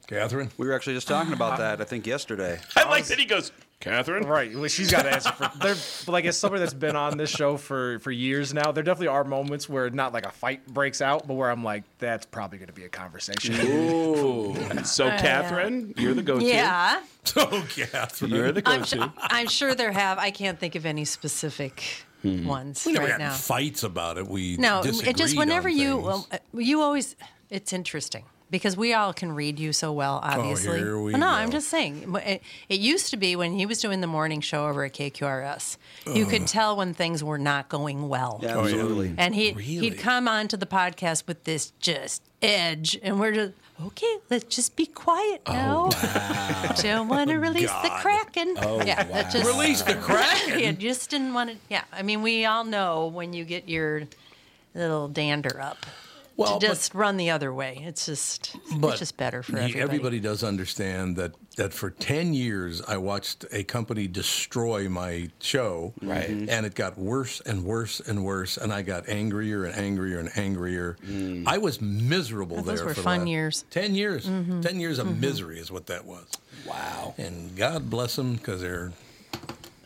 [0.06, 0.50] Catherine?
[0.58, 2.60] We were actually just talking about that, I think, yesterday.
[2.76, 3.50] I like that he goes,
[3.82, 4.24] Catherine.
[4.24, 4.54] Right.
[4.54, 5.50] Well, she's got to answer for.
[5.58, 5.74] There,
[6.06, 9.08] but like as somebody that's been on this show for for years now, there definitely
[9.08, 12.58] are moments where not like a fight breaks out, but where I'm like, that's probably
[12.58, 13.54] going to be a conversation.
[13.66, 14.54] Ooh.
[14.84, 16.44] So, Uh, Catherine, you're the go-to.
[16.44, 17.02] Yeah.
[17.24, 18.30] So, Catherine.
[18.30, 18.86] You're the I'm, go-to.
[19.04, 20.18] su- I'm sure there have.
[20.18, 21.82] I can't think of any specific
[22.22, 22.46] Hmm.
[22.46, 23.32] ones We never right got now.
[23.34, 24.28] fights about it.
[24.28, 27.16] We No, it just whenever you well, uh, you always
[27.50, 30.20] it's interesting because we all can read you so well.
[30.22, 32.14] Oh, obviously, here we Well, no, I'm just saying.
[32.24, 35.78] It, it used to be when he was doing the morning show over at KQRS,
[36.12, 38.38] you could tell when things were not going well.
[38.42, 39.14] Yeah, oh, absolutely.
[39.16, 39.62] And he Really?
[39.62, 43.54] he'd come onto the podcast with this just edge, and we're just
[43.86, 44.18] okay.
[44.28, 46.72] Let's just be quiet oh, now.
[46.82, 48.02] Don't want to release the God.
[48.02, 48.54] kraken.
[48.58, 50.60] Oh, yeah, that just Release the kraken?
[50.60, 51.56] you just didn't want to.
[51.70, 54.02] Yeah, I mean, we all know when you get your
[54.74, 55.86] little dander up
[56.36, 57.82] Well, to but- just run the other way.
[57.84, 59.80] It's just But it's just better for everybody.
[59.80, 65.92] everybody does understand that that for 10 years I watched a company destroy my show.
[66.00, 66.30] Right.
[66.30, 66.48] Mhm.
[66.48, 68.56] And it got worse and worse and worse.
[68.56, 70.96] And I got angrier and angrier and angrier.
[71.46, 72.86] I was miserable Those there.
[72.86, 73.66] were for fun years.
[73.70, 74.24] 10 years.
[74.26, 74.62] Mhm.
[74.62, 75.20] 10 years of Mhm.
[75.20, 76.24] misery is what that was.
[76.66, 77.14] Wow.
[77.18, 78.92] And God bless them because they're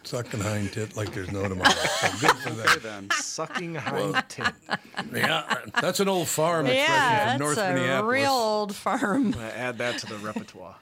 [0.06, 1.70] sucking hind tit like there's no tomorrow.
[1.96, 2.78] So good for them.
[2.82, 3.10] then.
[3.10, 4.52] Sucking hind tit.
[5.14, 8.12] Yeah, that's an old farm expression yeah, from North that's a Minneapolis.
[8.12, 9.34] real old farm.
[9.38, 10.76] I add that to the repertoire.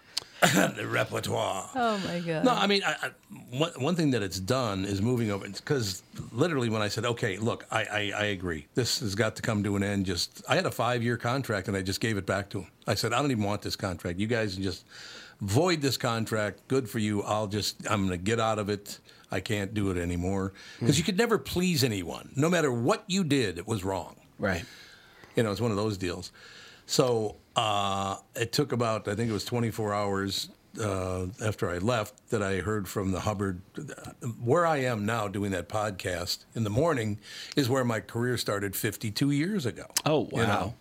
[0.77, 1.71] the repertoire.
[1.75, 2.45] Oh my god.
[2.45, 3.11] No, I mean, I, I,
[3.51, 6.03] one, one thing that it's done is moving over because
[6.33, 9.63] literally when I said, okay, look, I, I, I agree, this has got to come
[9.65, 10.05] to an end.
[10.05, 12.67] Just I had a five year contract and I just gave it back to him.
[12.87, 14.19] I said, I don't even want this contract.
[14.19, 14.85] You guys just
[15.41, 16.61] void this contract.
[16.69, 17.23] Good for you.
[17.23, 18.99] I'll just I'm going to get out of it.
[19.35, 22.31] I can't do it anymore because you could never please anyone.
[22.37, 24.15] No matter what you did, it was wrong.
[24.39, 24.65] Right.
[25.35, 26.31] You know, it's one of those deals.
[26.87, 30.51] So uh, it took about, I think it was 24 hours
[30.81, 33.61] uh, after I left that I heard from the Hubbard.
[34.41, 37.19] Where I am now doing that podcast in the morning
[37.57, 39.87] is where my career started 52 years ago.
[40.07, 40.75] Oh, you know?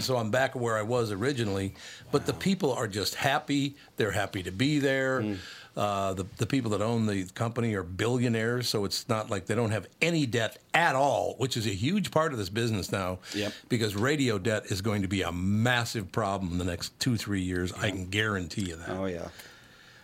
[0.00, 1.74] so I'm back where I was originally.
[2.10, 3.76] But the people are just happy.
[3.96, 5.22] They're happy to be there.
[5.22, 5.34] Hmm.
[5.76, 9.56] Uh, the, the people that own the company are billionaires, so it's not like they
[9.56, 13.18] don't have any debt at all, which is a huge part of this business now.
[13.34, 13.52] Yep.
[13.68, 17.42] Because radio debt is going to be a massive problem in the next two, three
[17.42, 17.72] years.
[17.72, 18.90] I can guarantee you that.
[18.90, 19.28] Oh yeah.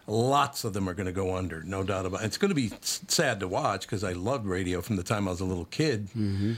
[0.09, 2.25] Lots of them are going to go under, no doubt about it.
[2.25, 5.31] It's going to be sad to watch because I loved radio from the time I
[5.31, 6.09] was a little kid.
[6.09, 6.55] Mm-hmm.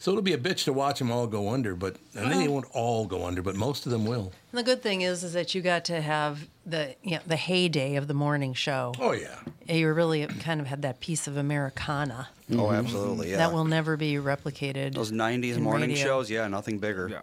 [0.00, 2.64] So it'll be a bitch to watch them all go under, but and they won't
[2.72, 4.32] all go under, but most of them will.
[4.50, 7.36] And the good thing is, is that you got to have the you know, the
[7.36, 8.94] heyday of the morning show.
[8.98, 9.36] Oh yeah.
[9.68, 12.30] You really kind of had that piece of Americana.
[12.50, 12.76] Oh, mm-hmm.
[12.76, 13.30] absolutely.
[13.30, 13.36] Yeah.
[13.36, 14.94] That will never be replicated.
[14.94, 16.02] Those '90s morning radio.
[16.02, 17.10] shows, yeah, nothing bigger.
[17.10, 17.20] Yeah.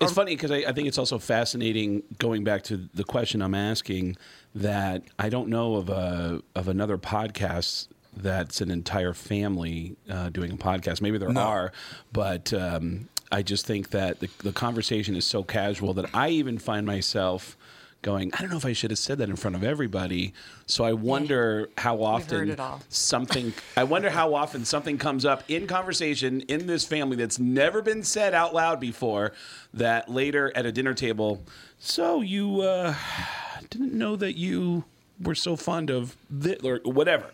[0.00, 3.56] It's funny because I, I think it's also fascinating going back to the question I'm
[3.56, 4.16] asking
[4.54, 10.50] that I don't know of a of another podcast that's an entire family uh, doing
[10.52, 11.00] a podcast.
[11.00, 11.40] Maybe there No.
[11.40, 11.72] are,
[12.12, 16.58] but um, I just think that the, the conversation is so casual that I even
[16.58, 17.56] find myself
[18.00, 20.32] going, I don't know if I should have said that in front of everybody.
[20.66, 22.56] So I wonder how often
[22.88, 27.82] something I wonder how often something comes up in conversation in this family that's never
[27.82, 29.32] been said out loud before
[29.74, 31.42] that later at a dinner table
[31.80, 32.94] so you uh,
[33.70, 34.84] didn't know that you
[35.20, 37.26] were so fond of this or whatever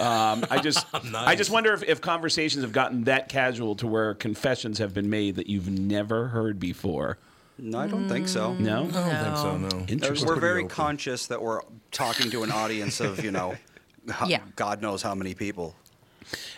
[0.00, 4.14] um, I just I just wonder if, if conversations have gotten that casual to where
[4.14, 7.18] confessions have been made that you've never heard before.
[7.58, 8.54] No, I don't think so.
[8.54, 8.92] No, I don't
[9.24, 9.56] think so.
[9.58, 9.86] No.
[9.86, 10.26] Interesting.
[10.28, 11.60] We're very conscious that we're
[11.90, 13.54] talking to an audience of, you know,
[14.26, 14.40] Yeah.
[14.56, 15.74] God knows how many people.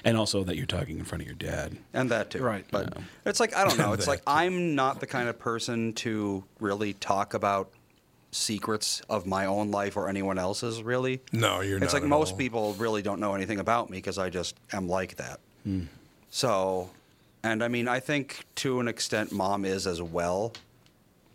[0.05, 1.77] and also that you're talking in front of your dad.
[1.93, 2.41] And that too.
[2.43, 2.65] Right.
[2.71, 3.93] But it's like, I don't know.
[3.95, 7.73] It's That like, I'm not the kind of person to really talk about
[8.33, 11.21] secrets of my own life or anyone else's, really.
[11.33, 11.85] No, you're not.
[11.85, 12.39] It's like at most all.
[12.39, 15.39] people really don't know anything about me because I just am like that.
[16.31, 16.91] So,
[17.43, 20.53] and I mean, I think to an extent, mom is as well.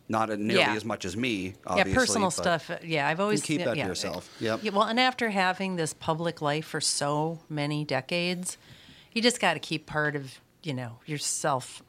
[0.10, 0.74] Not nearly Yeah.
[0.74, 1.92] as much as me, obviously.
[1.92, 2.70] yeah, personal but stuff.
[2.72, 3.88] uh, Yeah, I've always keep yeah, that to yeah.
[3.88, 4.30] yourself.
[4.40, 4.60] Yep.
[4.64, 8.58] Yeah, well, and after having this public life for so many decades,
[9.12, 11.84] you just got to keep part of you know yourself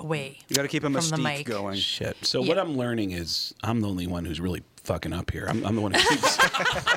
[0.00, 0.38] away.
[0.48, 1.46] You got to keep a from the mystique mic.
[1.46, 1.76] going.
[1.76, 2.16] Shit.
[2.22, 2.48] So Yeah.
[2.48, 5.46] what I'm learning is I'm the only one who's really fucking up here.
[5.48, 6.38] I'm, I'm the one who keeps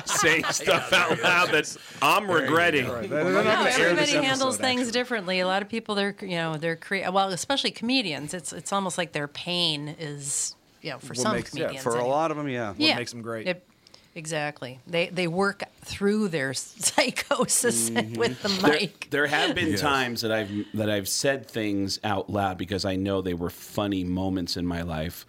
[0.20, 2.88] saying stuff out loud that I'm regretting.
[2.88, 3.08] Right.
[3.08, 4.92] They're No, everybody handles episode, things actually.
[4.92, 5.40] differently.
[5.40, 8.34] A lot of people, they're you know they're crea- well, especially comedians.
[8.34, 11.82] It's it's almost like their pain is you know for What some makes- yeah, comedians.
[11.84, 12.70] For a lot of them, yeah.
[12.70, 13.46] What yeah, them great.
[13.46, 13.66] It-
[14.14, 14.80] exactly.
[14.86, 18.14] They they work through their psychosis Mm-hmm.
[18.18, 19.08] with the mic.
[19.10, 19.80] there have been Yes.
[19.80, 24.04] times that I've that I've said things out loud because I know they were funny
[24.04, 25.26] moments in my life.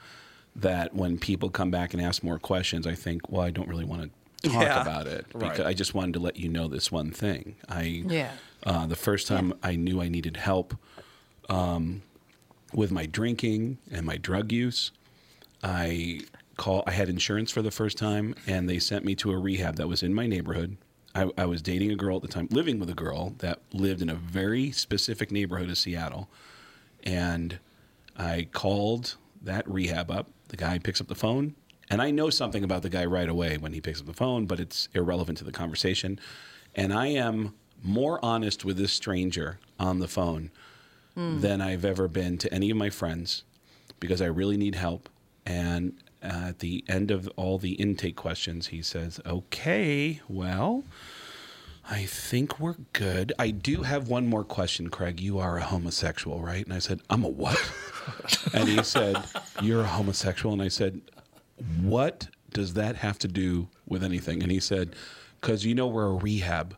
[0.58, 3.84] That when people come back and ask more questions, I think, well, I don't really
[3.84, 4.10] want
[4.44, 4.82] to talk Yeah.
[4.82, 5.68] about it because Right.
[5.68, 7.56] I just wanted to let you know this one thing.
[7.68, 8.32] I Yeah.
[8.64, 10.74] uh, the first time I knew I needed help
[11.50, 12.04] um,
[12.74, 14.92] with my drinking and my drug use,
[15.62, 16.22] I
[16.58, 16.84] call.
[16.88, 19.88] I had insurance for the first time, and they sent me to a rehab that
[19.88, 20.78] was in my neighborhood.
[21.14, 24.02] I, I was dating a girl at the time, living with a girl that lived
[24.02, 26.30] in a very specific neighborhood of Seattle,
[27.04, 27.60] and
[28.18, 30.30] I called that rehab up.
[30.50, 31.56] The guy picks up the phone,
[31.90, 34.46] and I know something about the guy right away when he picks up the phone,
[34.46, 36.20] but it's irrelevant to the conversation.
[36.76, 37.54] And I am
[37.84, 40.52] more honest with this stranger on the phone
[41.14, 41.40] hmm.
[41.40, 43.44] than I've ever been to any of my friends
[44.00, 45.10] because I really need help.
[45.46, 45.94] And
[46.26, 50.84] uh, at the end of all the intake questions, he says, Okay, well,
[51.90, 53.32] I think we're good.
[53.38, 55.20] I do have one more question, Craig.
[55.20, 56.66] You are a homosexual, right?
[56.66, 57.60] And I said, I'm a what?
[58.54, 59.24] and he said,
[59.62, 60.54] You're a homosexual.
[60.54, 61.02] And I said,
[61.82, 64.42] What does that have to do with anything?
[64.42, 64.96] And he said,
[65.40, 66.76] Because you know we're a rehab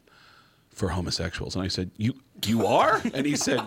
[0.69, 1.55] for homosexuals.
[1.55, 2.15] And I said, You
[2.45, 3.01] you are?
[3.13, 3.61] And he said,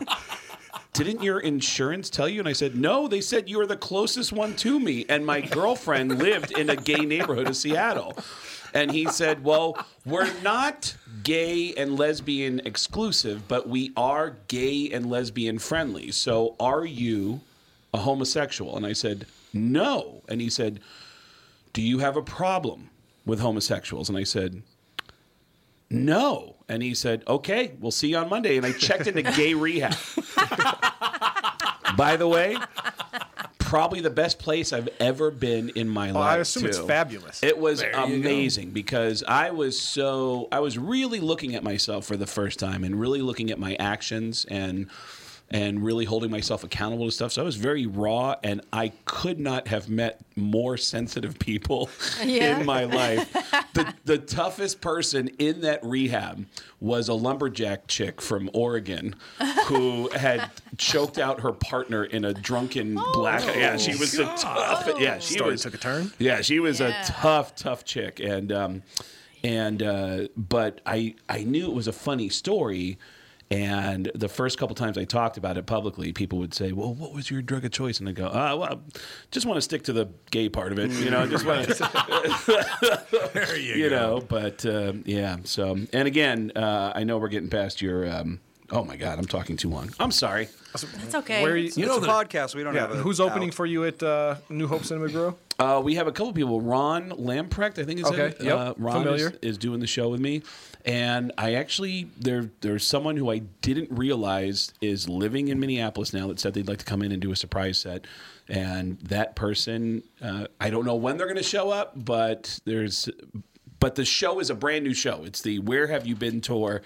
[0.93, 2.41] Didn't your insurance tell you?
[2.41, 5.07] And I said, No, they said you are the closest one to me.
[5.09, 8.17] And my girlfriend lived in a gay neighborhood of Seattle.
[8.75, 15.09] And he said, Well, we're not gay and lesbian exclusive, but we are gay and
[15.09, 16.11] lesbian friendly.
[16.11, 17.41] So are you
[17.95, 18.77] a homosexual?
[18.77, 20.23] And I said, No.
[20.29, 20.81] And he said,
[21.73, 22.91] Do you have a problem
[23.25, 24.09] with homosexuals?
[24.09, 24.63] And I said,
[25.89, 26.57] No.
[26.71, 28.57] And he said, Okay, we'll see you on Monday.
[28.57, 29.95] And I checked into gay rehab.
[31.97, 32.57] By the way,
[33.59, 36.31] probably the best place I've ever been in my Oh, life.
[36.31, 37.43] I assume it's fabulous.
[37.43, 42.07] It was There you amazing because I was so I was really looking at myself
[42.07, 44.87] for the first time and really looking at my actions and
[45.53, 47.33] and really holding myself accountable to stuff.
[47.33, 51.91] So I was very raw, and I could not have met more sensitive people
[52.25, 52.61] Yeah.
[52.61, 53.29] in my life.
[53.85, 56.47] The, the toughest person in that rehab
[56.81, 59.15] was a lumberjack chick from Oregon
[59.67, 63.45] who had choked out her partner in a drunken black.
[63.55, 64.89] Yeah, she was a tough.
[64.99, 66.13] Yeah, she Story was took a turn.
[66.19, 67.03] Yeah, she was Yeah.
[67.03, 68.83] a tough, tough chick, and um,
[69.45, 72.99] and uh, but I I knew it was a funny story.
[73.51, 77.13] And the first couple times I talked about it publicly, people would say, "Well, what
[77.13, 78.81] was your drug of choice?" And I go, "Ah, well,
[79.33, 81.27] just want to stick to the gay part of it, you know.
[81.27, 83.97] Just want to, there you, you go.
[83.97, 88.09] know." But um, yeah, so and again, uh, I know we're getting past your.
[88.09, 88.39] Um,
[88.71, 89.91] oh my God, I'm talking too long.
[89.99, 90.49] I'm sorry.
[90.75, 91.43] It's okay.
[91.43, 92.55] Where It's, it's a podcast.
[92.55, 93.55] We don't yeah, have a who's opening out.
[93.55, 95.37] for you at uh, New Hope Cinema Grill?
[95.61, 96.59] Uh, we have a couple people.
[96.61, 98.41] Ron Lamprecht, I think is Okay, it.
[98.41, 99.29] yep, Uh, Ron familiar.
[99.43, 100.43] Is, is doing the show with me,
[100.87, 106.29] and I actually there there's someone who I didn't realize is living in Minneapolis now
[106.29, 108.07] that said they'd like to come in and do a surprise set,
[108.49, 113.11] and that person uh, I don't know when they're going to show up, but there's
[113.81, 115.25] but the show is a brand new show.
[115.25, 116.81] It's the Where Have You Been tour,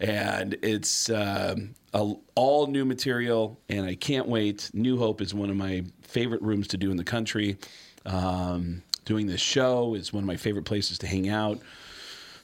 [0.00, 4.70] and it's um, a, all new material, and I can't wait.
[4.72, 7.58] New Hope is one of my favorite rooms to do in the country.
[8.06, 11.60] Um, doing this show is one of my favorite places to hang out.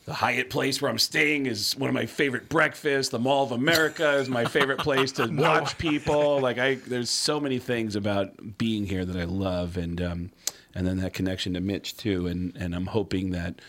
[0.05, 3.13] The Hyatt place where I'm staying is one of my favorite breakfasts.
[3.13, 6.41] The Mall of America is my favorite place to watch people.
[6.41, 10.31] Like I, there's so many things about being here that I love, and um,
[10.75, 12.27] and then that connection to Mitch too.
[12.27, 13.61] And and I'm hoping that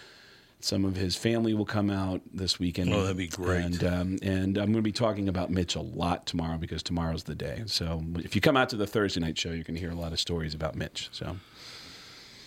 [0.59, 2.91] some of his family will come out this weekend.
[2.91, 3.63] Oh, that'd be great.
[3.63, 7.25] And um, and I'm going to be talking about Mitch a lot tomorrow because tomorrow's
[7.25, 7.61] the day.
[7.67, 10.13] So if you come out to the Thursday night show, you can hear a lot
[10.13, 11.09] of stories about Mitch.
[11.11, 11.37] So.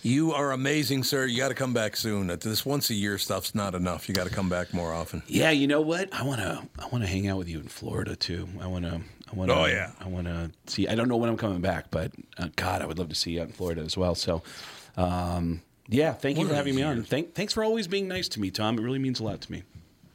[0.03, 1.25] You are amazing, sir.
[1.25, 2.27] You got to come back soon.
[2.27, 4.07] This once a year stuff's not enough.
[4.07, 5.21] You got to come back more often.
[5.27, 6.13] Yeah, you know what?
[6.13, 8.47] I want to I want to hang out with you in Florida too.
[8.61, 9.01] I want to
[9.31, 9.91] I want to Oh, yeah.
[9.99, 12.85] I want to see I don't know when I'm coming back, but uh, god, I
[12.85, 14.15] would love to see you out in Florida as well.
[14.15, 14.43] So
[14.95, 17.03] um, yeah, thank you One for of having me on.
[17.03, 18.77] Thank, thanks for always being nice to me, Tom.
[18.77, 19.63] It really means a lot to me.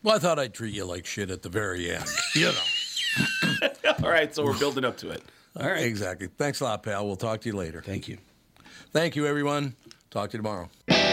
[0.03, 2.05] Well, I thought I'd treat you like shit at the very end.
[2.35, 3.69] You know.
[4.03, 5.23] All right, so we're building up to it.
[5.59, 5.85] All right.
[5.85, 6.29] Exactly.
[6.39, 7.07] Thanks a lot, pal.
[7.07, 7.83] We'll talk to you later.
[7.83, 8.19] Thank you.
[8.93, 9.75] Thank you, everyone.
[10.11, 11.12] Talk to you tomorrow.